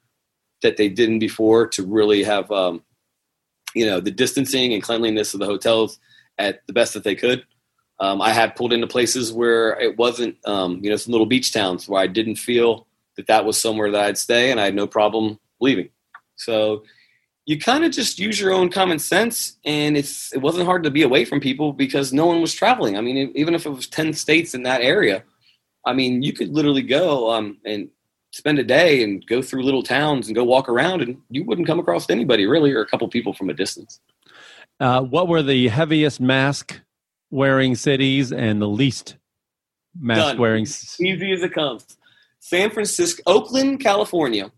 that 0.62 0.78
they 0.78 0.90
didn't 0.90 1.20
before 1.20 1.68
to 1.70 1.84
really 1.84 2.24
have, 2.24 2.52
um, 2.52 2.84
you 3.74 3.86
know, 3.86 4.00
the 4.00 4.12
distancing 4.12 4.74
and 4.74 4.84
cleanliness 4.84 5.34
of 5.34 5.40
the 5.40 5.46
hotels 5.48 6.00
at 6.38 6.62
the 6.68 6.74
best 6.74 6.94
that 6.94 7.04
they 7.04 7.16
could. 7.16 7.46
Um, 8.00 8.22
I 8.22 8.34
had 8.34 8.56
pulled 8.56 8.74
into 8.74 8.88
places 8.88 9.32
where 9.32 9.80
it 9.80 9.98
wasn't, 9.98 10.36
um, 10.46 10.80
you 10.84 10.90
know, 10.90 10.98
some 10.98 11.12
little 11.12 11.26
beach 11.26 11.54
towns 11.54 11.88
where 11.88 12.02
I 12.02 12.08
didn't 12.08 12.36
feel 12.36 12.88
that 13.16 13.28
that 13.28 13.46
was 13.46 13.58
somewhere 13.60 13.92
that 13.92 14.06
I'd 14.06 14.18
stay, 14.18 14.52
and 14.52 14.60
I 14.60 14.66
had 14.66 14.76
no 14.76 14.88
problem 14.88 15.40
leaving. 15.62 15.90
So 16.36 16.84
you 17.46 17.60
kind 17.60 17.86
of 17.86 17.92
just 17.92 18.20
use 18.20 18.40
your 18.40 18.52
own 18.52 18.70
common 18.70 19.00
sense, 19.00 19.58
and 19.64 19.96
it's 19.96 20.34
it 20.34 20.40
wasn't 20.40 20.66
hard 20.66 20.84
to 20.84 20.92
be 20.92 21.04
away 21.04 21.26
from 21.26 21.40
people 21.40 21.72
because 21.72 22.12
no 22.12 22.26
one 22.26 22.42
was 22.42 22.54
traveling. 22.54 22.98
I 22.98 23.02
mean, 23.02 23.32
even 23.36 23.56
if 23.56 23.66
it 23.66 23.70
was 23.70 23.88
ten 23.88 24.14
states 24.14 24.54
in 24.54 24.64
that 24.64 24.82
area, 24.82 25.24
I 25.86 25.94
mean, 25.94 26.22
you 26.22 26.34
could 26.34 26.50
literally 26.50 26.82
go 26.82 27.32
um, 27.32 27.58
and 27.64 27.90
spend 28.32 28.60
a 28.60 28.64
day 28.64 29.04
and 29.04 29.26
go 29.28 29.42
through 29.42 29.64
little 29.64 29.84
towns 29.84 30.28
and 30.28 30.36
go 30.36 30.44
walk 30.44 30.68
around, 30.68 31.02
and 31.02 31.18
you 31.30 31.46
wouldn't 31.46 31.68
come 31.68 31.80
across 31.80 32.10
anybody 32.10 32.46
really, 32.46 32.74
or 32.74 32.82
a 32.82 32.88
couple 32.88 33.08
people 33.08 33.34
from 33.34 33.50
a 33.50 33.54
distance. 33.54 34.02
Uh, 34.80 35.02
what 35.02 35.30
were 35.30 35.42
the 35.42 35.70
heaviest 35.70 36.20
mask 36.20 36.82
wearing 37.36 37.76
cities 37.76 38.32
and 38.32 38.62
the 38.62 38.68
least 38.68 39.18
mask 40.00 40.22
Done. 40.22 40.38
wearing? 40.38 40.64
Easy 40.64 41.34
as 41.34 41.44
it 41.44 41.54
comes. 41.54 41.98
San 42.40 42.70
Francisco, 42.70 43.22
Oakland, 43.26 43.82
California. 43.82 44.52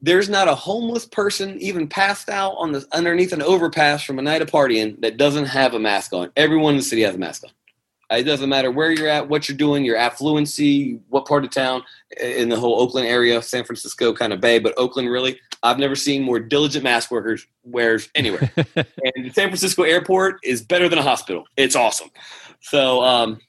There's 0.00 0.28
not 0.28 0.46
a 0.46 0.54
homeless 0.54 1.06
person 1.06 1.58
even 1.60 1.88
passed 1.88 2.28
out 2.28 2.52
on 2.52 2.72
the 2.72 2.86
underneath 2.92 3.32
an 3.32 3.42
overpass 3.42 4.04
from 4.04 4.18
a 4.18 4.22
night 4.22 4.42
of 4.42 4.50
partying 4.50 5.00
that 5.00 5.16
doesn't 5.16 5.46
have 5.46 5.74
a 5.74 5.78
mask 5.80 6.12
on. 6.12 6.30
Everyone 6.36 6.74
in 6.74 6.78
the 6.78 6.84
city 6.84 7.02
has 7.02 7.14
a 7.14 7.18
mask 7.18 7.44
on. 7.44 7.50
Uh, 8.12 8.16
it 8.16 8.24
doesn't 8.24 8.50
matter 8.50 8.70
where 8.70 8.92
you're 8.92 9.08
at, 9.08 9.28
what 9.28 9.48
you're 9.48 9.56
doing, 9.56 9.84
your 9.84 9.96
affluency, 9.96 11.00
what 11.08 11.26
part 11.26 11.44
of 11.44 11.50
town 11.50 11.82
uh, 12.22 12.26
in 12.26 12.48
the 12.48 12.56
whole 12.56 12.80
Oakland 12.80 13.08
area, 13.08 13.40
San 13.42 13.64
Francisco 13.64 14.12
kind 14.12 14.32
of 14.32 14.40
bay, 14.40 14.58
but 14.58 14.74
Oakland 14.76 15.10
really, 15.10 15.40
I've 15.64 15.78
never 15.78 15.96
seen 15.96 16.22
more 16.22 16.38
diligent 16.38 16.84
mask 16.84 17.10
workers 17.10 17.46
wears 17.64 18.08
anywhere. 18.14 18.52
and 18.56 19.24
the 19.24 19.30
San 19.32 19.48
Francisco 19.48 19.82
airport 19.82 20.38
is 20.44 20.62
better 20.62 20.88
than 20.88 20.98
a 20.98 21.02
hospital. 21.02 21.44
It's 21.56 21.74
awesome. 21.74 22.10
So, 22.60 23.02
um, 23.02 23.40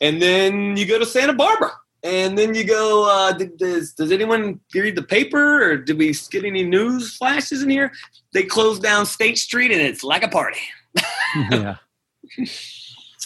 and 0.00 0.22
then 0.22 0.76
you 0.76 0.86
go 0.86 0.98
to 0.98 1.04
Santa 1.06 1.32
Barbara, 1.32 1.72
and 2.04 2.38
then 2.38 2.54
you 2.54 2.64
go. 2.64 3.08
Uh, 3.10 3.32
does 3.32 3.92
does 3.92 4.10
anyone 4.12 4.60
read 4.74 4.96
the 4.96 5.02
paper, 5.02 5.62
or 5.64 5.76
did 5.76 5.98
we 5.98 6.14
get 6.30 6.44
any 6.44 6.62
news 6.64 7.16
flashes 7.16 7.62
in 7.62 7.70
here? 7.70 7.92
They 8.32 8.44
closed 8.44 8.82
down 8.82 9.04
State 9.06 9.38
Street, 9.38 9.70
and 9.72 9.80
it's 9.80 10.02
like 10.02 10.22
a 10.24 10.28
party. 10.28 10.60
yeah. 11.50 11.76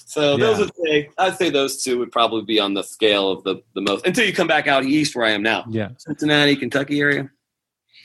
So 0.08 0.36
those 0.38 0.58
Yeah. 0.58 0.64
would 0.64 0.72
say 0.84 1.10
I'd 1.18 1.36
say 1.36 1.50
those 1.50 1.82
two 1.82 1.98
would 1.98 2.12
probably 2.12 2.42
be 2.44 2.58
on 2.60 2.74
the 2.74 2.82
scale 2.82 3.30
of 3.30 3.44
the 3.44 3.62
the 3.74 3.80
most 3.82 4.06
until 4.06 4.24
you 4.26 4.32
come 4.32 4.46
back 4.46 4.66
out 4.66 4.84
east 4.84 5.14
where 5.14 5.26
I 5.26 5.30
am 5.30 5.42
now, 5.42 5.64
Yeah. 5.70 5.90
Cincinnati, 5.98 6.56
Kentucky 6.56 7.00
area. 7.00 7.30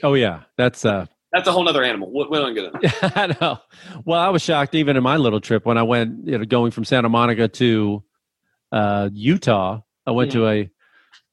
Oh 0.04 0.14
yeah. 0.14 0.44
That's 0.58 0.86
uh 0.86 1.06
That's 1.32 1.48
a 1.48 1.52
whole 1.52 1.68
other 1.68 1.84
animal. 1.84 2.12
What 2.12 2.32
we 2.32 2.38
don't 2.38 2.54
get 2.54 2.66
into. 2.66 3.20
I 3.20 3.36
know. 3.40 3.60
Well, 4.06 4.20
I 4.20 4.30
was 4.30 4.42
shocked 4.42 4.76
even 4.76 4.98
in 4.98 5.04
my 5.04 5.18
little 5.18 5.42
trip 5.42 5.66
when 5.66 5.78
I 5.78 5.84
went, 5.84 6.28
you 6.28 6.38
know, 6.38 6.46
going 6.46 6.72
from 6.72 6.86
Santa 6.86 7.10
Monica 7.10 7.48
to 7.48 8.04
uh, 8.72 9.10
Utah. 9.14 9.82
I 10.06 10.12
went 10.12 10.32
to 10.32 10.48
a, 10.48 10.70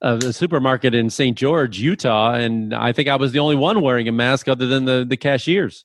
a, 0.02 0.16
a 0.16 0.32
supermarket 0.32 0.94
in 0.94 1.10
St. 1.10 1.36
George, 1.36 1.78
Utah, 1.78 2.34
and 2.34 2.74
I 2.74 2.92
think 2.92 3.08
I 3.08 3.16
was 3.16 3.32
the 3.32 3.38
only 3.38 3.56
one 3.56 3.80
wearing 3.80 4.08
a 4.08 4.12
mask 4.12 4.46
other 4.46 4.66
than 4.66 4.84
the, 4.84 5.06
the 5.08 5.16
cashiers. 5.16 5.84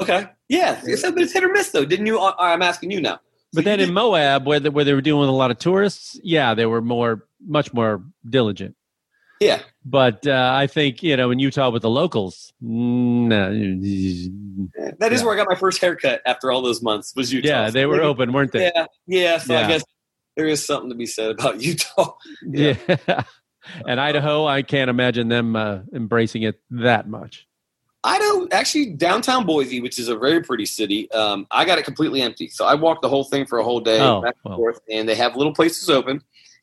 Okay, 0.00 0.28
yeah, 0.48 0.80
it's, 0.84 1.02
but 1.02 1.18
it's 1.18 1.32
hit 1.32 1.44
or 1.44 1.52
miss 1.52 1.70
though. 1.70 1.84
Didn't 1.84 2.06
you? 2.06 2.18
Uh, 2.18 2.34
I'm 2.38 2.62
asking 2.62 2.90
you 2.90 3.00
now. 3.00 3.20
But 3.52 3.64
then 3.64 3.80
in 3.80 3.92
Moab, 3.92 4.46
where, 4.46 4.60
the, 4.60 4.70
where 4.70 4.84
they 4.84 4.94
were 4.94 5.02
dealing 5.02 5.20
with 5.20 5.28
a 5.28 5.32
lot 5.32 5.50
of 5.50 5.58
tourists, 5.58 6.18
yeah, 6.22 6.54
they 6.54 6.64
were 6.64 6.80
more, 6.80 7.26
much 7.46 7.74
more 7.74 8.02
diligent. 8.28 8.74
Yeah, 9.42 9.60
But 9.84 10.26
uh, 10.26 10.52
I 10.54 10.66
think, 10.66 11.02
you 11.02 11.16
know, 11.16 11.30
in 11.30 11.38
Utah 11.38 11.70
with 11.70 11.82
the 11.82 11.90
locals, 11.90 12.52
no, 12.60 13.28
that 13.40 15.12
is 15.12 15.20
Yeah. 15.20 15.24
where 15.26 15.34
I 15.34 15.36
got 15.36 15.46
my 15.48 15.54
first 15.56 15.80
haircut 15.80 16.22
after 16.26 16.50
all 16.52 16.62
those 16.62 16.82
months. 16.82 17.12
Was 17.16 17.32
Utah? 17.32 17.48
yeah, 17.48 17.70
they 17.70 17.86
were 17.86 17.96
Maybe- 17.96 18.06
open, 18.06 18.32
weren't 18.32 18.52
they? 18.52 18.70
Yeah, 18.74 18.86
yeah. 19.06 19.38
So 19.38 19.54
Yeah. 19.54 19.64
I 19.64 19.68
guess 19.68 19.84
there 20.36 20.46
is 20.46 20.64
something 20.64 20.88
to 20.90 20.94
be 20.96 21.06
said 21.06 21.30
about 21.30 21.60
Utah. 21.62 22.14
Yeah. 22.46 22.76
and 23.86 24.00
Idaho, 24.00 24.46
I 24.46 24.62
can't 24.62 24.90
imagine 24.90 25.28
them 25.28 25.56
uh, 25.56 25.80
embracing 25.94 26.42
it 26.42 26.60
that 26.70 27.08
much. 27.08 27.46
I 28.04 28.18
don't 28.18 28.52
actually 28.52 28.86
downtown 28.94 29.46
Boise, 29.46 29.80
which 29.80 29.96
is 29.96 30.08
a 30.08 30.16
very 30.16 30.42
pretty 30.42 30.66
city. 30.66 31.08
Um, 31.12 31.46
I 31.52 31.64
got 31.64 31.78
it 31.78 31.84
completely 31.84 32.20
empty, 32.20 32.48
so 32.48 32.64
I 32.64 32.74
walked 32.74 33.02
the 33.02 33.08
whole 33.08 33.22
thing 33.22 33.46
for 33.46 33.58
a 33.60 33.64
whole 33.64 33.78
day 33.78 34.00
Oh, 34.00 34.20
back 34.20 34.34
and 34.44 34.50
well. 34.50 34.56
forth, 34.58 34.80
and 34.90 35.08
they 35.08 35.14
have 35.14 35.36
little 35.36 35.54
places 35.54 35.88
open, 35.88 36.20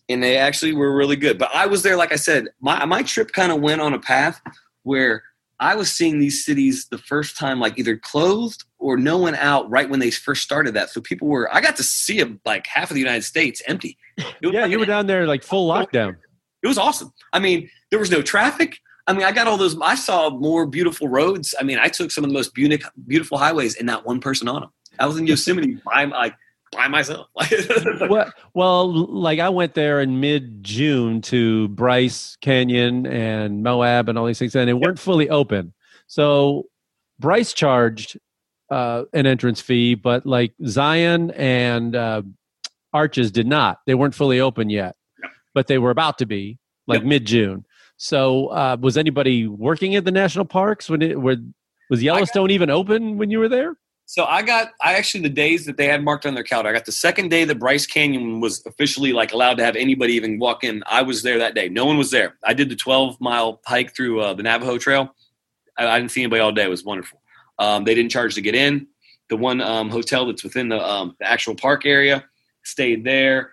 and 0.10 0.22
they 0.24 0.38
actually 0.38 0.74
were 0.74 0.93
really 0.93 1.16
good. 1.16 1.38
But 1.38 1.51
I 1.53 1.68
was 1.68 1.84
there, 1.84 1.95
like 1.95 2.12
I 2.12 2.18
said, 2.18 2.47
my 2.60 2.84
my 2.86 3.03
trip 3.03 3.32
kind 3.32 3.51
of 3.51 3.62
went 3.62 3.82
on 3.82 3.93
a 3.93 3.99
path 3.99 4.41
where 4.84 5.24
I 5.60 5.76
was 5.76 5.91
seeing 5.91 6.20
these 6.20 6.45
cities 6.45 6.88
the 6.89 6.97
first 6.97 7.38
time, 7.38 7.60
like 7.60 7.78
either 7.78 7.97
closed 7.97 8.64
or 8.78 8.97
no 8.97 9.18
one 9.18 9.36
out 9.36 9.70
right 9.70 9.89
when 9.89 9.99
they 9.99 10.10
first 10.10 10.41
started 10.41 10.74
that. 10.74 10.89
So 10.89 11.01
people 11.01 11.28
were, 11.28 11.53
I 11.53 11.60
got 11.60 11.76
to 11.78 11.84
see 11.84 12.24
like 12.45 12.66
half 12.66 12.89
of 12.89 12.95
the 12.95 13.01
United 13.01 13.24
States 13.24 13.62
empty. 13.68 13.97
Yeah, 14.41 14.62
like 14.62 14.72
you 14.72 14.80
were 14.80 14.86
down 14.86 15.07
there 15.07 15.28
like 15.28 15.43
full 15.43 15.70
oh, 15.70 15.76
lockdown. 15.76 16.16
it 16.64 16.68
was 16.68 16.78
awesome. 16.78 17.14
I 17.34 17.39
mean, 17.39 17.70
there 17.89 17.99
was 17.99 18.10
no 18.10 18.22
traffic. 18.22 18.80
I 19.05 19.14
mean, 19.14 19.24
I 19.24 19.32
got 19.32 19.47
all 19.47 19.57
those. 19.57 19.80
I 19.82 19.95
saw 19.95 20.30
more 20.30 20.66
beautiful 20.66 21.07
roads. 21.07 21.55
I 21.60 21.64
mean, 21.64 21.78
I 21.80 21.88
took 21.88 22.12
some 22.12 22.24
of 22.24 22.30
the 22.30 22.34
most 22.34 22.53
beautiful, 22.53 22.89
beautiful 23.07 23.38
highways, 23.38 23.76
and 23.76 23.88
not 23.88 24.05
one 24.05 24.20
person 24.20 24.47
on 24.47 24.62
them. 24.62 24.70
I 24.99 25.07
was 25.07 25.18
in 25.18 25.26
Yosemite 25.26 25.80
by 25.86 26.05
like 26.05 26.36
by 26.72 26.88
myself. 26.88 27.28
well, 28.09 28.32
well, 28.53 28.91
like 29.07 29.39
I 29.39 29.49
went 29.49 29.74
there 29.74 30.01
in 30.01 30.20
mid 30.20 30.63
June 30.63 31.22
to 31.24 31.67
Bryce 31.70 32.38
Canyon 32.41 33.05
and 33.05 33.63
Moab 33.63 34.09
and 34.09 34.17
all 34.17 34.26
these 34.26 34.39
things, 34.39 34.55
and 34.55 34.67
they 34.67 34.74
weren't 34.74 34.99
fully 34.99 35.30
open. 35.30 35.74
So 36.07 36.65
Bryce 37.20 37.53
charged 37.53 38.20
uh, 38.70 39.03
an 39.13 39.26
entrance 39.26 39.61
fee, 39.61 39.95
but 39.95 40.26
like 40.26 40.53
Zion 40.65 41.32
and 41.32 41.95
uh, 41.95 42.22
Arches 42.93 43.32
did 43.32 43.47
not. 43.47 43.80
They 43.86 43.95
weren't 43.95 44.15
fully 44.15 44.39
open 44.39 44.70
yet, 44.70 44.95
but 45.53 45.67
they 45.67 45.78
were 45.78 45.91
about 45.91 46.17
to 46.20 46.26
be 46.26 46.57
like 46.88 46.99
Yep. 47.01 47.07
mid 47.07 47.26
June. 47.26 47.65
So 47.97 48.47
uh, 48.47 48.78
was 48.80 48.97
anybody 48.97 49.45
working 49.47 49.95
at 49.95 50.05
the 50.05 50.11
national 50.11 50.45
parks 50.45 50.89
when 50.89 51.01
it 51.01 51.20
were, 51.20 51.36
was 51.89 52.01
Yellowstone 52.01 52.49
even 52.51 52.70
open 52.70 53.17
when 53.17 53.30
you 53.30 53.39
were 53.39 53.49
there? 53.49 53.76
So 54.10 54.26
I 54.26 54.41
got 54.41 54.72
I 54.82 54.95
actually 54.95 55.22
the 55.22 55.30
days 55.30 55.68
that 55.68 55.78
they 55.78 55.86
had 55.86 56.03
marked 56.03 56.26
on 56.26 56.34
their 56.34 56.43
calendar. 56.43 56.72
I 56.72 56.74
got 56.74 56.86
the 56.86 56.91
second 56.91 57.30
day 57.30 57.43
that 57.43 57.60
Bryce 57.60 57.86
Canyon 57.86 58.39
was 58.39 58.66
officially 58.66 59.14
like 59.14 59.34
allowed 59.34 59.57
to 59.57 59.64
have 59.64 59.76
anybody 59.76 60.14
even 60.14 60.39
walk 60.39 60.64
in. 60.64 60.82
I 60.88 61.03
was 61.03 61.22
there 61.22 61.38
that 61.38 61.53
day. 61.53 61.70
No 61.70 61.86
one 61.86 61.95
was 61.95 62.10
there. 62.10 62.36
I 62.43 62.55
did 62.55 62.70
the 62.70 62.76
12 62.76 63.22
mile 63.22 63.62
hike 63.68 63.95
through 63.95 64.22
uh, 64.22 64.34
the 64.34 64.41
Navajo 64.41 64.80
Trail. 64.80 65.14
I, 65.78 65.86
I 65.86 65.99
didn't 65.99 66.10
see 66.10 66.24
anybody 66.24 66.41
all 66.41 66.51
day. 66.51 66.64
It 66.64 66.70
was 66.70 66.84
wonderful. 66.84 67.22
Um, 67.60 67.84
they 67.84 67.93
didn't 67.93 68.10
charge 68.10 68.34
to 68.34 68.41
get 68.41 68.55
in. 68.55 68.88
The 69.30 69.38
one 69.38 69.62
um, 69.62 69.91
hotel 69.91 70.26
that's 70.26 70.43
within 70.43 70.70
the, 70.70 70.84
um, 70.84 71.16
the 71.20 71.30
actual 71.30 71.53
park 71.53 71.86
area 71.86 72.26
stayed 72.64 73.03
there, 73.03 73.51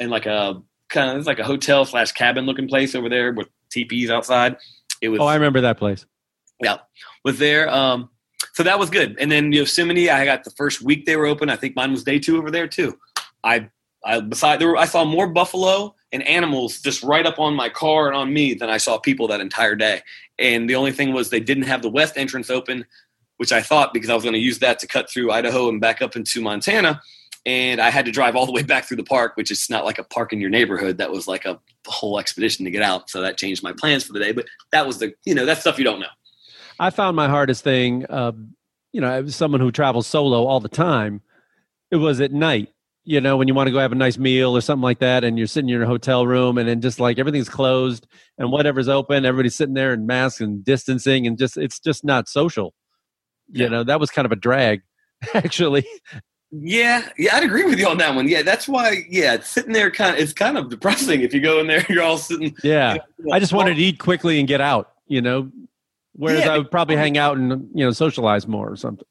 and 0.00 0.10
like 0.10 0.26
a 0.26 0.60
kind 0.88 1.10
of 1.12 1.18
it's 1.18 1.28
like 1.28 1.38
a 1.38 1.44
hotel 1.44 1.84
slash 1.84 2.10
cabin 2.10 2.44
looking 2.44 2.66
place 2.66 2.96
over 2.96 3.08
there 3.08 3.32
with 3.32 3.46
teepees 3.70 4.10
outside. 4.10 4.56
It 5.00 5.10
was 5.10 5.20
Oh, 5.20 5.26
I 5.26 5.34
remember 5.34 5.60
that 5.60 5.78
place. 5.78 6.06
yeah, 6.60 6.78
was 7.24 7.38
there. 7.38 7.70
Um, 7.70 8.10
so 8.52 8.62
that 8.62 8.78
was 8.78 8.90
good. 8.90 9.16
And 9.18 9.32
then 9.32 9.52
Yosemite, 9.52 10.10
I 10.10 10.24
got 10.24 10.44
the 10.44 10.50
first 10.50 10.82
week 10.82 11.06
they 11.06 11.16
were 11.16 11.26
open. 11.26 11.48
I 11.48 11.56
think 11.56 11.74
mine 11.74 11.90
was 11.90 12.04
day 12.04 12.18
two 12.18 12.36
over 12.36 12.50
there 12.50 12.68
too. 12.68 12.98
I, 13.42 13.70
I 14.04 14.20
beside 14.20 14.60
there, 14.60 14.68
were, 14.68 14.76
I 14.76 14.84
saw 14.84 15.04
more 15.04 15.28
buffalo 15.28 15.94
and 16.12 16.26
animals 16.28 16.80
just 16.80 17.02
right 17.02 17.24
up 17.24 17.38
on 17.38 17.54
my 17.54 17.70
car 17.70 18.08
and 18.08 18.16
on 18.16 18.32
me 18.32 18.54
than 18.54 18.68
I 18.68 18.76
saw 18.76 18.98
people 18.98 19.26
that 19.28 19.40
entire 19.40 19.74
day. 19.74 20.02
And 20.38 20.68
the 20.68 20.74
only 20.74 20.92
thing 20.92 21.12
was 21.12 21.30
they 21.30 21.40
didn't 21.40 21.64
have 21.64 21.80
the 21.80 21.88
west 21.88 22.18
entrance 22.18 22.50
open, 22.50 22.84
which 23.38 23.52
I 23.52 23.62
thought 23.62 23.94
because 23.94 24.10
I 24.10 24.14
was 24.14 24.22
going 24.22 24.34
to 24.34 24.38
use 24.38 24.58
that 24.58 24.78
to 24.80 24.86
cut 24.86 25.08
through 25.10 25.32
Idaho 25.32 25.68
and 25.70 25.80
back 25.80 26.02
up 26.02 26.14
into 26.14 26.42
Montana. 26.42 27.00
And 27.46 27.80
I 27.80 27.90
had 27.90 28.04
to 28.04 28.12
drive 28.12 28.36
all 28.36 28.46
the 28.46 28.52
way 28.52 28.62
back 28.62 28.84
through 28.84 28.98
the 28.98 29.04
park, 29.04 29.36
which 29.36 29.50
is 29.50 29.68
not 29.70 29.84
like 29.84 29.98
a 29.98 30.04
park 30.04 30.32
in 30.32 30.40
your 30.40 30.50
neighborhood. 30.50 30.98
That 30.98 31.10
was 31.10 31.26
like 31.26 31.44
a 31.46 31.58
whole 31.86 32.20
expedition 32.20 32.66
to 32.66 32.70
get 32.70 32.82
out. 32.82 33.08
So 33.08 33.22
that 33.22 33.38
changed 33.38 33.62
my 33.62 33.72
plans 33.72 34.04
for 34.04 34.12
the 34.12 34.20
day. 34.20 34.32
But 34.32 34.46
that 34.70 34.86
was 34.86 34.98
the, 34.98 35.14
you 35.24 35.34
know, 35.34 35.46
that's 35.46 35.62
stuff 35.62 35.78
you 35.78 35.84
don't 35.84 36.00
know. 36.00 36.06
I 36.82 36.90
found 36.90 37.14
my 37.14 37.28
hardest 37.28 37.62
thing, 37.62 38.04
uh, 38.10 38.32
you 38.92 39.00
know, 39.00 39.08
as 39.08 39.36
someone 39.36 39.60
who 39.60 39.70
travels 39.70 40.06
solo 40.08 40.46
all 40.46 40.58
the 40.58 40.68
time, 40.68 41.20
it 41.92 41.96
was 41.96 42.20
at 42.20 42.32
night. 42.32 42.70
You 43.04 43.20
know, 43.20 43.36
when 43.36 43.46
you 43.48 43.54
want 43.54 43.68
to 43.68 43.72
go 43.72 43.78
have 43.78 43.92
a 43.92 43.96
nice 43.96 44.18
meal 44.18 44.56
or 44.56 44.60
something 44.60 44.82
like 44.82 44.98
that, 44.98 45.22
and 45.24 45.38
you're 45.38 45.46
sitting 45.46 45.68
in 45.68 45.74
your 45.76 45.86
hotel 45.86 46.26
room, 46.26 46.58
and 46.58 46.68
then 46.68 46.80
just 46.80 46.98
like 47.00 47.18
everything's 47.18 47.48
closed 47.48 48.06
and 48.38 48.50
whatever's 48.50 48.88
open, 48.88 49.24
everybody's 49.24 49.54
sitting 49.54 49.74
there 49.74 49.92
in 49.92 50.06
masks 50.06 50.40
and 50.40 50.64
distancing, 50.64 51.26
and 51.26 51.38
just 51.38 51.56
it's 51.56 51.78
just 51.80 52.04
not 52.04 52.28
social. 52.28 52.74
You 53.48 53.64
Yeah. 53.64 53.68
know, 53.70 53.84
that 53.84 54.00
was 54.00 54.10
kind 54.10 54.26
of 54.26 54.32
a 54.32 54.36
drag, 54.36 54.82
actually. 55.34 55.86
Yeah, 56.50 57.08
yeah, 57.16 57.36
I'd 57.36 57.44
agree 57.44 57.64
with 57.64 57.78
you 57.78 57.88
on 57.88 57.98
that 57.98 58.14
one. 58.14 58.28
Yeah, 58.28 58.42
that's 58.42 58.68
why. 58.68 59.04
Yeah, 59.08 59.40
sitting 59.40 59.72
there 59.72 59.90
kind 59.90 60.14
of 60.16 60.20
it's 60.22 60.32
kind 60.32 60.58
of 60.58 60.68
depressing 60.68 61.22
if 61.22 61.32
you 61.32 61.40
go 61.40 61.60
in 61.60 61.66
there. 61.68 61.84
You're 61.88 62.02
all 62.02 62.18
sitting. 62.18 62.54
Yeah, 62.64 62.94
you 62.94 63.00
know, 63.20 63.32
I 63.34 63.38
just 63.38 63.52
wanted 63.52 63.74
to 63.76 63.82
eat 63.82 63.98
quickly 63.98 64.38
and 64.38 64.46
get 64.48 64.60
out. 64.60 64.92
You 65.06 65.22
know, 65.22 65.50
whereas 66.14 66.44
Yeah, 66.44 66.54
I 66.54 66.58
would 66.58 66.70
probably 66.70 66.96
hang 66.96 67.18
out 67.18 67.36
and 67.36 67.68
you 67.74 67.84
know 67.84 67.90
socialize 67.90 68.46
more 68.46 68.70
or 68.70 68.76
something. 68.76 69.06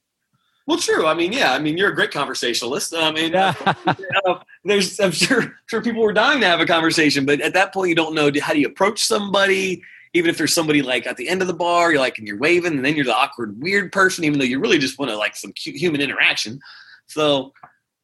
Well, 0.68 0.78
true. 0.78 1.08
I 1.08 1.14
mean, 1.14 1.34
yeah. 1.34 1.54
I 1.54 1.60
mean, 1.60 1.76
you're 1.76 1.92
a 1.92 1.96
great 1.96 2.12
conversationalist. 2.12 2.94
I 2.96 3.12
mean, 3.12 3.34
Yeah. 3.34 3.54
uh, 4.26 4.36
there's 4.64 5.00
I'm 5.00 5.12
sure 5.12 5.58
sure 5.66 5.82
people 5.82 6.02
were 6.02 6.14
dying 6.14 6.40
to 6.42 6.48
have 6.48 6.60
a 6.60 6.66
conversation, 6.66 7.26
but 7.26 7.42
at 7.42 7.54
that 7.54 7.74
point, 7.74 7.90
you 7.90 7.96
don't 7.96 8.14
know 8.16 8.32
how 8.42 8.54
do 8.54 8.60
you 8.60 8.68
approach 8.68 9.04
somebody. 9.04 9.82
Even 10.14 10.30
if 10.30 10.38
there's 10.38 10.54
somebody 10.54 10.82
like 10.82 11.08
at 11.08 11.16
the 11.16 11.30
end 11.30 11.42
of 11.42 11.48
the 11.48 11.54
bar, 11.54 11.92
you're 11.92 12.02
like, 12.02 12.18
and 12.18 12.28
you're 12.28 12.38
waving, 12.38 12.74
and 12.74 12.86
then 12.86 12.96
you're 12.96 13.06
the 13.06 13.16
awkward, 13.16 13.62
weird 13.62 13.94
person, 13.94 14.26
even 14.26 14.40
though 14.40 14.46
you 14.46 14.60
really 14.60 14.78
just 14.78 15.00
want 15.00 15.10
to 15.10 15.18
like 15.18 15.38
some 15.38 15.54
cute 15.54 15.78
human 15.78 16.02
interaction. 16.02 16.60
So 17.08 17.54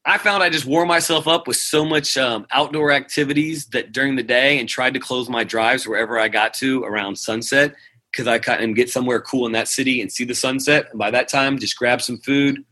I 0.04 0.16
found 0.16 0.42
I 0.42 0.48
just 0.48 0.64
wore 0.64 0.86
myself 0.86 1.28
up 1.28 1.46
with 1.46 1.58
so 1.58 1.84
much 1.84 2.16
um, 2.16 2.46
outdoor 2.50 2.92
activities 2.92 3.66
that 3.66 3.92
during 3.92 4.16
the 4.16 4.22
day 4.22 4.58
and 4.58 4.66
tried 4.66 4.94
to 4.94 5.00
close 5.00 5.28
my 5.28 5.44
drives 5.44 5.86
wherever 5.86 6.18
I 6.18 6.28
got 6.28 6.54
to 6.54 6.82
around 6.84 7.16
sunset 7.16 7.74
because 8.12 8.26
I 8.26 8.38
couldn't 8.38 8.74
get 8.74 8.90
somewhere 8.90 9.20
cool 9.20 9.46
in 9.46 9.52
that 9.52 9.68
city 9.68 10.00
and 10.00 10.10
see 10.10 10.24
the 10.24 10.34
sunset. 10.34 10.86
And 10.90 10.98
by 10.98 11.10
that 11.10 11.28
time, 11.28 11.58
just 11.58 11.76
grab 11.76 12.00
some 12.00 12.18
food, 12.18 12.64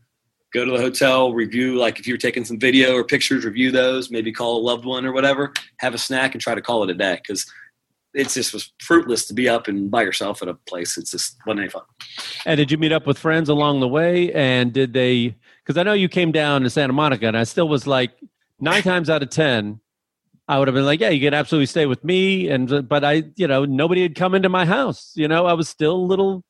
go 0.53 0.65
to 0.65 0.71
the 0.71 0.79
hotel, 0.79 1.33
review, 1.33 1.75
like 1.75 1.99
if 1.99 2.07
you're 2.07 2.17
taking 2.17 2.45
some 2.45 2.59
video 2.59 2.95
or 2.95 3.03
pictures, 3.03 3.45
review 3.45 3.71
those, 3.71 4.09
maybe 4.09 4.31
call 4.31 4.57
a 4.57 4.63
loved 4.63 4.85
one 4.85 5.05
or 5.05 5.11
whatever, 5.11 5.53
have 5.77 5.93
a 5.93 5.97
snack 5.97 6.33
and 6.33 6.41
try 6.41 6.55
to 6.55 6.61
call 6.61 6.83
it 6.83 6.89
a 6.89 6.93
day 6.93 7.19
because 7.21 7.45
it 8.13 8.29
just 8.29 8.53
was 8.53 8.73
fruitless 8.79 9.27
to 9.27 9.33
be 9.33 9.47
up 9.47 9.67
and 9.67 9.91
by 9.91 10.01
yourself 10.01 10.41
at 10.41 10.47
a 10.47 10.53
place. 10.53 10.97
It's 10.97 11.11
just 11.11 11.37
wasn't 11.45 11.61
any 11.61 11.69
fun. 11.69 11.83
And 12.45 12.57
did 12.57 12.71
you 12.71 12.77
meet 12.77 12.91
up 12.91 13.05
with 13.05 13.19
friends 13.19 13.47
along 13.47 13.79
the 13.79 13.87
way? 13.87 14.33
And 14.33 14.73
did 14.73 14.93
they? 14.93 15.35
Because 15.63 15.77
I 15.77 15.83
know 15.83 15.93
you 15.93 16.09
came 16.09 16.31
down 16.31 16.63
to 16.63 16.69
Santa 16.69 16.93
Monica, 16.93 17.27
and 17.27 17.37
I 17.37 17.43
still 17.43 17.67
was 17.67 17.85
like 17.85 18.11
nine 18.59 18.81
times 18.81 19.09
out 19.09 19.21
of 19.21 19.29
ten, 19.29 19.79
I 20.47 20.59
would 20.59 20.67
have 20.67 20.75
been 20.75 20.85
like, 20.85 20.99
"Yeah, 20.99 21.09
you 21.09 21.19
can 21.19 21.33
absolutely 21.33 21.65
stay 21.65 21.85
with 21.85 22.03
me." 22.03 22.49
And 22.49 22.87
but 22.87 23.03
I, 23.03 23.23
you 23.35 23.47
know, 23.47 23.65
nobody 23.65 24.01
had 24.01 24.15
come 24.15 24.33
into 24.33 24.49
my 24.49 24.65
house. 24.65 25.11
You 25.15 25.27
know, 25.27 25.45
I 25.45 25.53
was 25.53 25.67
still 25.67 25.95
a 25.95 26.07
little 26.07 26.43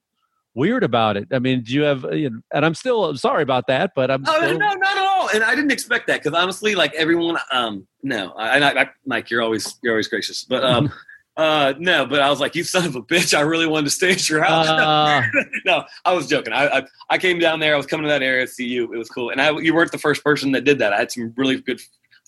weird 0.53 0.83
about 0.83 1.17
it. 1.17 1.27
I 1.31 1.39
mean, 1.39 1.63
do 1.63 1.73
you 1.73 1.83
have? 1.83 2.05
You 2.11 2.29
know, 2.29 2.39
and 2.53 2.65
I'm 2.65 2.75
still 2.75 3.15
sorry 3.15 3.43
about 3.43 3.67
that, 3.67 3.91
but 3.95 4.11
I'm. 4.11 4.23
Oh 4.27 4.37
still, 4.37 4.59
no, 4.59 4.73
not 4.73 4.97
at 4.97 5.03
all. 5.03 5.29
And 5.33 5.43
I 5.43 5.55
didn't 5.55 5.71
expect 5.71 6.07
that 6.07 6.21
because 6.23 6.37
honestly, 6.37 6.75
like 6.75 6.93
everyone, 6.95 7.37
um, 7.51 7.87
no, 8.03 8.33
I, 8.33 8.59
I, 8.59 8.81
I, 8.81 8.89
Mike, 9.05 9.29
you're 9.31 9.41
always 9.41 9.77
you're 9.81 9.93
always 9.93 10.07
gracious, 10.07 10.43
but 10.43 10.63
um, 10.63 10.91
uh, 11.37 11.73
no, 11.79 12.05
but 12.05 12.19
I 12.19 12.29
was 12.29 12.39
like, 12.39 12.55
you 12.55 12.63
son 12.63 12.85
of 12.85 12.95
a 12.95 13.01
bitch, 13.01 13.35
I 13.35 13.41
really 13.41 13.67
wanted 13.67 13.85
to 13.85 13.91
stay 13.91 14.11
at 14.11 14.29
your 14.29 14.43
house. 14.43 14.67
Uh, 14.67 15.21
no, 15.65 15.85
I 16.05 16.13
was 16.13 16.27
joking. 16.27 16.53
I, 16.53 16.67
I 16.67 16.83
I 17.09 17.17
came 17.17 17.39
down 17.39 17.59
there. 17.59 17.73
I 17.73 17.77
was 17.77 17.85
coming 17.85 18.03
to 18.03 18.09
that 18.09 18.21
area 18.21 18.45
to 18.45 18.51
see 18.51 18.67
you. 18.67 18.93
It 18.93 18.97
was 18.97 19.09
cool, 19.09 19.29
and 19.29 19.41
I 19.41 19.51
you 19.57 19.73
weren't 19.73 19.91
the 19.91 19.97
first 19.97 20.23
person 20.23 20.51
that 20.51 20.65
did 20.65 20.79
that. 20.79 20.93
I 20.93 20.97
had 20.97 21.11
some 21.11 21.33
really 21.37 21.61
good 21.61 21.81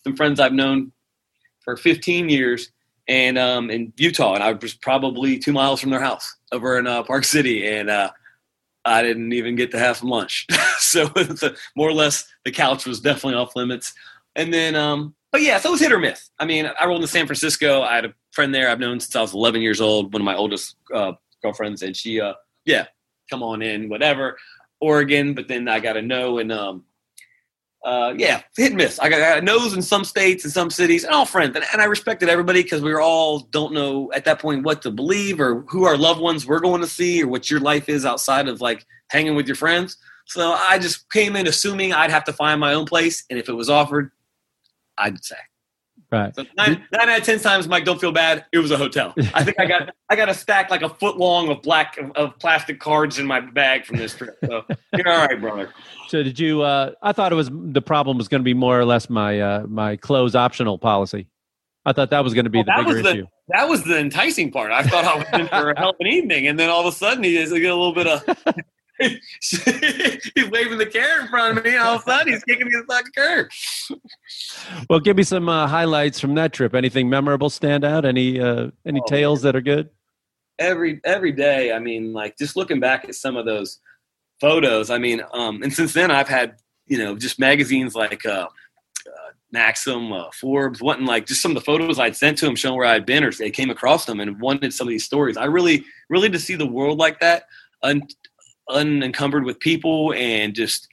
some 0.04 0.16
friends 0.16 0.40
I've 0.40 0.54
known 0.54 0.94
for 1.70 1.78
15 1.78 2.30
years, 2.30 2.72
and 3.08 3.38
um, 3.38 3.70
in 3.70 3.94
Utah, 3.98 4.34
and 4.34 4.44
I 4.44 4.54
was 4.54 4.74
probably 4.74 5.38
two 5.38 5.54
miles 5.54 5.80
from 5.82 5.92
their 5.92 6.00
house 6.00 6.36
over 6.52 6.80
in 6.80 6.88
uh, 6.88 7.04
Park 7.04 7.26
City, 7.26 7.68
and 7.68 7.90
uh, 7.90 8.10
I 8.86 9.04
didn't 9.04 9.34
even 9.34 9.56
get 9.56 9.72
to 9.72 9.80
have 9.80 10.02
lunch. 10.04 10.48
so 10.80 11.06
the, 11.06 11.56
more 11.76 11.90
or 11.90 11.94
less, 11.94 12.28
the 12.44 12.52
couch 12.52 12.86
was 12.86 13.02
definitely 13.02 13.36
off 13.36 13.56
limits. 13.56 13.94
And 14.36 14.54
then, 14.54 14.76
um, 14.76 15.14
but 15.32 15.42
yeah, 15.42 15.60
so 15.60 15.70
it 15.70 15.72
was 15.74 15.82
hit 15.82 15.92
or 15.92 16.00
miss. 16.00 16.30
I 16.40 16.46
mean, 16.46 16.70
I 16.80 16.86
rolled 16.86 17.02
into 17.02 17.12
San 17.12 17.28
Francisco. 17.28 17.82
I 17.82 17.96
had 17.96 18.06
a 18.06 18.14
friend 18.32 18.54
there 18.54 18.70
I've 18.70 18.80
known 18.80 19.00
since 19.00 19.16
I 19.16 19.22
was 19.22 19.34
11 19.34 19.62
years 19.62 19.82
old, 19.82 20.12
one 20.14 20.22
of 20.22 20.26
my 20.26 20.36
oldest 20.36 20.76
uh, 20.94 21.14
girlfriends, 21.44 21.84
and 21.84 21.96
she, 21.96 22.20
uh, 22.20 22.34
yeah, 22.66 22.86
come 23.30 23.44
on 23.44 23.62
in, 23.62 23.90
whatever. 23.90 24.38
Oregon, 24.82 25.34
but 25.34 25.48
then 25.48 25.68
I 25.68 25.80
got 25.80 25.98
a 25.98 26.02
no, 26.02 26.40
and 26.40 26.52
um, 26.52 26.86
uh, 27.86 28.14
yeah, 28.18 28.42
hit 28.58 28.68
and 28.68 28.78
miss. 28.78 29.00
I 29.00 29.10
got, 29.10 29.22
I 29.22 29.36
got 29.36 29.44
no's 29.44 29.74
in 29.74 29.82
some 29.82 30.04
states 30.04 30.44
and 30.44 30.52
some 30.52 30.70
cities, 30.70 31.04
and 31.04 31.14
all 31.14 31.26
friends, 31.26 31.56
and, 31.56 31.66
and 31.72 31.82
I 31.82 31.86
respected 31.86 32.28
everybody 32.28 32.62
because 32.62 32.82
we 32.82 32.92
were 32.92 33.02
all 33.02 33.40
don't 33.40 33.74
know 33.74 34.12
at 34.14 34.26
that 34.26 34.40
point 34.40 34.64
what 34.64 34.82
to 34.82 34.92
believe 34.92 35.40
or 35.40 35.62
who 35.70 35.86
our 35.86 35.98
loved 35.98 36.20
ones 36.20 36.46
we're 36.46 36.60
going 36.60 36.82
to 36.82 36.88
see 36.88 37.24
or 37.24 37.28
what 37.28 37.50
your 37.50 37.62
life 37.62 37.88
is 37.88 38.06
outside 38.06 38.48
of 38.48 38.60
like 38.60 38.86
hanging 39.10 39.36
with 39.36 39.48
your 39.48 39.56
friends. 39.56 39.98
So 40.26 40.52
I 40.52 40.78
just 40.78 41.10
came 41.10 41.36
in 41.36 41.48
assuming 41.48 41.94
I'd 41.94 42.12
have 42.12 42.26
to 42.26 42.34
find 42.34 42.60
my 42.60 42.74
own 42.74 42.86
place, 42.86 43.24
and 43.30 43.40
if 43.40 43.50
it 43.50 43.54
was 43.54 43.70
offered, 43.70 44.12
I'd 44.98 45.24
say. 45.24 45.38
Right. 46.12 46.36
So 46.36 46.46
nine, 46.58 46.86
nine 46.92 47.10
out 47.10 47.20
of 47.20 47.24
ten 47.26 47.40
times, 47.40 47.68
Mike, 47.68 47.86
don't 47.86 48.00
feel 48.00 48.12
bad. 48.12 48.46
It 48.52 48.60
was 48.60 48.72
a 48.72 48.78
hotel. 48.78 49.14
I 49.34 49.44
think 49.44 49.60
I 49.60 49.66
got 49.66 49.94
I 50.10 50.16
got 50.16 50.30
a 50.30 50.34
stack 50.34 50.70
like 50.70 50.82
a 50.82 50.90
foot 50.90 51.18
long 51.18 51.50
of 51.50 51.62
black 51.62 51.98
of, 51.98 52.12
of 52.12 52.38
plastic 52.40 52.80
cards 52.80 53.20
in 53.20 53.26
my 53.26 53.40
bag 53.40 53.86
from 53.86 53.98
this 53.98 54.16
trip. 54.16 54.38
So 54.46 54.64
you're 54.96 55.10
all 55.10 55.26
right, 55.28 55.40
brother. 55.40 55.74
So 56.08 56.24
did 56.24 56.40
you? 56.40 56.62
Uh, 56.62 56.92
I 57.02 57.12
thought 57.14 57.32
it 57.32 57.36
was 57.36 57.50
the 57.54 57.82
problem 57.82 58.18
was 58.18 58.28
going 58.28 58.42
to 58.42 58.46
be 58.46 58.54
more 58.54 58.80
or 58.80 58.86
less 58.86 59.10
my 59.10 59.40
uh, 59.40 59.66
my 59.68 59.96
clothes 59.96 60.36
optional 60.36 60.78
policy. 60.78 61.28
I 61.86 61.94
thought 61.94 62.10
that 62.10 62.24
was 62.24 62.34
going 62.34 62.44
to 62.46 62.50
be 62.50 62.58
Well, 62.60 62.66
the 62.66 62.72
that 62.72 62.86
bigger 62.86 62.98
was 63.04 63.06
issue. 63.14 63.22
the 63.24 63.28
that 63.58 63.70
was 63.70 63.84
the 63.84 63.98
enticing 64.00 64.52
part. 64.52 64.72
I 64.72 64.84
thought 64.84 65.06
I 65.06 65.16
was 65.18 65.26
in 65.42 65.48
for 65.48 65.72
a 65.72 65.80
hell 65.80 65.92
of 65.92 65.96
an 66.00 66.08
evening, 66.08 66.48
and 66.48 66.60
then 66.60 66.70
all 66.70 66.82
of 66.82 66.86
a 66.88 66.92
sudden 66.96 67.24
he 67.24 67.38
is 67.38 67.52
get 67.52 67.64
a 67.64 67.76
little 67.76 67.94
bit 67.94 68.08
of. 68.08 68.24
he's 69.42 70.50
waving 70.52 70.78
the 70.78 70.86
carrot 70.92 71.24
in 71.24 71.28
front 71.30 71.58
of 71.58 71.64
me. 71.64 71.76
All 71.78 71.96
of 71.96 72.02
a 72.02 72.04
sudden, 72.04 72.34
he's 72.34 72.44
kicking 72.44 72.68
me 72.68 72.74
in 72.74 72.82
the 72.88 72.94
fucking 72.94 73.12
curb. 73.16 73.48
Well, 74.90 75.00
give 75.00 75.18
me 75.18 75.24
some 75.24 75.48
uh, 75.50 75.68
highlights 75.68 76.20
from 76.20 76.36
that 76.36 76.54
trip. 76.54 76.76
Anything 76.76 77.10
memorable 77.10 77.50
stand 77.50 77.84
out? 77.84 78.06
Any 78.06 78.40
uh, 78.40 78.72
any 78.86 79.00
Oh, 79.04 79.08
tales 79.08 79.42
that 79.44 79.56
are 79.56 79.62
good? 79.62 79.90
every 80.60 81.00
every 81.06 81.32
day. 81.32 81.72
I 81.72 81.80
mean, 81.80 82.12
like 82.14 82.38
just 82.38 82.56
looking 82.56 82.80
back 82.80 83.06
at 83.06 83.16
some 83.16 83.38
of 83.38 83.46
those 83.46 83.80
photos. 84.42 84.90
I 84.90 84.98
mean, 84.98 85.22
um, 85.34 85.64
and 85.64 85.72
since 85.74 85.94
then 85.94 86.12
I've 86.12 86.28
had 86.28 86.56
you 86.88 86.98
know 86.98 87.16
just 87.18 87.40
magazines 87.40 87.96
like 87.96 88.26
uh, 88.26 88.48
uh, 89.08 89.32
Maxim, 89.52 90.12
uh, 90.12 90.30
Forbes, 90.34 90.82
wanting 90.82 91.06
like 91.06 91.26
just 91.26 91.42
some 91.42 91.52
of 91.52 91.56
the 91.56 91.62
photos 91.62 91.98
I'd 92.00 92.16
sent 92.18 92.38
to 92.40 92.48
him 92.48 92.56
showing 92.56 92.78
where 92.78 92.88
I'd 92.88 93.06
been 93.06 93.24
or 93.24 93.32
they 93.32 93.52
came 93.52 93.70
across 93.70 94.06
them 94.06 94.20
and 94.20 94.40
wanted 94.42 94.74
some 94.74 94.88
of 94.88 94.90
these 94.90 95.06
stories. 95.06 95.38
I 95.38 95.46
really, 95.46 95.86
really 96.10 96.30
to 96.30 96.40
see 96.40 96.56
the 96.56 96.68
world 96.68 96.98
like 97.00 97.20
that, 97.22 97.44
un- 97.84 98.04
unencumbered 98.70 99.44
with 99.44 99.60
people 99.60 100.14
and 100.14 100.54
just 100.54 100.88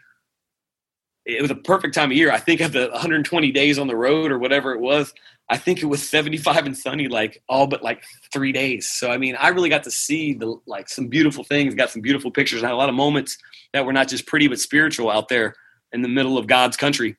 it 1.24 1.42
was 1.42 1.50
a 1.50 1.56
perfect 1.56 1.94
time 1.94 2.12
of 2.12 2.16
year. 2.16 2.30
I 2.30 2.38
think 2.38 2.60
of 2.60 2.72
the 2.72 2.88
120 2.92 3.50
days 3.50 3.78
on 3.80 3.88
the 3.88 3.96
road 3.96 4.30
or 4.30 4.38
whatever 4.38 4.72
it 4.72 4.80
was. 4.80 5.12
I 5.48 5.56
think 5.56 5.82
it 5.82 5.86
was 5.86 6.08
75 6.08 6.66
and 6.66 6.76
sunny, 6.76 7.08
like 7.08 7.42
all 7.48 7.66
but 7.66 7.82
like 7.82 8.04
three 8.32 8.52
days. 8.52 8.88
So 8.88 9.10
I 9.10 9.18
mean, 9.18 9.36
I 9.36 9.48
really 9.48 9.68
got 9.68 9.82
to 9.84 9.90
see 9.90 10.34
the 10.34 10.56
like 10.66 10.88
some 10.88 11.08
beautiful 11.08 11.44
things, 11.44 11.74
got 11.74 11.90
some 11.90 12.02
beautiful 12.02 12.30
pictures, 12.30 12.60
and 12.60 12.68
had 12.68 12.74
a 12.74 12.78
lot 12.78 12.88
of 12.88 12.94
moments 12.94 13.38
that 13.72 13.84
were 13.84 13.92
not 13.92 14.08
just 14.08 14.26
pretty 14.26 14.48
but 14.48 14.60
spiritual 14.60 15.10
out 15.10 15.28
there 15.28 15.54
in 15.92 16.02
the 16.02 16.08
middle 16.08 16.38
of 16.38 16.46
God's 16.46 16.76
country. 16.76 17.16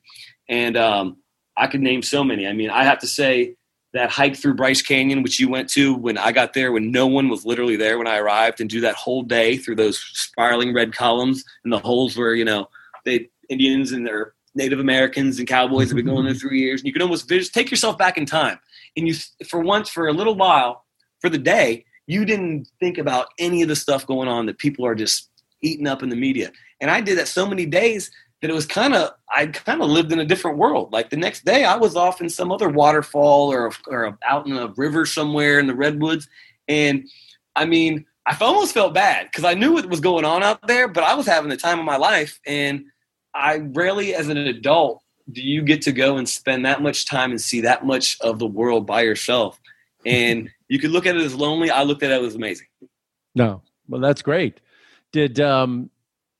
And 0.48 0.76
um, 0.76 1.18
I 1.56 1.66
could 1.66 1.82
name 1.82 2.02
so 2.02 2.24
many. 2.24 2.46
I 2.46 2.52
mean, 2.54 2.70
I 2.70 2.84
have 2.84 3.00
to 3.00 3.06
say 3.06 3.56
that 3.98 4.10
hike 4.10 4.36
through 4.36 4.54
Bryce 4.54 4.82
Canyon, 4.82 5.22
which 5.22 5.38
you 5.38 5.48
went 5.48 5.68
to 5.70 5.94
when 5.94 6.18
I 6.18 6.32
got 6.32 6.54
there, 6.54 6.72
when 6.72 6.90
no 6.90 7.06
one 7.06 7.28
was 7.28 7.44
literally 7.44 7.76
there 7.76 7.98
when 7.98 8.06
I 8.06 8.18
arrived, 8.18 8.60
and 8.60 8.70
do 8.70 8.80
that 8.82 8.94
whole 8.94 9.22
day 9.22 9.56
through 9.56 9.76
those 9.76 9.98
spiraling 9.98 10.74
red 10.74 10.92
columns 10.92 11.44
and 11.64 11.72
the 11.72 11.78
holes 11.78 12.16
where 12.16 12.34
you 12.34 12.44
know 12.44 12.68
the 13.04 13.28
Indians 13.48 13.92
and 13.92 14.06
their 14.06 14.34
Native 14.54 14.80
Americans 14.80 15.38
and 15.38 15.46
cowboys 15.46 15.88
have 15.88 15.96
been 15.96 16.06
going 16.06 16.18
mm-hmm. 16.18 16.26
there 16.26 16.34
through 16.34 16.56
years. 16.56 16.80
And 16.80 16.86
you 16.86 16.92
can 16.92 17.02
almost 17.02 17.28
just 17.28 17.54
take 17.54 17.70
yourself 17.70 17.96
back 17.96 18.18
in 18.18 18.26
time. 18.26 18.58
And 18.96 19.06
you, 19.06 19.14
for 19.48 19.60
once, 19.60 19.88
for 19.88 20.08
a 20.08 20.12
little 20.12 20.34
while, 20.34 20.84
for 21.20 21.30
the 21.30 21.38
day, 21.38 21.84
you 22.06 22.24
didn't 22.24 22.68
think 22.80 22.98
about 22.98 23.28
any 23.38 23.62
of 23.62 23.68
the 23.68 23.76
stuff 23.76 24.06
going 24.06 24.28
on 24.28 24.46
that 24.46 24.58
people 24.58 24.84
are 24.84 24.94
just 24.94 25.30
eating 25.62 25.86
up 25.86 26.02
in 26.02 26.08
the 26.08 26.16
media. 26.16 26.50
And 26.80 26.90
I 26.90 27.00
did 27.00 27.18
that 27.18 27.28
so 27.28 27.46
many 27.46 27.66
days 27.66 28.10
that 28.40 28.50
it 28.50 28.54
was 28.54 28.66
kind 28.66 28.94
of 28.94 29.10
I 29.34 29.46
kind 29.46 29.82
of 29.82 29.88
lived 29.88 30.12
in 30.12 30.20
a 30.20 30.24
different 30.24 30.58
world. 30.58 30.92
Like 30.92 31.10
the 31.10 31.16
next 31.16 31.44
day, 31.44 31.64
I 31.64 31.76
was 31.76 31.96
off 31.96 32.20
in 32.20 32.28
some 32.28 32.52
other 32.52 32.68
waterfall 32.68 33.52
or 33.52 33.72
or 33.86 34.18
out 34.26 34.46
in 34.46 34.56
a 34.56 34.68
river 34.76 35.06
somewhere 35.06 35.58
in 35.58 35.66
the 35.66 35.74
redwoods, 35.74 36.28
and 36.66 37.08
I 37.56 37.64
mean, 37.64 38.06
I 38.26 38.36
almost 38.40 38.74
felt 38.74 38.94
bad 38.94 39.28
because 39.30 39.44
I 39.44 39.54
knew 39.54 39.72
what 39.72 39.88
was 39.88 40.00
going 40.00 40.24
on 40.24 40.42
out 40.42 40.66
there, 40.66 40.88
but 40.88 41.04
I 41.04 41.14
was 41.14 41.26
having 41.26 41.50
the 41.50 41.56
time 41.56 41.78
of 41.78 41.84
my 41.84 41.96
life, 41.96 42.38
and 42.46 42.84
I 43.34 43.58
rarely, 43.58 44.14
as 44.14 44.28
an 44.28 44.36
adult, 44.36 45.02
do 45.30 45.42
you 45.42 45.62
get 45.62 45.82
to 45.82 45.92
go 45.92 46.16
and 46.16 46.28
spend 46.28 46.64
that 46.64 46.82
much 46.82 47.06
time 47.06 47.30
and 47.30 47.40
see 47.40 47.60
that 47.62 47.84
much 47.84 48.18
of 48.20 48.38
the 48.38 48.46
world 48.46 48.86
by 48.86 49.02
yourself. 49.02 49.60
And 50.06 50.50
you 50.68 50.78
could 50.78 50.90
look 50.90 51.06
at 51.06 51.16
it 51.16 51.22
as 51.22 51.34
lonely. 51.34 51.70
I 51.70 51.82
looked 51.82 52.02
at 52.02 52.10
it 52.10 52.22
as 52.22 52.34
amazing. 52.34 52.66
No, 53.34 53.62
well, 53.88 54.00
that's 54.00 54.22
great. 54.22 54.60
Did 55.12 55.40
um, 55.40 55.90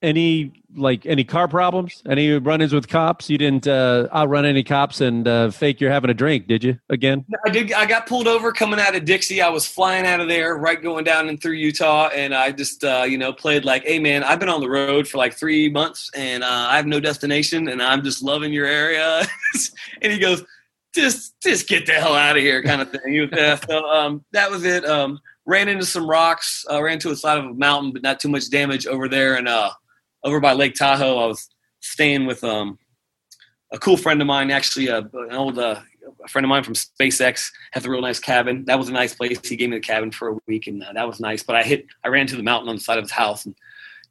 any 0.03 0.53
like 0.77 1.07
any 1.07 1.25
car 1.25 1.49
problems? 1.49 2.03
Any 2.09 2.33
run-ins 2.33 2.73
with 2.73 2.89
cops? 2.89 3.29
You 3.29 3.39
didn't 3.39 3.67
uh, 3.67 4.09
outrun 4.13 4.45
any 4.45 4.63
cops 4.63 5.01
and 5.01 5.27
uh, 5.27 5.51
fake 5.51 5.81
you're 5.81 5.91
having 5.91 6.11
a 6.11 6.15
drink, 6.15 6.47
did 6.47 6.63
you? 6.63 6.79
Again? 6.89 7.25
I 7.47 7.51
did. 7.51 7.73
I 7.73 7.87
got 7.87 8.07
pulled 8.07 8.29
over 8.29 8.53
coming 8.53 8.79
out 8.79 8.95
of 8.95 9.05
Dixie. 9.05 9.43
I 9.43 9.49
was 9.49 9.67
flying 9.67 10.07
out 10.07 10.21
of 10.21 10.29
there, 10.29 10.57
right 10.57 10.81
going 10.81 11.05
down 11.05 11.29
and 11.29 11.41
through 11.41 11.55
Utah, 11.55 12.09
and 12.09 12.35
I 12.35 12.53
just 12.53 12.85
uh, 12.85 13.05
you 13.09 13.19
know 13.19 13.33
played 13.33 13.65
like, 13.65 13.85
"Hey 13.85 13.99
man, 13.99 14.23
I've 14.23 14.39
been 14.39 14.49
on 14.49 14.61
the 14.61 14.71
road 14.71 15.09
for 15.09 15.19
like 15.19 15.35
three 15.35 15.69
months, 15.69 16.11
and 16.15 16.45
uh, 16.45 16.67
I 16.71 16.77
have 16.77 16.87
no 16.87 17.01
destination, 17.01 17.69
and 17.69 17.83
I'm 17.83 18.03
just 18.03 18.23
loving 18.23 18.53
your 18.53 18.67
area." 18.67 19.23
and 20.03 20.13
he 20.13 20.19
goes, 20.19 20.45
"Just 20.95 21.41
just 21.43 21.69
get 21.69 21.87
the 21.87 21.93
hell 21.93 22.15
out 22.15 22.37
of 22.37 22.43
here," 22.43 22.63
kind 22.63 22.83
of 22.83 22.91
thing. 22.91 23.29
so 23.69 23.85
um, 23.87 24.25
that 24.33 24.51
was 24.51 24.65
it. 24.65 24.85
Um, 24.85 25.19
ran 25.47 25.67
into 25.67 25.87
some 25.87 26.09
rocks, 26.09 26.65
uh, 26.71 26.81
ran 26.81 26.99
to 26.99 27.09
the 27.09 27.17
side 27.17 27.39
of 27.39 27.47
a 27.47 27.55
mountain, 27.55 27.91
but 27.91 28.03
not 28.03 28.21
too 28.21 28.29
much 28.29 28.51
damage 28.51 28.87
over 28.87 29.09
there, 29.09 29.35
and 29.35 29.49
uh, 29.49 29.71
over 30.25 30.41
by 30.41 30.53
Lake 30.53 30.75
Tahoe. 30.75 31.19
I 31.19 31.27
was 31.27 31.49
staying 31.81 32.27
with 32.27 32.43
um, 32.45 32.79
a 33.73 33.79
cool 33.79 33.97
friend 33.97 34.21
of 34.21 34.27
mine, 34.27 34.51
actually 34.51 34.89
uh, 34.89 35.03
an 35.13 35.33
old 35.33 35.59
uh, 35.59 35.81
friend 36.29 36.45
of 36.45 36.49
mine 36.49 36.65
from 36.65 36.75
SpaceX 36.75 37.51
has 37.73 37.85
a 37.85 37.91
real 37.91 38.01
nice 38.01 38.19
cabin. 38.19 38.65
That 38.65 38.79
was 38.79 38.89
a 38.89 38.93
nice 38.93 39.15
place. 39.15 39.39
He 39.47 39.57
gave 39.57 39.71
me 39.71 39.77
the 39.77 39.81
cabin 39.81 40.11
for 40.11 40.29
a 40.29 40.39
week, 40.47 40.67
and 40.67 40.83
uh, 40.83 40.93
that 40.95 41.07
was 41.07 41.21
nice. 41.21 41.43
But 41.43 41.57
I 41.57 41.63
hit, 41.63 41.87
I 42.05 42.09
ran 42.09 42.23
into 42.23 42.37
the 42.37 42.43
mountain 42.43 42.69
on 42.69 42.77
the 42.77 42.81
side 42.81 42.99
of 42.99 43.05
his 43.05 43.13
house 43.13 43.47
and 43.47 43.55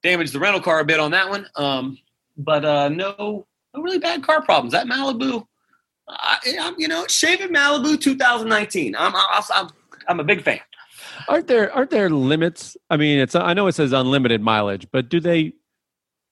damaged 0.03 0.33
the 0.33 0.39
rental 0.39 0.61
car 0.61 0.79
a 0.79 0.85
bit 0.85 0.99
on 0.99 1.11
that 1.11 1.29
one. 1.29 1.47
Um, 1.55 1.97
but 2.37 2.63
uh, 2.63 2.89
no, 2.89 3.47
no 3.73 3.81
really 3.81 3.99
bad 3.99 4.23
car 4.23 4.41
problems. 4.41 4.73
That 4.73 4.87
Malibu, 4.87 5.45
I, 6.07 6.73
you 6.77 6.87
know, 6.87 7.05
Chevy 7.07 7.47
Malibu 7.47 7.99
2019. 7.99 8.95
I'm, 8.95 9.13
I'm, 9.15 9.69
I'm 10.07 10.19
a 10.19 10.23
big 10.23 10.43
fan. 10.43 10.59
Aren't 11.27 11.47
there 11.47 11.73
aren't 11.73 11.89
there 11.89 12.09
limits? 12.09 12.77
I 12.89 12.97
mean, 12.97 13.19
it's 13.19 13.33
I 13.33 13.53
know 13.53 13.67
it 13.67 13.73
says 13.73 13.91
unlimited 13.91 14.41
mileage, 14.41 14.87
but 14.91 15.09
do 15.09 15.19
they 15.19 15.53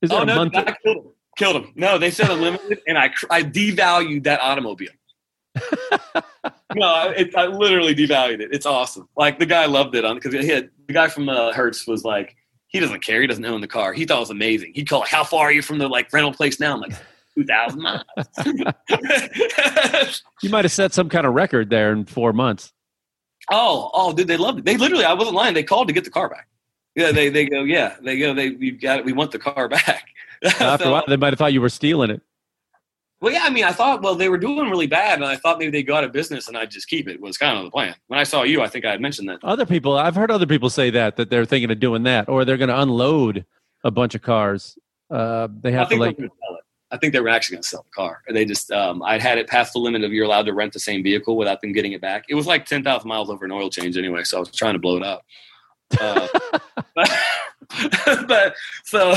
is 0.01 0.11
oh, 0.11 0.23
no, 0.23 0.35
month- 0.35 0.55
I 0.55 0.75
killed 0.83 0.97
him. 0.97 1.11
Killed 1.37 1.55
him. 1.57 1.71
No, 1.75 1.97
they 1.97 2.11
said 2.11 2.29
unlimited, 2.29 2.81
and 2.87 2.97
I 2.97 3.11
I 3.29 3.43
devalued 3.43 4.23
that 4.23 4.39
automobile. 4.39 4.91
no, 6.75 7.09
it, 7.15 7.35
I 7.35 7.47
literally 7.47 7.93
devalued 7.93 8.39
it. 8.39 8.49
It's 8.53 8.65
awesome. 8.65 9.09
Like 9.17 9.39
the 9.39 9.45
guy 9.45 9.65
loved 9.65 9.95
it 9.95 10.05
on 10.05 10.15
because 10.15 10.33
he 10.33 10.47
had 10.47 10.69
the 10.87 10.93
guy 10.93 11.09
from 11.09 11.27
uh, 11.27 11.51
Hertz 11.51 11.87
was 11.87 12.05
like, 12.05 12.35
he 12.67 12.79
doesn't 12.79 13.03
care. 13.03 13.21
He 13.21 13.27
doesn't 13.27 13.45
own 13.45 13.61
the 13.61 13.67
car. 13.67 13.93
He 13.93 14.05
thought 14.05 14.17
it 14.17 14.21
was 14.21 14.29
amazing. 14.29 14.73
He'd 14.75 14.87
call 14.87 15.05
"How 15.05 15.23
far 15.23 15.47
are 15.47 15.51
you 15.51 15.61
from 15.61 15.77
the 15.77 15.87
like 15.87 16.11
rental 16.13 16.33
place 16.33 16.59
now?" 16.59 16.73
I'm 16.73 16.81
like, 16.81 16.93
two 17.35 17.43
thousand 17.43 17.81
miles. 17.81 18.03
you 20.41 20.49
might 20.49 20.65
have 20.65 20.71
set 20.71 20.93
some 20.93 21.09
kind 21.09 21.27
of 21.27 21.33
record 21.33 21.69
there 21.69 21.91
in 21.91 22.05
four 22.05 22.33
months. 22.33 22.71
Oh, 23.51 23.91
oh, 23.93 24.13
dude, 24.13 24.27
they 24.27 24.37
loved 24.37 24.59
it. 24.59 24.65
They 24.65 24.77
literally, 24.77 25.05
I 25.05 25.13
wasn't 25.13 25.35
lying. 25.35 25.53
They 25.53 25.63
called 25.63 25.87
to 25.87 25.93
get 25.93 26.03
the 26.03 26.09
car 26.09 26.29
back. 26.29 26.47
Yeah, 26.95 27.11
they 27.11 27.29
they 27.29 27.45
go, 27.45 27.63
yeah, 27.63 27.95
they 28.01 28.17
go, 28.17 28.33
they 28.33 28.51
we 28.51 28.71
got 28.71 28.99
it. 28.99 29.05
We 29.05 29.13
want 29.13 29.31
the 29.31 29.39
car 29.39 29.67
back. 29.67 30.07
After 30.43 30.85
so, 30.85 30.89
a 30.89 30.93
while, 30.93 31.03
they 31.07 31.17
might 31.17 31.33
have 31.33 31.39
thought 31.39 31.53
you 31.53 31.61
were 31.61 31.69
stealing 31.69 32.09
it. 32.09 32.21
Well, 33.21 33.33
yeah, 33.33 33.43
I 33.43 33.49
mean, 33.49 33.63
I 33.63 33.71
thought, 33.71 34.01
well, 34.01 34.15
they 34.15 34.29
were 34.29 34.37
doing 34.37 34.69
really 34.69 34.87
bad, 34.87 35.15
and 35.15 35.25
I 35.25 35.35
thought 35.35 35.57
maybe 35.57 35.71
they 35.71 35.83
go 35.83 35.95
out 35.95 36.03
of 36.03 36.11
business 36.11 36.47
and 36.47 36.57
I'd 36.57 36.69
just 36.69 36.87
keep 36.87 37.07
it. 37.07 37.19
Was 37.19 37.37
kind 37.37 37.57
of 37.57 37.63
the 37.63 37.71
plan. 37.71 37.95
When 38.07 38.19
I 38.19 38.23
saw 38.23 38.43
you, 38.43 38.61
I 38.61 38.67
think 38.67 38.85
I 38.85 38.91
had 38.91 39.01
mentioned 39.01 39.29
that. 39.29 39.39
Other 39.43 39.65
people, 39.65 39.97
I've 39.97 40.15
heard 40.15 40.31
other 40.31 40.45
people 40.45 40.69
say 40.69 40.89
that 40.91 41.15
that 41.17 41.29
they're 41.29 41.45
thinking 41.45 41.71
of 41.71 41.79
doing 41.79 42.03
that, 42.03 42.29
or 42.29 42.45
they're 42.45 42.57
going 42.57 42.69
to 42.69 42.79
unload 42.79 43.45
a 43.83 43.91
bunch 43.91 44.15
of 44.15 44.21
cars. 44.21 44.77
Uh, 45.09 45.47
they 45.61 45.71
have 45.71 45.89
to 45.89 45.97
like. 45.97 46.17
I 46.91 46.97
think 46.97 47.13
they 47.13 47.19
were 47.19 47.29
actually 47.29 47.55
going 47.55 47.63
to 47.63 47.67
sell 47.67 47.83
the 47.83 47.89
car. 47.89 48.21
They 48.29 48.45
just, 48.45 48.71
um, 48.71 49.01
I'd 49.03 49.21
had 49.21 49.37
it 49.37 49.47
past 49.47 49.73
the 49.73 49.79
limit 49.79 50.03
of 50.03 50.13
you're 50.13 50.23
allowed 50.23 50.45
to 50.45 50.53
rent 50.53 50.71
the 50.71 50.79
same 50.79 51.03
vehicle 51.03 51.35
without 51.35 51.59
them 51.61 51.73
getting 51.73 51.93
it 51.93 51.99
back. 51.99 52.25
It 52.29 52.35
was 52.35 52.47
like 52.47 52.65
ten 52.65 52.83
thousand 52.83 53.09
miles 53.09 53.29
over 53.29 53.43
an 53.43 53.51
oil 53.51 53.69
change 53.69 53.97
anyway, 53.97 54.23
so 54.23 54.37
I 54.37 54.39
was 54.41 54.51
trying 54.51 54.73
to 54.73 54.79
blow 54.79 54.97
it 54.97 55.03
up. 55.03 55.25
Uh, 55.99 56.27
but, 56.95 57.09
but 58.27 58.55
so, 58.83 59.13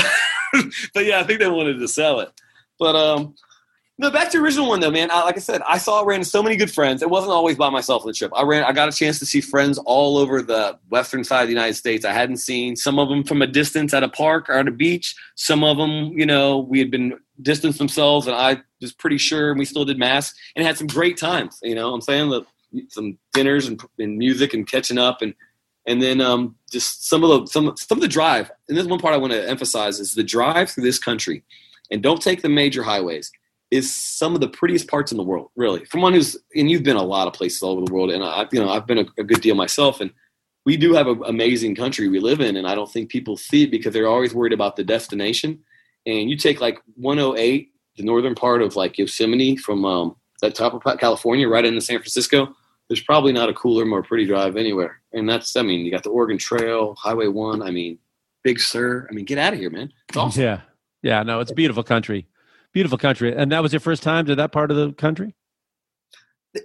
but 0.93 1.05
yeah, 1.05 1.19
I 1.19 1.23
think 1.23 1.39
they 1.39 1.47
wanted 1.47 1.79
to 1.79 1.87
sell 1.87 2.19
it. 2.19 2.29
But 2.77 2.95
um, 2.95 3.35
no, 3.97 4.09
back 4.09 4.31
to 4.31 4.37
the 4.37 4.43
original 4.43 4.69
one 4.69 4.79
though, 4.79 4.91
man. 4.91 5.11
I, 5.11 5.23
like 5.23 5.35
I 5.35 5.41
said, 5.41 5.61
I 5.67 5.77
saw 5.77 6.01
ran 6.03 6.23
so 6.23 6.41
many 6.41 6.55
good 6.55 6.71
friends. 6.71 7.01
It 7.01 7.09
wasn't 7.09 7.33
always 7.33 7.57
by 7.57 7.69
myself 7.69 8.03
on 8.03 8.07
the 8.07 8.13
trip. 8.13 8.31
I 8.35 8.43
ran. 8.43 8.63
I 8.63 8.71
got 8.71 8.87
a 8.87 8.95
chance 8.95 9.19
to 9.19 9.25
see 9.25 9.41
friends 9.41 9.77
all 9.77 10.17
over 10.17 10.41
the 10.41 10.79
western 10.89 11.23
side 11.23 11.41
of 11.41 11.47
the 11.47 11.53
United 11.53 11.73
States. 11.73 12.05
I 12.05 12.13
hadn't 12.13 12.37
seen 12.37 12.75
some 12.75 12.97
of 12.97 13.09
them 13.09 13.23
from 13.23 13.41
a 13.41 13.47
distance 13.47 13.93
at 13.93 14.03
a 14.03 14.09
park 14.09 14.49
or 14.49 14.53
at 14.53 14.67
a 14.67 14.71
beach. 14.71 15.15
Some 15.35 15.63
of 15.63 15.77
them, 15.77 16.17
you 16.17 16.25
know, 16.25 16.59
we 16.59 16.79
had 16.79 16.91
been 16.91 17.19
distanced 17.41 17.77
themselves, 17.77 18.27
and 18.27 18.35
I 18.35 18.61
was 18.81 18.93
pretty 18.93 19.17
sure 19.17 19.53
we 19.53 19.65
still 19.65 19.85
did 19.85 19.99
mass 19.99 20.33
and 20.55 20.65
had 20.65 20.77
some 20.77 20.87
great 20.87 21.17
times. 21.17 21.59
You 21.61 21.75
know, 21.75 21.93
I'm 21.93 22.01
saying 22.01 22.29
that 22.29 22.45
some 22.89 23.17
dinners 23.33 23.67
and, 23.67 23.81
and 23.97 24.17
music 24.17 24.53
and 24.53 24.65
catching 24.65 24.97
up 24.97 25.21
and 25.21 25.33
and 25.87 26.01
then 26.01 26.21
um, 26.21 26.55
just 26.71 27.07
some 27.07 27.23
of 27.23 27.29
the 27.29 27.47
some 27.47 27.75
some 27.77 27.97
of 27.97 28.01
the 28.01 28.07
drive. 28.07 28.51
And 28.67 28.77
this 28.77 28.85
one 28.85 28.99
part 28.99 29.13
I 29.13 29.17
want 29.17 29.33
to 29.33 29.49
emphasize 29.49 29.99
is 29.99 30.13
the 30.13 30.23
drive 30.23 30.69
through 30.69 30.83
this 30.83 30.99
country, 30.99 31.43
and 31.91 32.03
don't 32.03 32.21
take 32.21 32.41
the 32.41 32.49
major 32.49 32.83
highways. 32.83 33.31
Is 33.71 33.93
some 33.93 34.33
of 34.33 34.41
the 34.41 34.47
prettiest 34.47 34.87
parts 34.87 35.11
in 35.11 35.17
the 35.17 35.23
world, 35.23 35.51
really. 35.55 35.85
From 35.85 36.01
one 36.01 36.13
who's 36.13 36.35
and 36.55 36.71
you've 36.71 36.83
been 36.83 36.95
a 36.95 37.03
lot 37.03 37.27
of 37.27 37.33
places 37.33 37.61
all 37.61 37.73
over 37.73 37.85
the 37.85 37.93
world, 37.93 38.09
and 38.09 38.23
I, 38.23 38.47
you 38.51 38.59
know 38.59 38.69
I've 38.69 38.87
been 38.87 38.97
a, 38.99 39.05
a 39.19 39.23
good 39.23 39.41
deal 39.41 39.53
myself, 39.55 40.01
and 40.01 40.11
we 40.65 40.75
do 40.75 40.93
have 40.93 41.07
an 41.07 41.21
amazing 41.25 41.75
country 41.75 42.07
we 42.07 42.19
live 42.19 42.41
in, 42.41 42.57
and 42.57 42.67
I 42.67 42.73
don't 42.73 42.91
think 42.91 43.09
people 43.09 43.37
see 43.37 43.63
it 43.63 43.71
because 43.71 43.93
they're 43.93 44.07
always 44.07 44.33
worried 44.33 44.53
about 44.53 44.75
the 44.75 44.83
destination. 44.83 45.59
And 46.05 46.29
you 46.29 46.37
take 46.37 46.61
like 46.61 46.79
108, 46.95 47.71
the 47.97 48.03
northern 48.03 48.33
part 48.33 48.61
of 48.61 48.75
like 48.75 48.97
Yosemite 48.97 49.57
from 49.57 49.85
um, 49.85 50.15
that 50.41 50.55
top 50.55 50.73
of 50.73 50.99
California, 50.99 51.47
right 51.47 51.65
into 51.65 51.81
San 51.81 51.99
Francisco 51.99 52.55
there's 52.89 53.01
probably 53.03 53.31
not 53.31 53.49
a 53.49 53.53
cooler, 53.53 53.85
more 53.85 54.03
pretty 54.03 54.25
drive 54.25 54.57
anywhere. 54.57 54.99
And 55.13 55.29
that's, 55.29 55.55
I 55.55 55.61
mean, 55.61 55.85
you 55.85 55.91
got 55.91 56.03
the 56.03 56.09
Oregon 56.09 56.37
Trail, 56.37 56.95
Highway 56.95 57.27
One. 57.27 57.61
I 57.61 57.69
mean, 57.69 57.99
Big 58.43 58.59
Sur. 58.59 59.07
I 59.09 59.13
mean, 59.13 59.25
get 59.25 59.37
out 59.37 59.53
of 59.53 59.59
here, 59.59 59.69
man. 59.69 59.93
It's 60.09 60.17
awesome. 60.17 60.41
Yeah, 60.41 60.61
yeah. 61.03 61.23
No, 61.23 61.39
it's 61.39 61.51
beautiful 61.51 61.83
country, 61.83 62.27
beautiful 62.73 62.97
country. 62.97 63.33
And 63.35 63.51
that 63.51 63.61
was 63.61 63.71
your 63.71 63.79
first 63.79 64.01
time 64.01 64.25
to 64.25 64.35
that 64.35 64.51
part 64.51 64.71
of 64.71 64.77
the 64.77 64.91
country. 64.93 65.35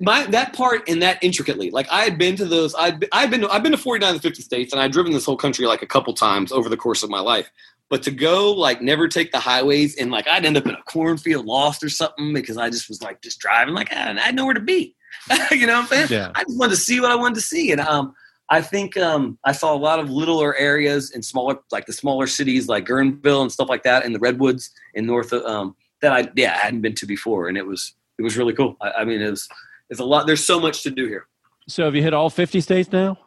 My 0.01 0.25
that 0.29 0.55
part 0.55 0.89
and 0.89 1.03
that 1.03 1.23
intricately, 1.23 1.71
like 1.71 1.87
I 1.91 2.05
had 2.05 2.17
been 2.17 2.37
to 2.37 2.47
those. 2.47 2.75
I'd 2.75 3.07
I've 3.13 3.31
been 3.31 3.45
I've 3.45 3.63
been 3.63 3.73
to 3.73 3.79
49 3.79 4.17
of 4.17 4.23
the 4.23 4.27
50 4.27 4.43
states, 4.43 4.73
and 4.73 4.81
I'd 4.81 4.93
driven 4.93 5.13
this 5.13 5.27
whole 5.27 5.37
country 5.37 5.67
like 5.67 5.83
a 5.83 5.87
couple 5.87 6.15
times 6.15 6.53
over 6.53 6.71
the 6.71 6.77
course 6.77 7.03
of 7.03 7.11
my 7.11 7.21
life. 7.21 7.51
But 7.91 8.03
to 8.05 8.11
go 8.11 8.51
like 8.53 8.81
never 8.81 9.09
take 9.09 9.31
the 9.31 9.39
highways 9.39 9.97
and 9.97 10.11
like 10.11 10.27
I'd 10.27 10.47
end 10.47 10.57
up 10.57 10.65
in 10.65 10.75
a 10.75 10.83
cornfield 10.85 11.45
lost 11.45 11.85
or 11.85 11.91
something 11.91 12.33
because 12.33 12.57
I 12.57 12.71
just 12.71 12.89
was 12.89 13.03
like 13.03 13.21
just 13.21 13.41
driving 13.41 13.75
like 13.75 13.93
I, 13.93 14.11
I 14.11 14.19
had 14.21 14.35
nowhere 14.35 14.55
to 14.55 14.61
be. 14.61 14.97
you 15.51 15.67
know 15.67 15.75
what 15.75 15.83
I'm 15.83 15.87
saying? 15.87 16.09
Yeah. 16.11 16.33
I 16.35 16.45
just 16.45 16.59
wanted 16.59 16.71
to 16.71 16.81
see 16.81 17.01
what 17.01 17.11
I 17.11 17.17
wanted 17.17 17.37
to 17.37 17.41
see. 17.41 17.73
And 17.73 17.81
um, 17.81 18.15
I 18.49 18.61
think 18.61 18.97
um, 18.97 19.39
I 19.45 19.53
saw 19.53 19.75
a 19.75 19.77
lot 19.77 19.99
of 19.99 20.11
littler 20.11 20.55
areas 20.57 21.11
in 21.11 21.23
smaller, 21.23 21.59
like 21.73 21.87
the 21.87 21.93
smaller 21.93 22.27
cities 22.27 22.69
like 22.69 22.85
Guerneville 22.85 23.43
and 23.43 23.51
stuff 23.51 23.69
like 23.69 23.83
that 23.85 24.05
in 24.05 24.13
the 24.13 24.19
Redwoods 24.19 24.71
in 24.95 25.07
North, 25.07 25.33
um, 25.33 25.75
that 26.03 26.13
I, 26.13 26.29
yeah, 26.37 26.55
I 26.55 26.59
hadn't 26.59 26.83
been 26.83 26.95
to 26.97 27.07
before. 27.07 27.49
And 27.49 27.57
it 27.57 27.67
was 27.67 27.95
it 28.19 28.23
was 28.23 28.37
really 28.37 28.53
cool. 28.53 28.77
I, 28.81 28.91
I 28.93 29.05
mean, 29.05 29.23
it's 29.23 29.49
it's 29.89 30.01
a 30.01 30.05
lot. 30.05 30.27
There's 30.27 30.45
so 30.45 30.61
much 30.61 30.83
to 30.83 30.91
do 30.91 31.07
here. 31.07 31.27
So 31.69 31.85
have 31.85 31.95
you 31.95 32.03
hit 32.03 32.13
all 32.13 32.29
50 32.29 32.61
states 32.61 32.93
now? 32.93 33.19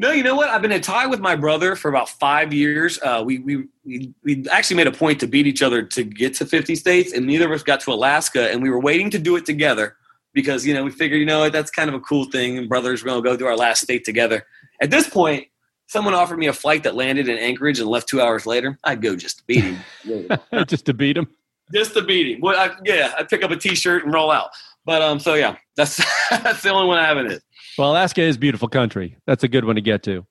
No, 0.00 0.12
you 0.12 0.22
know 0.22 0.36
what? 0.36 0.48
I've 0.48 0.62
been 0.62 0.70
in 0.70 0.80
tie 0.80 1.06
with 1.06 1.18
my 1.18 1.34
brother 1.34 1.74
for 1.74 1.88
about 1.88 2.08
five 2.08 2.52
years. 2.52 3.00
Uh, 3.02 3.22
we, 3.24 3.40
we 3.40 3.64
we 3.84 4.14
we 4.22 4.44
actually 4.48 4.76
made 4.76 4.86
a 4.86 4.92
point 4.92 5.18
to 5.20 5.26
beat 5.26 5.46
each 5.46 5.62
other 5.62 5.82
to 5.82 6.04
get 6.04 6.34
to 6.34 6.46
50 6.46 6.76
states, 6.76 7.12
and 7.12 7.26
neither 7.26 7.46
of 7.46 7.52
us 7.52 7.62
got 7.62 7.80
to 7.80 7.92
Alaska, 7.92 8.50
and 8.50 8.62
we 8.62 8.70
were 8.70 8.80
waiting 8.80 9.10
to 9.10 9.18
do 9.18 9.34
it 9.36 9.44
together 9.44 9.96
because 10.40 10.66
you 10.66 10.72
know 10.72 10.84
we 10.84 10.90
figured 10.90 11.20
you 11.20 11.26
know 11.26 11.40
what 11.40 11.52
that's 11.52 11.70
kind 11.70 11.88
of 11.88 11.94
a 11.94 12.00
cool 12.00 12.24
thing, 12.24 12.58
and 12.58 12.68
brothers 12.68 13.02
we're 13.02 13.10
gonna 13.10 13.22
go 13.22 13.36
through 13.36 13.48
our 13.48 13.56
last 13.56 13.82
state 13.82 14.04
together. 14.04 14.46
At 14.80 14.90
this 14.90 15.08
point, 15.08 15.46
someone 15.88 16.14
offered 16.14 16.38
me 16.38 16.46
a 16.46 16.52
flight 16.52 16.84
that 16.84 16.94
landed 16.94 17.28
in 17.28 17.36
Anchorage 17.38 17.80
and 17.80 17.88
left 17.88 18.08
two 18.08 18.20
hours 18.20 18.46
later. 18.46 18.78
I'd 18.84 19.02
go 19.02 19.16
just 19.16 19.38
to 19.38 19.44
beat 19.46 19.64
him, 19.64 20.38
Just 20.66 20.86
to 20.86 20.94
beat 20.94 21.16
him 21.16 21.28
just 21.72 21.94
to 21.94 22.02
beat 22.02 22.34
him. 22.34 22.40
Well, 22.40 22.58
I, 22.58 22.74
yeah, 22.84 23.12
I'd 23.18 23.28
pick 23.28 23.42
up 23.42 23.50
a 23.50 23.56
T-shirt 23.56 24.04
and 24.04 24.12
roll 24.12 24.30
out. 24.30 24.50
But 24.84 25.02
um, 25.02 25.18
so 25.20 25.34
yeah, 25.34 25.56
that's 25.76 25.96
that's 26.30 26.62
the 26.62 26.70
only 26.70 26.88
one 26.88 26.98
I 26.98 27.06
have 27.06 27.18
in 27.18 27.30
it 27.30 27.42
Well, 27.76 27.92
Alaska 27.92 28.22
is 28.22 28.38
beautiful 28.38 28.68
country. 28.68 29.16
That's 29.26 29.44
a 29.44 29.48
good 29.48 29.64
one 29.64 29.74
to 29.76 29.82
get 29.82 30.02
to. 30.04 30.26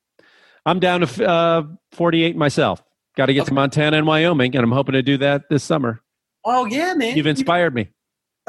I'm 0.66 0.80
down 0.80 1.02
to 1.02 1.30
uh, 1.30 1.64
48 1.94 2.36
myself. 2.36 2.84
Got 3.16 3.28
to 3.28 3.34
get 3.34 3.46
to 3.48 3.54
Montana 3.54 3.98
and 3.98 4.06
Wyoming, 4.06 4.56
and 4.56 4.64
I'm 4.64 4.72
hoping 4.72 4.94
to 4.94 5.02
do 5.02 5.18
that 5.18 5.44
this 5.50 5.64
summer. 5.64 6.02
Oh 6.44 6.66
yeah, 6.66 6.94
man. 6.94 7.16
You've 7.16 7.28
inspired 7.28 7.74
me. 7.74 7.90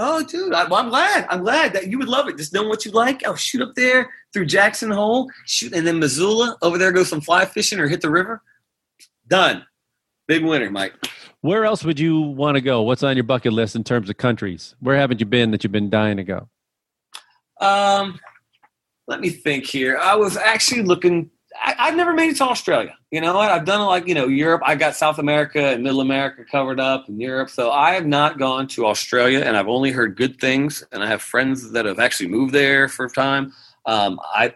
Oh, 0.00 0.22
dude, 0.22 0.54
I, 0.54 0.64
well, 0.64 0.76
I'm 0.76 0.90
glad. 0.90 1.26
I'm 1.28 1.42
glad 1.42 1.72
that 1.72 1.88
you 1.88 1.98
would 1.98 2.08
love 2.08 2.28
it. 2.28 2.36
Just 2.36 2.54
know 2.54 2.62
what 2.62 2.84
you 2.84 2.92
like. 2.92 3.26
I'll 3.26 3.34
shoot 3.34 3.60
up 3.60 3.74
there 3.74 4.08
through 4.32 4.46
Jackson 4.46 4.92
Hole, 4.92 5.28
shoot, 5.44 5.74
and 5.74 5.84
then 5.84 5.98
Missoula 5.98 6.56
over 6.62 6.78
there, 6.78 6.92
go 6.92 7.02
some 7.02 7.20
fly 7.20 7.44
fishing 7.44 7.80
or 7.80 7.88
hit 7.88 8.00
the 8.00 8.10
river. 8.10 8.40
Done. 9.26 9.66
Big 10.28 10.44
winner, 10.44 10.70
Mike. 10.70 10.94
Where 11.40 11.64
else 11.64 11.84
would 11.84 11.98
you 11.98 12.20
want 12.20 12.54
to 12.54 12.60
go? 12.60 12.82
What's 12.82 13.02
on 13.02 13.16
your 13.16 13.24
bucket 13.24 13.52
list 13.52 13.74
in 13.74 13.82
terms 13.82 14.08
of 14.08 14.16
countries? 14.18 14.76
Where 14.80 14.96
haven't 14.96 15.18
you 15.18 15.26
been 15.26 15.50
that 15.50 15.64
you've 15.64 15.72
been 15.72 15.90
dying 15.90 16.16
to 16.18 16.24
go? 16.24 16.48
Um, 17.60 18.20
let 19.08 19.20
me 19.20 19.30
think 19.30 19.66
here. 19.66 19.98
I 19.98 20.14
was 20.14 20.36
actually 20.36 20.82
looking. 20.82 21.30
I, 21.54 21.74
I've 21.78 21.96
never 21.96 22.12
made 22.12 22.30
it 22.30 22.36
to 22.38 22.44
Australia. 22.44 22.96
You 23.10 23.20
know 23.20 23.34
what? 23.34 23.50
I've 23.50 23.64
done 23.64 23.84
like 23.86 24.06
you 24.06 24.14
know 24.14 24.26
Europe. 24.26 24.62
I 24.64 24.74
got 24.74 24.94
South 24.94 25.18
America 25.18 25.60
and 25.60 25.82
Middle 25.82 26.00
America 26.00 26.44
covered 26.44 26.80
up 26.80 27.08
in 27.08 27.20
Europe. 27.20 27.50
So 27.50 27.70
I 27.70 27.94
have 27.94 28.06
not 28.06 28.38
gone 28.38 28.68
to 28.68 28.86
Australia, 28.86 29.40
and 29.40 29.56
I've 29.56 29.68
only 29.68 29.90
heard 29.90 30.16
good 30.16 30.40
things. 30.40 30.84
And 30.92 31.02
I 31.02 31.06
have 31.06 31.22
friends 31.22 31.72
that 31.72 31.86
have 31.86 31.98
actually 31.98 32.28
moved 32.28 32.52
there 32.52 32.88
for 32.88 33.06
a 33.06 33.10
time. 33.10 33.52
Um, 33.86 34.20
I 34.22 34.54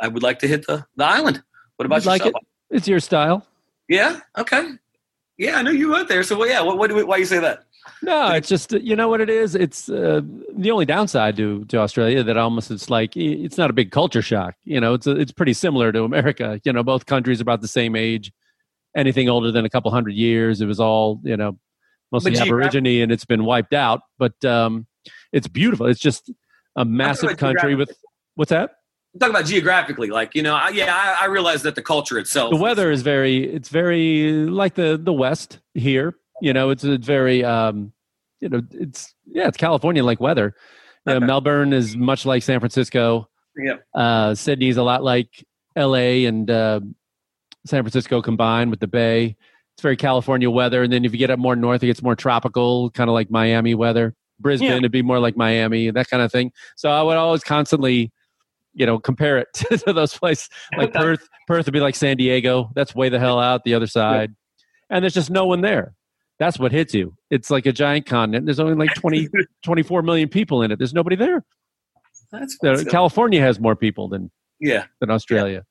I 0.00 0.08
would 0.08 0.22
like 0.22 0.38
to 0.40 0.48
hit 0.48 0.66
the, 0.66 0.86
the 0.96 1.04
island. 1.04 1.42
What 1.76 1.86
about 1.86 2.04
You'd 2.04 2.10
like 2.10 2.26
it? 2.26 2.34
It's 2.70 2.86
your 2.86 3.00
style. 3.00 3.46
Yeah. 3.88 4.20
Okay. 4.38 4.72
Yeah, 5.36 5.56
I 5.56 5.62
know 5.62 5.70
you 5.70 5.90
went 5.90 6.08
there. 6.08 6.22
So 6.22 6.38
well, 6.38 6.48
yeah. 6.48 6.60
What, 6.60 6.78
what 6.78 6.90
do 6.90 7.06
why 7.06 7.16
you 7.16 7.24
say 7.24 7.38
that? 7.40 7.64
No, 8.02 8.32
it's 8.32 8.48
just 8.48 8.72
you 8.72 8.96
know 8.96 9.08
what 9.08 9.20
it 9.20 9.28
is. 9.28 9.54
It's 9.54 9.88
uh, 9.88 10.22
the 10.54 10.70
only 10.70 10.86
downside 10.86 11.36
to 11.36 11.64
to 11.66 11.78
Australia 11.78 12.22
that 12.22 12.36
almost 12.36 12.70
it's 12.70 12.88
like 12.88 13.16
it's 13.16 13.58
not 13.58 13.70
a 13.70 13.72
big 13.72 13.90
culture 13.90 14.22
shock. 14.22 14.54
You 14.64 14.80
know, 14.80 14.94
it's 14.94 15.06
a, 15.06 15.12
it's 15.12 15.32
pretty 15.32 15.52
similar 15.52 15.92
to 15.92 16.04
America. 16.04 16.60
You 16.64 16.72
know, 16.72 16.82
both 16.82 17.06
countries 17.06 17.40
about 17.40 17.60
the 17.60 17.68
same 17.68 17.96
age. 17.96 18.32
Anything 18.96 19.28
older 19.28 19.52
than 19.52 19.64
a 19.64 19.70
couple 19.70 19.90
hundred 19.90 20.14
years, 20.14 20.60
it 20.60 20.66
was 20.66 20.80
all 20.80 21.20
you 21.22 21.36
know, 21.36 21.58
mostly 22.10 22.32
But 22.32 22.42
Aborigine, 22.42 23.02
and 23.02 23.12
it's 23.12 23.24
been 23.24 23.44
wiped 23.44 23.74
out. 23.74 24.00
But 24.18 24.42
um, 24.44 24.86
it's 25.32 25.46
beautiful. 25.46 25.86
It's 25.86 26.00
just 26.00 26.30
a 26.76 26.84
massive 26.84 27.36
country 27.36 27.74
with 27.74 27.96
what's 28.34 28.50
that? 28.50 28.70
I'm 29.14 29.20
talking 29.20 29.34
about 29.34 29.46
geographically. 29.46 30.08
Like 30.08 30.34
you 30.34 30.42
know, 30.42 30.54
I, 30.54 30.70
yeah, 30.70 30.94
I, 30.94 31.24
I 31.24 31.26
realize 31.26 31.62
that 31.62 31.74
the 31.74 31.82
culture 31.82 32.18
itself. 32.18 32.50
the 32.50 32.56
weather 32.56 32.90
is 32.90 33.02
very 33.02 33.44
it's 33.44 33.68
very 33.68 34.46
like 34.46 34.74
the 34.74 34.98
the 35.00 35.12
west 35.12 35.58
here 35.74 36.16
you 36.40 36.52
know 36.52 36.70
it's 36.70 36.84
a 36.84 36.98
very 36.98 37.44
um 37.44 37.92
you 38.40 38.48
know 38.48 38.62
it's 38.72 39.14
yeah 39.26 39.46
it's 39.48 39.56
california 39.56 40.02
like 40.04 40.20
weather. 40.20 40.54
You 41.06 41.12
know, 41.12 41.16
Okay. 41.16 41.26
melbourne 41.26 41.72
is 41.72 41.96
much 41.96 42.26
like 42.26 42.42
san 42.42 42.60
francisco. 42.60 43.28
Yeah. 43.56 43.76
uh 43.94 44.34
sydney's 44.34 44.76
a 44.76 44.82
lot 44.82 45.02
like 45.02 45.44
la 45.76 45.94
and 45.94 46.50
uh 46.50 46.80
san 47.66 47.82
francisco 47.82 48.22
combined 48.22 48.70
with 48.70 48.80
the 48.80 48.86
bay. 48.86 49.36
It's 49.74 49.82
very 49.82 49.96
california 49.96 50.50
weather. 50.50 50.82
And 50.82 50.92
then 50.92 51.04
if 51.04 51.12
you 51.12 51.18
get 51.18 51.30
up 51.30 51.38
more 51.38 51.56
north 51.56 51.82
it 51.82 51.86
gets 51.86 52.02
more 52.02 52.16
tropical 52.16 52.90
kind 52.90 53.08
of 53.10 53.14
like 53.14 53.30
miami 53.30 53.74
weather. 53.74 54.14
Brisbane 54.38 54.68
Yeah. 54.70 54.76
it'd 54.76 54.92
be 54.92 55.02
more 55.02 55.18
like 55.18 55.36
miami 55.36 55.90
that 55.90 56.08
kind 56.08 56.22
of 56.22 56.30
thing. 56.32 56.52
So 56.76 56.90
i 56.90 57.02
would 57.02 57.16
always 57.16 57.42
constantly 57.44 58.12
you 58.74 58.86
know 58.86 58.98
compare 58.98 59.36
it 59.38 59.48
to 59.54 59.92
those 59.92 60.16
places. 60.16 60.48
Like 60.76 60.92
perth 60.94 61.28
perth 61.46 61.66
would 61.66 61.72
be 61.74 61.80
like 61.80 61.94
san 61.96 62.16
diego. 62.16 62.70
That's 62.74 62.94
way 62.94 63.08
the 63.08 63.18
hell 63.18 63.38
out 63.40 63.64
the 63.64 63.74
other 63.74 63.86
side. 63.88 64.34
And 64.90 65.02
there's 65.04 65.14
just 65.14 65.30
no 65.30 65.46
one 65.46 65.60
there 65.60 65.94
that's 66.40 66.58
what 66.58 66.72
hits 66.72 66.92
you 66.92 67.14
it's 67.30 67.50
like 67.50 67.66
a 67.66 67.72
giant 67.72 68.04
continent 68.06 68.44
there's 68.46 68.58
only 68.58 68.74
like 68.74 68.92
20 68.94 69.28
24 69.64 70.02
million 70.02 70.28
people 70.28 70.62
in 70.62 70.72
it 70.72 70.78
there's 70.80 70.92
nobody 70.94 71.14
there 71.14 71.44
That's 72.32 72.56
so- 72.60 72.84
california 72.86 73.40
has 73.40 73.60
more 73.60 73.76
people 73.76 74.08
than 74.08 74.30
Yeah. 74.58 74.86
than 75.00 75.10
australia 75.10 75.64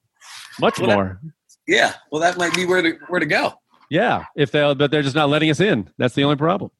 much 0.61 0.79
Well, 0.79 0.87
that- 0.89 0.95
more 0.95 1.21
Yeah. 1.67 1.93
Well, 2.11 2.21
that 2.21 2.37
might 2.37 2.53
be 2.53 2.65
where 2.65 2.81
to 2.81 2.93
where 3.09 3.19
to 3.19 3.25
go. 3.25 3.55
yeah 3.89 4.25
if 4.37 4.51
they 4.51 4.73
but 4.73 4.89
they're 4.91 5.03
just 5.03 5.15
not 5.15 5.27
letting 5.29 5.49
us 5.49 5.59
in 5.59 5.89
that's 5.97 6.15
the 6.15 6.23
only 6.23 6.37
problem 6.37 6.71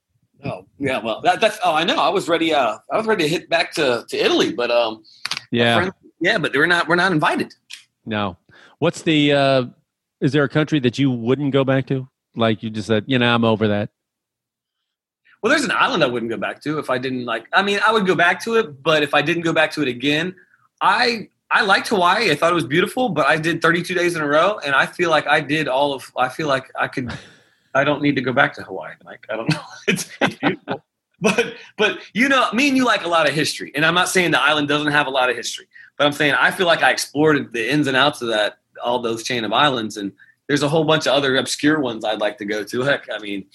Oh, 0.46 0.66
yeah. 0.78 1.00
Well, 1.00 1.20
that, 1.20 1.42
that's. 1.42 1.60
Oh, 1.66 1.74
I 1.76 1.84
know. 1.84 1.98
I 1.98 2.08
was 2.08 2.30
ready. 2.30 2.54
Uh, 2.54 2.78
I 2.90 2.96
was 2.96 3.06
ready 3.06 3.24
to 3.26 3.30
hit 3.30 3.50
back 3.50 3.74
to, 3.74 4.06
to 4.08 4.16
Italy, 4.18 4.54
but 4.54 4.72
um, 4.72 5.04
yeah 5.52 5.76
friends- 5.76 5.94
yeah, 6.22 6.38
but 6.38 6.54
we're 6.56 6.66
not. 6.66 6.88
We're 6.88 6.96
not 6.96 7.12
invited. 7.12 7.54
no 8.06 8.38
what's 8.78 9.02
the 9.02 9.34
uh 9.34 9.66
is 10.22 10.32
there 10.32 10.46
a 10.46 10.48
country 10.48 10.80
that 10.80 10.98
you 10.98 11.12
wouldn't 11.12 11.52
go 11.52 11.66
back 11.66 11.88
to 11.88 12.08
like 12.40 12.64
you 12.64 12.70
just 12.70 12.88
said 12.88 13.04
you 13.08 13.20
know 13.20 13.34
i'm 13.34 13.44
over 13.44 13.68
that 13.68 13.90
Well, 15.42 15.50
there's 15.52 15.64
an 15.64 15.72
island 15.72 16.04
I 16.04 16.08
wouldn't 16.08 16.30
go 16.30 16.38
back 16.38 16.62
to 16.64 16.80
if 16.80 16.90
I 16.90 16.98
didn't 16.98 17.24
like. 17.24 17.46
I 17.54 17.62
mean, 17.62 17.80
I 17.88 17.94
would 17.94 18.06
go 18.06 18.16
back 18.16 18.44
to 18.44 18.56
it, 18.56 18.84
but 18.84 19.04
if 19.04 19.14
I 19.14 19.22
didn't 19.22 19.44
go 19.44 19.54
back 19.54 19.72
to 19.72 19.82
it 19.82 19.88
again, 19.88 20.36
I 20.82 21.30
I 21.52 21.62
liked 21.62 21.88
Hawaii. 21.88 22.30
I 22.32 22.36
thought 22.36 22.52
it 22.52 22.56
was 22.56 22.66
beautiful, 22.66 23.10
but 23.10 23.26
I 23.26 23.38
did 23.38 23.62
32 23.62 23.94
days 23.96 24.16
in 24.16 24.22
a 24.22 24.28
row, 24.28 24.60
and 24.66 24.76
I 24.76 24.86
feel 24.86 25.10
like 25.10 25.26
I 25.28 25.40
did 25.40 25.68
all 25.68 25.94
of. 25.94 26.12
I 26.18 26.30
feel 26.30 26.48
like 26.48 26.72
I 26.78 26.88
could. 26.88 27.12
I 27.74 27.84
don't 27.84 28.02
need 28.02 28.16
to 28.16 28.22
go 28.22 28.34
back 28.34 28.54
to 28.56 28.64
Hawaii. 28.64 28.96
Like 29.06 29.26
I 29.32 29.36
don't 29.38 29.50
know. 29.54 29.62
It's, 29.88 30.10
it's 30.22 30.36
beautiful. 30.36 30.84
But 31.22 31.56
but 31.78 32.00
you 32.14 32.28
know, 32.30 32.50
me 32.54 32.68
and 32.68 32.78
you 32.78 32.86
like 32.86 33.04
a 33.06 33.08
lot 33.08 33.28
of 33.28 33.34
history, 33.34 33.72
and 33.76 33.86
I'm 33.86 33.96
not 33.96 34.10
saying 34.10 34.32
the 34.32 34.42
island 34.42 34.68
doesn't 34.68 34.92
have 34.92 35.08
a 35.08 35.12
lot 35.20 35.30
of 35.30 35.36
history, 35.36 35.68
but 35.98 36.06
I'm 36.06 36.14
saying 36.14 36.34
I 36.34 36.52
feel 36.52 36.68
like 36.68 36.84
I 36.84 36.92
explored 36.92 37.54
the 37.54 37.72
ins 37.72 37.88
and 37.88 37.98
outs 37.98 38.22
of 38.22 38.30
that, 38.30 38.60
all 38.84 39.00
those 39.00 39.24
chain 39.24 39.44
of 39.46 39.54
islands, 39.54 39.98
and 39.98 40.12
there's 40.50 40.64
a 40.64 40.68
whole 40.68 40.84
bunch 40.84 41.06
of 41.08 41.14
other 41.14 41.38
obscure 41.38 41.80
ones 41.80 42.04
I'd 42.04 42.20
like 42.20 42.38
to 42.40 42.46
go 42.46 42.64
to. 42.64 42.82
Heck, 42.82 43.08
I 43.14 43.20
mean, 43.20 43.46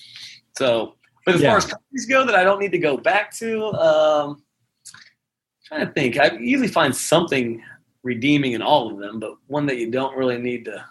so. 0.57 0.95
But 1.27 1.35
as 1.35 1.43
Yeah. 1.43 1.49
far 1.49 1.59
as 1.59 1.67
countries 1.67 2.07
go 2.07 2.25
that 2.25 2.35
I 2.35 2.45
don't 2.45 2.61
need 2.61 2.71
to 2.73 2.79
go 2.79 2.97
back 2.97 3.35
to, 3.39 3.67
um, 3.73 4.43
trying 5.67 5.87
to 5.87 5.93
think. 5.93 6.19
I 6.19 6.37
usually 6.39 6.69
find 6.69 6.95
something 6.95 7.63
redeeming 8.05 8.53
in 8.53 8.63
all 8.63 8.91
of 8.93 8.99
them, 8.99 9.19
but 9.19 9.35
one 9.49 9.67
that 9.67 9.77
you 9.79 9.91
don't 9.91 10.17
really 10.17 10.39
need 10.39 10.65
to. 10.67 10.85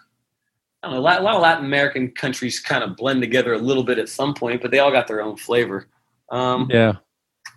I 0.82 0.88
don't 0.88 0.96
know. 0.96 1.00
A 1.00 1.02
lot, 1.02 1.22
a 1.22 1.24
lot 1.24 1.36
of 1.36 1.42
Latin 1.42 1.64
American 1.66 2.12
countries 2.12 2.60
kind 2.60 2.84
of 2.84 2.98
blend 2.98 3.22
together 3.22 3.54
a 3.54 3.58
little 3.58 3.84
bit 3.84 3.98
at 3.98 4.10
some 4.10 4.34
point, 4.34 4.62
but 4.62 4.72
they 4.72 4.80
all 4.80 4.92
got 4.92 5.08
their 5.08 5.22
own 5.22 5.38
flavor. 5.38 5.88
Um, 6.30 6.68
yeah 6.70 6.96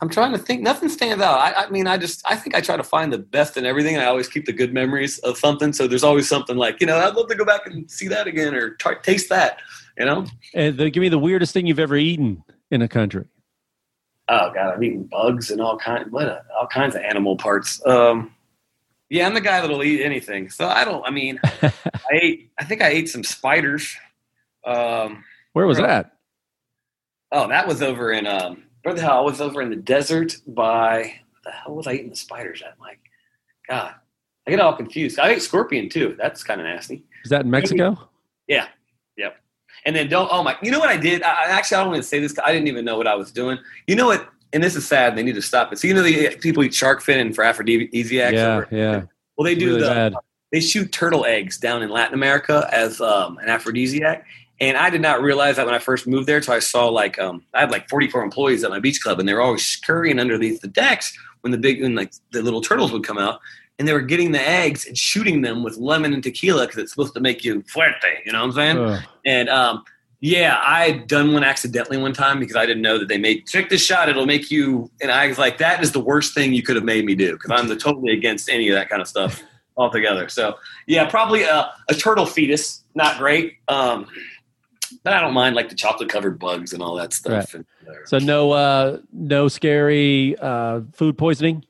I'm 0.00 0.08
trying 0.08 0.32
to 0.32 0.38
think. 0.38 0.62
Nothing 0.62 0.88
stands 0.88 1.22
out. 1.22 1.38
I, 1.38 1.64
I 1.64 1.70
mean, 1.70 1.86
I 1.86 1.96
just 1.96 2.22
I 2.26 2.36
think 2.36 2.54
I 2.54 2.60
try 2.60 2.76
to 2.76 2.82
find 2.82 3.12
the 3.12 3.18
best 3.18 3.56
in 3.56 3.64
everything, 3.64 3.94
and 3.94 4.04
I 4.04 4.08
always 4.08 4.28
keep 4.28 4.46
the 4.46 4.52
good 4.52 4.74
memories 4.74 5.18
of 5.20 5.38
something. 5.38 5.72
So 5.72 5.86
there's 5.86 6.04
always 6.04 6.28
something 6.28 6.56
like 6.56 6.80
you 6.80 6.86
know 6.86 6.98
I'd 6.98 7.14
love 7.14 7.28
to 7.28 7.34
go 7.34 7.44
back 7.44 7.66
and 7.66 7.90
see 7.90 8.08
that 8.08 8.26
again 8.26 8.54
or 8.54 8.70
t- 8.70 8.90
taste 9.02 9.28
that. 9.30 9.60
You 9.98 10.04
know. 10.04 10.26
and 10.54 10.76
the, 10.76 10.90
give 10.90 11.00
me 11.00 11.08
the 11.08 11.18
weirdest 11.18 11.54
thing 11.54 11.66
you've 11.66 11.78
ever 11.78 11.96
eaten 11.96 12.42
in 12.70 12.82
a 12.82 12.88
country 12.88 13.24
Oh 14.28 14.50
god, 14.52 14.74
I've 14.74 14.82
eaten 14.82 15.04
bugs 15.04 15.50
and 15.50 15.60
all 15.60 15.78
kind 15.78 16.10
what 16.10 16.26
a, 16.26 16.44
all 16.58 16.66
kinds 16.66 16.94
of 16.94 17.02
animal 17.02 17.36
parts. 17.36 17.84
Um, 17.86 18.34
yeah, 19.08 19.26
I'm 19.26 19.34
the 19.34 19.40
guy 19.40 19.60
that'll 19.60 19.84
eat 19.84 20.02
anything. 20.02 20.50
So 20.50 20.66
I 20.66 20.84
don't. 20.84 21.06
I 21.06 21.10
mean, 21.10 21.38
I 21.62 21.72
ate. 22.12 22.50
I 22.58 22.64
think 22.64 22.82
I 22.82 22.88
ate 22.88 23.08
some 23.08 23.22
spiders. 23.22 23.96
Um, 24.64 25.24
where 25.52 25.66
was 25.66 25.78
that 25.78 26.16
oh, 27.32 27.48
that 27.48 27.68
was 27.68 27.82
over 27.82 28.12
in 28.12 28.26
um, 28.26 28.64
where 28.86 28.94
the 28.94 29.02
hell? 29.02 29.18
I 29.18 29.20
was 29.20 29.40
over 29.40 29.60
in 29.62 29.70
the 29.70 29.76
desert 29.76 30.36
by 30.46 30.98
what 31.32 31.42
the 31.44 31.50
hell 31.50 31.74
was 31.74 31.88
I 31.88 31.94
eating 31.94 32.10
the 32.10 32.16
spiders 32.16 32.62
at? 32.64 32.78
Like, 32.80 33.00
God, 33.68 33.94
I 34.46 34.50
get 34.50 34.60
all 34.60 34.76
confused. 34.76 35.18
I 35.18 35.30
ate 35.30 35.42
scorpion 35.42 35.88
too. 35.88 36.14
That's 36.16 36.44
kind 36.44 36.60
of 36.60 36.68
nasty. 36.68 37.04
is 37.24 37.30
that 37.30 37.44
in 37.44 37.50
mexico 37.50 37.98
Yeah. 38.46 38.68
Yep. 39.16 39.38
And 39.86 39.96
then 39.96 40.08
don't, 40.08 40.28
oh 40.30 40.44
my, 40.44 40.56
you 40.62 40.70
know 40.70 40.78
what 40.78 40.88
I 40.88 40.96
did? 40.96 41.24
I, 41.24 41.46
actually, 41.46 41.78
I 41.78 41.80
don't 41.80 41.90
want 41.90 42.02
to 42.02 42.08
say 42.08 42.20
this. 42.20 42.38
I 42.44 42.52
didn't 42.52 42.68
even 42.68 42.84
know 42.84 42.96
what 42.96 43.08
I 43.08 43.16
was 43.16 43.32
doing. 43.32 43.58
You 43.88 43.96
know 43.96 44.06
what? 44.06 44.28
And 44.52 44.62
this 44.62 44.76
is 44.76 44.86
sad. 44.86 45.16
They 45.16 45.24
need 45.24 45.34
to 45.34 45.42
stop 45.42 45.72
it. 45.72 45.78
So, 45.80 45.88
you 45.88 45.94
know, 45.94 46.02
the 46.02 46.36
people 46.36 46.62
eat 46.62 46.72
shark 46.72 47.02
fin 47.02 47.18
and 47.18 47.34
for 47.34 47.42
aphrodisiacs. 47.42 48.34
yeah 48.34 48.56
over- 48.56 48.68
yeah 48.70 49.02
Well, 49.36 49.44
they 49.44 49.56
do 49.56 49.66
really 49.66 49.80
the, 49.80 49.88
bad 49.88 50.14
they 50.52 50.60
shoot 50.60 50.92
turtle 50.92 51.24
eggs 51.26 51.58
down 51.58 51.82
in 51.82 51.90
Latin 51.90 52.14
America 52.14 52.68
as 52.72 53.00
um, 53.00 53.38
an 53.38 53.48
aphrodisiac. 53.48 54.24
And 54.60 54.76
I 54.76 54.88
did 54.88 55.02
not 55.02 55.20
realize 55.20 55.56
that 55.56 55.66
when 55.66 55.74
I 55.74 55.78
first 55.78 56.06
moved 56.06 56.26
there. 56.26 56.40
So 56.40 56.52
I 56.52 56.60
saw 56.60 56.88
like 56.88 57.18
um, 57.18 57.44
I 57.52 57.60
had 57.60 57.70
like 57.70 57.88
44 57.88 58.22
employees 58.22 58.64
at 58.64 58.70
my 58.70 58.80
beach 58.80 59.02
club, 59.02 59.20
and 59.20 59.28
they 59.28 59.34
were 59.34 59.42
always 59.42 59.66
scurrying 59.66 60.18
underneath 60.18 60.60
the 60.60 60.68
decks 60.68 61.16
when 61.42 61.50
the 61.50 61.58
big 61.58 61.82
when 61.82 61.94
like 61.94 62.12
the 62.32 62.42
little 62.42 62.62
turtles 62.62 62.90
would 62.92 63.04
come 63.04 63.18
out, 63.18 63.40
and 63.78 63.86
they 63.86 63.92
were 63.92 64.00
getting 64.00 64.32
the 64.32 64.40
eggs 64.40 64.86
and 64.86 64.96
shooting 64.96 65.42
them 65.42 65.62
with 65.62 65.76
lemon 65.76 66.14
and 66.14 66.22
tequila 66.22 66.66
because 66.66 66.78
it's 66.78 66.92
supposed 66.92 67.14
to 67.14 67.20
make 67.20 67.44
you 67.44 67.62
fuerte. 67.62 68.24
You 68.24 68.32
know 68.32 68.40
what 68.40 68.46
I'm 68.46 68.52
saying? 68.52 68.78
Ugh. 68.78 69.02
And 69.26 69.48
um, 69.50 69.84
Yeah, 70.20 70.60
I 70.64 70.88
had 70.88 71.06
done 71.06 71.34
one 71.34 71.44
accidentally 71.44 71.98
one 71.98 72.14
time 72.14 72.40
because 72.40 72.56
I 72.56 72.64
didn't 72.64 72.82
know 72.82 72.98
that 72.98 73.08
they 73.08 73.18
made 73.18 73.46
check 73.46 73.68
this 73.68 73.84
shot. 73.84 74.08
It'll 74.08 74.26
make 74.26 74.50
you. 74.50 74.90
And 75.02 75.10
I 75.10 75.28
was 75.28 75.38
like, 75.38 75.58
that 75.58 75.82
is 75.82 75.92
the 75.92 76.00
worst 76.00 76.34
thing 76.34 76.54
you 76.54 76.62
could 76.62 76.76
have 76.76 76.84
made 76.84 77.04
me 77.04 77.14
do 77.14 77.32
because 77.32 77.50
I'm 77.50 77.68
the, 77.68 77.76
totally 77.76 78.12
against 78.12 78.48
any 78.48 78.68
of 78.68 78.74
that 78.74 78.88
kind 78.88 79.02
of 79.02 79.08
stuff 79.08 79.42
altogether. 79.76 80.28
So 80.30 80.56
yeah, 80.86 81.08
probably 81.08 81.42
a, 81.42 81.70
a 81.88 81.94
turtle 81.94 82.24
fetus, 82.24 82.82
not 82.94 83.18
great. 83.18 83.56
Um, 83.68 84.06
but 85.06 85.14
I 85.14 85.20
don't 85.20 85.34
mind 85.34 85.54
like 85.54 85.68
the 85.68 85.76
chocolate 85.76 86.08
covered 86.08 86.36
bugs 86.36 86.72
and 86.72 86.82
all 86.82 86.96
that 86.96 87.12
stuff. 87.12 87.54
Right. 87.54 87.64
And, 87.86 87.96
So 88.06 88.18
no, 88.18 88.50
uh, 88.50 88.98
no 89.12 89.46
scary 89.46 90.36
uh, 90.40 90.80
food 90.92 91.16
poisoning. 91.16 91.64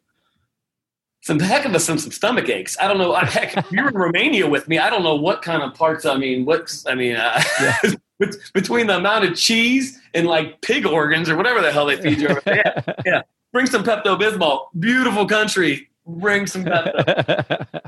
some 1.20 1.38
heck 1.38 1.66
of 1.66 1.74
a 1.74 1.78
some, 1.80 1.98
some 1.98 2.12
stomach 2.12 2.48
aches. 2.48 2.78
I 2.80 2.88
don't 2.88 2.96
know. 2.96 3.12
I, 3.12 3.26
heck, 3.26 3.54
if 3.56 3.70
you're 3.70 3.88
in 3.88 3.94
Romania 4.06 4.48
with 4.48 4.68
me, 4.68 4.78
I 4.78 4.88
don't 4.88 5.02
know 5.02 5.16
what 5.16 5.42
kind 5.42 5.62
of 5.62 5.74
parts. 5.74 6.06
I 6.06 6.16
mean, 6.16 6.46
what's 6.46 6.86
I 6.86 6.94
mean, 6.94 7.16
uh, 7.16 7.42
bet- 8.18 8.36
between 8.54 8.86
the 8.86 8.96
amount 8.96 9.26
of 9.26 9.36
cheese 9.36 10.00
and 10.14 10.26
like 10.26 10.62
pig 10.62 10.86
organs 10.86 11.28
or 11.28 11.36
whatever 11.36 11.60
the 11.60 11.70
hell 11.70 11.84
they 11.84 11.98
feed 12.00 12.18
you. 12.22 12.28
Over 12.28 12.40
there. 12.46 12.82
Yeah, 12.86 12.94
yeah. 13.04 13.22
Bring 13.52 13.66
some 13.66 13.84
Pepto 13.84 14.18
Bismol. 14.18 14.68
Beautiful 14.80 15.26
country. 15.26 15.90
Bring 16.06 16.46
some 16.46 16.64
Pepto. 16.64 17.80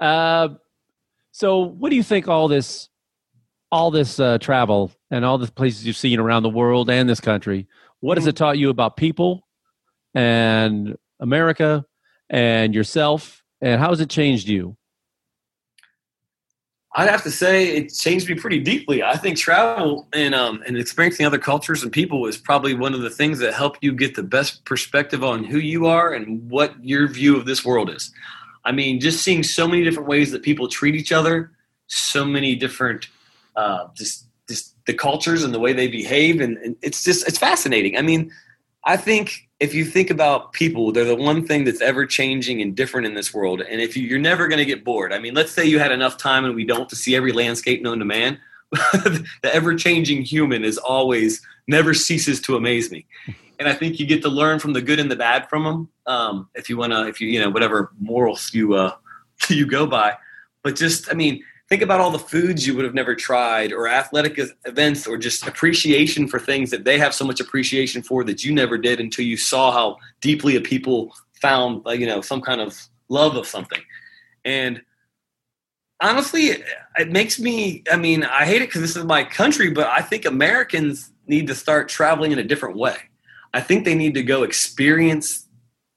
uh, 0.00 0.48
so, 1.32 1.58
what 1.58 1.90
do 1.90 1.96
you 1.96 2.02
think 2.02 2.28
all 2.28 2.48
this, 2.48 2.89
all 3.72 3.90
this 3.90 4.18
uh, 4.18 4.38
travel 4.38 4.92
and 5.10 5.24
all 5.24 5.38
the 5.38 5.50
places 5.50 5.86
you've 5.86 5.96
seen 5.96 6.18
around 6.18 6.42
the 6.42 6.48
world 6.48 6.90
and 6.90 7.08
this 7.08 7.20
country? 7.20 7.66
What 8.00 8.18
has 8.18 8.26
it 8.26 8.36
taught 8.36 8.58
you 8.58 8.70
about 8.70 8.96
people 8.96 9.46
and 10.14 10.96
America 11.20 11.84
and 12.28 12.74
yourself? 12.74 13.42
And 13.60 13.80
how 13.80 13.90
has 13.90 14.00
it 14.00 14.10
changed 14.10 14.48
you? 14.48 14.76
I'd 16.96 17.08
have 17.08 17.22
to 17.22 17.30
say 17.30 17.76
it 17.76 17.94
changed 17.94 18.28
me 18.28 18.34
pretty 18.34 18.58
deeply. 18.58 19.02
I 19.02 19.16
think 19.16 19.36
travel 19.36 20.08
and 20.12 20.34
um, 20.34 20.62
and 20.66 20.76
experiencing 20.76 21.24
other 21.24 21.38
cultures 21.38 21.84
and 21.84 21.92
people 21.92 22.26
is 22.26 22.36
probably 22.36 22.74
one 22.74 22.94
of 22.94 23.02
the 23.02 23.10
things 23.10 23.38
that 23.38 23.54
help 23.54 23.76
you 23.80 23.92
get 23.92 24.16
the 24.16 24.24
best 24.24 24.64
perspective 24.64 25.22
on 25.22 25.44
who 25.44 25.58
you 25.58 25.86
are 25.86 26.12
and 26.12 26.50
what 26.50 26.74
your 26.84 27.06
view 27.06 27.36
of 27.36 27.46
this 27.46 27.64
world 27.64 27.90
is. 27.90 28.12
I 28.64 28.72
mean, 28.72 28.98
just 28.98 29.22
seeing 29.22 29.44
so 29.44 29.68
many 29.68 29.84
different 29.84 30.08
ways 30.08 30.32
that 30.32 30.42
people 30.42 30.66
treat 30.66 30.96
each 30.96 31.12
other, 31.12 31.52
so 31.86 32.24
many 32.24 32.56
different 32.56 33.08
uh, 33.56 33.88
just 33.94 34.26
just 34.48 34.74
the 34.86 34.94
cultures 34.94 35.44
and 35.44 35.54
the 35.54 35.60
way 35.60 35.72
they 35.72 35.88
behave, 35.88 36.40
and, 36.40 36.56
and 36.58 36.76
it's 36.82 37.04
just 37.04 37.26
it's 37.28 37.38
fascinating. 37.38 37.96
I 37.96 38.02
mean, 38.02 38.30
I 38.84 38.96
think 38.96 39.48
if 39.60 39.74
you 39.74 39.84
think 39.84 40.10
about 40.10 40.52
people, 40.52 40.90
they're 40.90 41.04
the 41.04 41.14
one 41.14 41.46
thing 41.46 41.64
that's 41.64 41.82
ever 41.82 42.06
changing 42.06 42.62
and 42.62 42.74
different 42.74 43.06
in 43.06 43.14
this 43.14 43.32
world. 43.32 43.60
And 43.60 43.80
if 43.80 43.94
you, 43.94 44.02
you're 44.02 44.18
never 44.18 44.48
going 44.48 44.58
to 44.58 44.64
get 44.64 44.84
bored. 44.84 45.12
I 45.12 45.18
mean, 45.18 45.34
let's 45.34 45.52
say 45.52 45.66
you 45.66 45.78
had 45.78 45.92
enough 45.92 46.16
time 46.16 46.46
and 46.46 46.54
we 46.54 46.64
don't 46.64 46.88
to 46.88 46.96
see 46.96 47.14
every 47.14 47.32
landscape 47.32 47.82
known 47.82 47.98
to 47.98 48.06
man. 48.06 48.38
the 48.72 49.50
ever 49.52 49.74
changing 49.74 50.22
human 50.22 50.64
is 50.64 50.78
always 50.78 51.42
never 51.66 51.92
ceases 51.92 52.40
to 52.42 52.56
amaze 52.56 52.90
me. 52.90 53.04
And 53.58 53.68
I 53.68 53.74
think 53.74 54.00
you 54.00 54.06
get 54.06 54.22
to 54.22 54.30
learn 54.30 54.58
from 54.58 54.72
the 54.72 54.80
good 54.80 54.98
and 54.98 55.10
the 55.10 55.16
bad 55.16 55.48
from 55.50 55.64
them. 55.64 55.88
Um, 56.06 56.48
if 56.54 56.70
you 56.70 56.78
want 56.78 56.92
to, 56.92 57.06
if 57.06 57.20
you, 57.20 57.28
you 57.28 57.40
know, 57.40 57.50
whatever 57.50 57.92
morals 58.00 58.54
you, 58.54 58.72
uh, 58.74 58.94
you 59.48 59.66
go 59.66 59.86
by. 59.86 60.16
But 60.62 60.76
just, 60.76 61.10
I 61.10 61.14
mean, 61.14 61.42
think 61.70 61.82
about 61.82 62.00
all 62.00 62.10
the 62.10 62.18
foods 62.18 62.66
you 62.66 62.74
would 62.74 62.84
have 62.84 62.94
never 62.94 63.14
tried 63.14 63.72
or 63.72 63.86
athletic 63.86 64.38
events 64.64 65.06
or 65.06 65.16
just 65.16 65.46
appreciation 65.46 66.26
for 66.26 66.40
things 66.40 66.68
that 66.70 66.84
they 66.84 66.98
have 66.98 67.14
so 67.14 67.24
much 67.24 67.38
appreciation 67.38 68.02
for 68.02 68.24
that 68.24 68.42
you 68.42 68.52
never 68.52 68.76
did 68.76 68.98
until 68.98 69.24
you 69.24 69.36
saw 69.36 69.70
how 69.70 69.96
deeply 70.20 70.56
a 70.56 70.60
people 70.60 71.14
found 71.40 71.84
like 71.84 72.00
you 72.00 72.06
know 72.06 72.20
some 72.20 72.40
kind 72.40 72.60
of 72.60 72.88
love 73.08 73.36
of 73.36 73.46
something 73.46 73.80
and 74.44 74.82
honestly 76.02 76.56
it 76.98 77.10
makes 77.10 77.38
me 77.38 77.84
i 77.90 77.96
mean 77.96 78.24
i 78.24 78.44
hate 78.44 78.60
it 78.60 78.68
because 78.68 78.82
this 78.82 78.96
is 78.96 79.04
my 79.04 79.22
country 79.22 79.70
but 79.70 79.86
i 79.86 80.02
think 80.02 80.24
americans 80.24 81.12
need 81.28 81.46
to 81.46 81.54
start 81.54 81.88
traveling 81.88 82.32
in 82.32 82.38
a 82.40 82.44
different 82.44 82.76
way 82.76 82.96
i 83.54 83.60
think 83.60 83.84
they 83.84 83.94
need 83.94 84.14
to 84.14 84.22
go 84.22 84.42
experience 84.42 85.46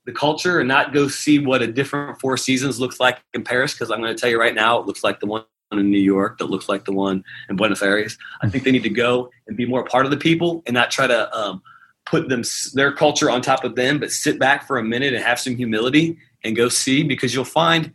the 0.06 0.12
culture 0.12 0.60
and 0.60 0.68
not 0.68 0.92
go 0.92 1.08
see 1.08 1.38
what 1.38 1.62
a 1.62 1.66
different 1.66 2.20
Four 2.20 2.36
Seasons 2.36 2.78
looks 2.78 3.00
like 3.00 3.22
in 3.32 3.42
Paris. 3.42 3.72
Because 3.72 3.90
I'm 3.90 4.02
going 4.02 4.14
to 4.14 4.20
tell 4.20 4.28
you 4.28 4.38
right 4.38 4.54
now, 4.54 4.78
it 4.78 4.86
looks 4.86 5.02
like 5.02 5.18
the 5.18 5.24
one 5.24 5.44
in 5.72 5.90
New 5.90 5.98
York, 5.98 6.38
that 6.38 6.46
looks 6.46 6.68
like 6.68 6.84
the 6.84 6.92
one 6.92 7.24
in 7.48 7.56
Buenos 7.56 7.82
Aires. 7.82 8.16
I 8.42 8.48
think 8.48 8.64
they 8.64 8.72
need 8.72 8.82
to 8.84 8.90
go 8.90 9.30
and 9.46 9.56
be 9.56 9.66
more 9.66 9.84
part 9.84 10.04
of 10.04 10.10
the 10.10 10.16
people 10.16 10.62
and 10.66 10.74
not 10.74 10.90
try 10.90 11.06
to 11.06 11.36
um, 11.36 11.62
put 12.06 12.28
them 12.28 12.42
their 12.74 12.92
culture 12.92 13.30
on 13.30 13.42
top 13.42 13.64
of 13.64 13.74
them, 13.74 13.98
but 13.98 14.10
sit 14.10 14.38
back 14.38 14.66
for 14.66 14.78
a 14.78 14.84
minute 14.84 15.14
and 15.14 15.24
have 15.24 15.40
some 15.40 15.56
humility 15.56 16.16
and 16.44 16.54
go 16.54 16.68
see. 16.68 17.02
Because 17.02 17.34
you'll 17.34 17.44
find, 17.44 17.92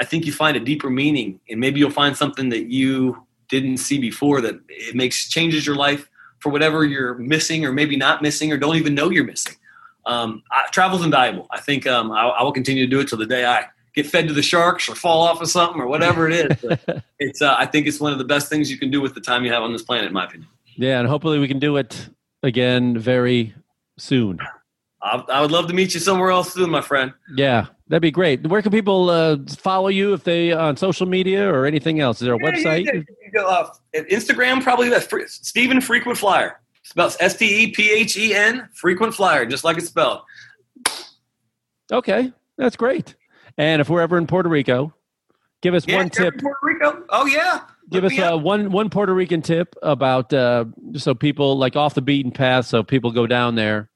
I 0.00 0.04
think 0.04 0.26
you 0.26 0.32
find 0.32 0.56
a 0.56 0.60
deeper 0.60 0.90
meaning, 0.90 1.40
and 1.48 1.60
maybe 1.60 1.80
you'll 1.80 1.90
find 1.90 2.16
something 2.16 2.48
that 2.50 2.70
you 2.70 3.26
didn't 3.48 3.78
see 3.78 3.98
before 3.98 4.40
that 4.40 4.60
it 4.68 4.94
makes 4.94 5.28
changes 5.28 5.66
your 5.66 5.76
life 5.76 6.08
for 6.38 6.50
whatever 6.50 6.84
you're 6.84 7.14
missing 7.14 7.64
or 7.64 7.72
maybe 7.72 7.96
not 7.96 8.22
missing 8.22 8.50
or 8.50 8.56
don't 8.56 8.76
even 8.76 8.94
know 8.94 9.10
you're 9.10 9.24
missing 9.24 9.54
um, 10.06 10.42
I, 10.50 10.66
travel's 10.70 11.04
invaluable. 11.04 11.46
I 11.50 11.60
think 11.60 11.86
um, 11.86 12.10
I, 12.10 12.26
I, 12.26 12.42
will 12.42 12.52
continue 12.52 12.84
to 12.84 12.90
do 12.90 13.00
it 13.00 13.08
till 13.08 13.18
the 13.18 13.26
day 13.26 13.44
I 13.44 13.66
get 13.94 14.06
fed 14.06 14.28
to 14.28 14.34
the 14.34 14.42
sharks 14.42 14.88
or 14.88 14.94
fall 14.94 15.22
off 15.22 15.40
of 15.40 15.48
something 15.48 15.80
or 15.80 15.86
whatever 15.86 16.28
it 16.28 16.34
is. 16.34 16.56
But 16.86 17.04
it's 17.18 17.42
uh, 17.42 17.54
I 17.58 17.66
think 17.66 17.86
it's 17.86 18.00
one 18.00 18.12
of 18.12 18.18
the 18.18 18.24
best 18.24 18.48
things 18.48 18.70
you 18.70 18.78
can 18.78 18.90
do 18.90 19.00
with 19.00 19.14
the 19.14 19.20
time 19.20 19.44
you 19.44 19.52
have 19.52 19.62
on 19.62 19.72
this 19.72 19.82
planet, 19.82 20.06
in 20.06 20.12
my 20.12 20.24
opinion. 20.24 20.48
Yeah, 20.76 20.98
and 20.98 21.08
hopefully 21.08 21.38
we 21.38 21.48
can 21.48 21.58
do 21.58 21.76
it 21.76 22.08
again 22.42 22.98
very 22.98 23.54
soon. 23.98 24.38
I, 25.02 25.22
I 25.28 25.40
would 25.40 25.50
love 25.50 25.66
to 25.68 25.74
meet 25.74 25.94
you 25.94 26.00
somewhere 26.00 26.30
else 26.30 26.52
soon, 26.54 26.70
my 26.70 26.80
friend. 26.80 27.12
Yeah, 27.36 27.66
that'd 27.88 28.00
be 28.02 28.10
great. 28.10 28.46
Where 28.46 28.62
can 28.62 28.70
people 28.72 29.10
uh, 29.10 29.36
follow 29.58 29.88
you 29.88 30.14
if 30.14 30.24
they 30.24 30.52
on 30.52 30.76
social 30.76 31.06
media 31.06 31.46
or 31.52 31.66
anything 31.66 32.00
else? 32.00 32.20
Is 32.22 32.26
there 32.26 32.34
a 32.34 32.38
Yeah, 32.38 32.50
website? 32.50 32.84
yeah, 32.86 32.92
yeah. 32.94 33.00
You 33.26 33.32
go, 33.34 33.46
uh, 33.46 33.70
Instagram, 33.94 34.62
probably 34.62 34.88
that's 34.88 35.06
free, 35.06 35.24
Stephen 35.26 35.80
Frequent 35.80 36.18
Flyer. 36.18 36.60
Spells 36.84 37.16
S 37.20 37.36
T 37.36 37.64
E 37.64 37.70
P 37.70 37.90
H 37.92 38.16
E 38.16 38.34
N 38.34 38.68
Frequent 38.74 39.14
Flyer, 39.14 39.44
just 39.46 39.62
like 39.64 39.76
it's 39.78 39.88
spelled. 39.88 40.22
Okay, 41.92 42.32
that's 42.56 42.76
great. 42.76 43.14
And 43.58 43.80
if 43.80 43.88
we're 43.88 44.00
ever 44.00 44.18
in 44.18 44.26
Puerto 44.26 44.48
Rico, 44.48 44.94
give 45.60 45.74
us 45.74 45.86
Yeah, 45.86 45.96
one 45.96 46.10
tip. 46.10 46.34
in 46.34 46.40
Puerto 46.40 46.58
Rico. 46.62 47.04
Oh 47.10 47.26
yeah. 47.26 47.60
Give 47.90 48.04
us 48.04 48.18
uh, 48.18 48.36
one 48.38 48.70
one 48.70 48.88
Puerto 48.90 49.12
Rican 49.12 49.42
tip 49.42 49.74
about 49.82 50.32
uh, 50.32 50.64
so 50.96 51.14
people 51.14 51.58
like 51.58 51.76
off 51.76 51.94
the 51.94 52.00
beaten 52.02 52.32
path. 52.32 52.66
So 52.66 52.82
people 52.82 53.10
go 53.10 53.26
down 53.26 53.54
there. 53.54 53.90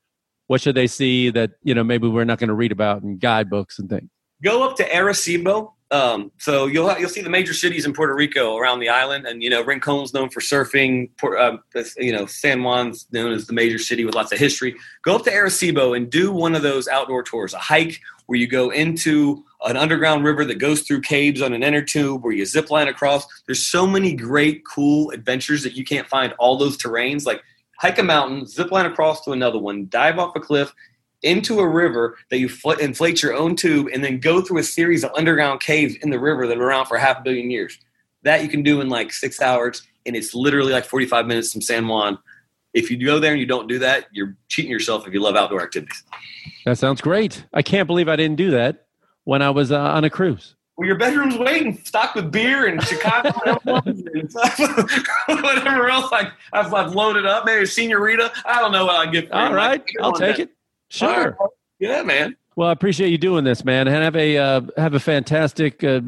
What 0.48 0.61
should 0.61 0.74
they 0.74 0.86
see 0.86 1.30
that 1.30 1.52
you 1.62 1.74
know 1.74 1.82
maybe 1.84 2.07
we're 2.09 2.24
not 2.24 2.38
going 2.38 2.48
to 2.48 2.54
read 2.54 2.72
about 2.72 3.02
in 3.02 3.18
guidebooks 3.18 3.78
and 3.78 3.88
things? 3.88 4.11
go 4.42 4.68
up 4.68 4.76
to 4.76 4.84
Arecibo. 4.84 5.72
Um, 5.92 6.32
so 6.38 6.66
you'll 6.66 6.92
you'll 6.98 7.09
see 7.09 7.22
the 7.22 7.30
major 7.30 7.54
cities 7.54 7.86
in 7.86 7.92
Puerto 7.92 8.12
Rico 8.14 8.57
around 8.57 8.80
the 8.80 8.88
island, 8.88 9.24
and 9.24 9.40
you 9.40 9.48
know 9.48 9.62
Rincon's 9.62 10.12
known 10.12 10.30
for 10.30 10.40
surfing. 10.40 11.11
Uh, 11.22 11.59
you 11.96 12.12
know 12.12 12.26
San 12.26 12.62
Juan's 12.62 13.07
known 13.12 13.32
as 13.32 13.46
the 13.46 13.52
major 13.52 13.78
city 13.78 14.04
with 14.04 14.16
lots 14.16 14.32
of 14.32 14.38
history. 14.38 14.74
Go 15.02 15.14
up 15.14 15.22
to 15.24 15.30
Arecibo 15.30 15.96
and 15.96 16.11
do 16.11 16.32
one 16.32 16.57
of 16.57 16.62
those 16.62 16.88
outdoor 16.88 17.22
tours, 17.22 17.54
a 17.54 17.59
hike 17.59 18.00
where 18.27 18.39
you 18.39 18.47
go 18.47 18.70
into 18.70 19.45
an 19.62 19.77
underground 19.77 20.24
river 20.24 20.45
that 20.45 20.59
goes 20.59 20.83
through 20.83 21.01
caves 21.01 21.41
on 21.41 21.53
an 21.53 21.62
inner 21.62 21.83
tube, 21.83 22.22
where 22.22 22.33
you 22.33 22.45
zip 22.45 22.70
line 22.70 22.89
across. 22.89 23.27
There's 23.47 23.66
so 23.66 23.87
many 23.87 24.12
great, 24.14 24.64
cool 24.66 25.11
adventures 25.11 25.62
that 25.62 25.74
you 25.74 25.85
can't 25.85 26.09
find 26.09 26.33
all 26.39 26.57
those 26.57 26.77
terrains. 26.77 27.27
Like 27.27 27.43
hike 27.79 27.99
a 27.99 28.03
mountain, 28.03 28.47
zip 28.47 28.70
line 28.70 28.87
across 28.87 29.24
to 29.24 29.33
another 29.33 29.59
one, 29.59 29.89
dive 29.89 30.18
off 30.18 30.37
a 30.37 30.41
cliff, 30.41 30.72
into 31.22 31.61
a 31.61 31.68
river 31.68 32.16
that 32.31 32.39
you 32.39 32.49
fl- 32.49 32.72
inflate 32.72 33.22
your 33.22 33.35
own 33.35 33.57
tube 33.57 33.89
and 33.93 34.05
then 34.05 34.20
go 34.20 34.41
through 34.41 34.59
a 34.59 34.62
series 34.62 35.03
of 35.03 35.11
underground 35.16 35.61
caves 35.61 35.97
in 35.97 36.11
the 36.11 36.18
river 36.18 36.47
that 36.47 36.55
been 36.55 36.62
around 36.62 36.87
for 36.87 36.99
half 36.99 37.18
a 37.18 37.22
billion 37.22 37.51
years. 37.51 37.79
That 38.22 38.43
you 38.43 38.49
can 38.49 38.62
do 38.62 38.81
in 38.81 38.89
like 38.89 39.12
six 39.12 39.41
hours, 39.41 39.83
and 40.05 40.16
it's 40.16 40.35
literally 40.35 40.72
like 40.72 40.85
45 40.85 41.27
minutes 41.27 41.53
from 41.53 41.62
San 41.62 41.87
Juan. 41.87 42.18
If 42.77 42.91
you 42.91 43.03
go 43.03 43.18
there 43.18 43.33
and 43.33 43.41
you 43.41 43.47
don't 43.47 43.68
do 43.68 43.79
that, 43.79 44.05
you're 44.12 44.37
cheating 44.49 44.70
yourself 44.70 45.09
if 45.09 45.14
you 45.14 45.20
love 45.20 45.35
outdoor 45.35 45.62
activities. 45.62 46.03
That 46.66 46.77
sounds 46.77 47.01
great. 47.01 47.47
I 47.55 47.62
can't 47.62 47.87
believe 47.87 48.07
I 48.07 48.16
didn't 48.16 48.37
do 48.37 48.51
that 48.51 48.87
when 49.24 49.41
I 49.41 49.49
was 49.49 49.72
uh, 49.72 49.81
on 49.81 50.05
a 50.05 50.11
cruise. 50.11 50.57
Well, 50.77 50.87
your 50.87 50.99
bedroom's 50.99 51.39
waiting, 51.39 51.81
stocked 51.85 52.16
with 52.16 52.31
beer 52.31 52.66
and 52.66 52.83
Chicago 52.83 53.31
and 53.87 54.31
whatever 55.43 55.89
else 55.89 56.12
I, 56.12 56.31
I've, 56.53 56.74
I've 56.74 56.95
loaded 56.95 57.24
up. 57.24 57.47
Maybe 57.47 57.62
a 57.62 57.66
senorita. 57.66 58.31
I 58.45 58.61
don't 58.61 58.72
know 58.72 58.85
what 58.85 59.09
I 59.09 59.11
get. 59.11 59.33
All 59.33 59.51
you. 59.51 59.83
I'll 60.03 60.12
take 60.12 60.37
that. 60.37 60.43
it. 60.43 60.51
Sure. 60.91 61.35
Yeah, 61.79 62.03
man. 62.03 62.37
Well, 62.57 62.68
I 62.68 62.72
appreciate 62.72 63.09
you 63.09 63.16
doing 63.16 63.45
this, 63.45 63.64
man, 63.64 63.89
and 63.89 63.97
have 63.97 64.16
a 64.16 64.37
uh, 64.37 64.61
have 64.77 64.93
a 64.93 65.01
fantastic 65.01 65.83
uh, 65.83 66.01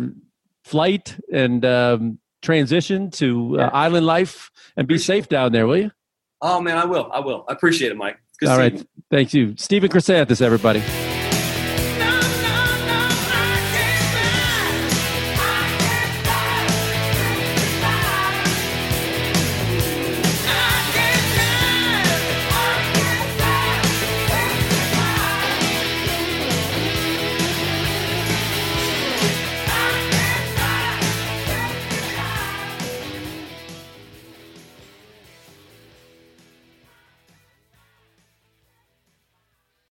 flight 0.65 1.19
and 1.33 1.65
um, 1.65 2.19
transition 2.43 3.11
to 3.13 3.59
uh, 3.59 3.71
island 3.73 4.05
life, 4.05 4.51
and 4.77 4.87
be 4.87 4.99
safe 4.99 5.29
down 5.29 5.53
there, 5.53 5.67
will 5.67 5.79
you? 5.79 5.91
Oh 6.41 6.61
man, 6.61 6.79
I 6.79 6.85
will. 6.85 7.11
I 7.13 7.21
will. 7.21 7.45
I 7.49 7.53
appreciate 7.53 7.91
it, 7.93 7.97
Mike. 7.97 8.19
All 8.47 8.57
you. 8.57 8.87
thank 9.11 9.35
you, 9.35 9.55
Stephen 9.57 9.91
Chrysanthus, 9.91 10.41
everybody. 10.41 10.83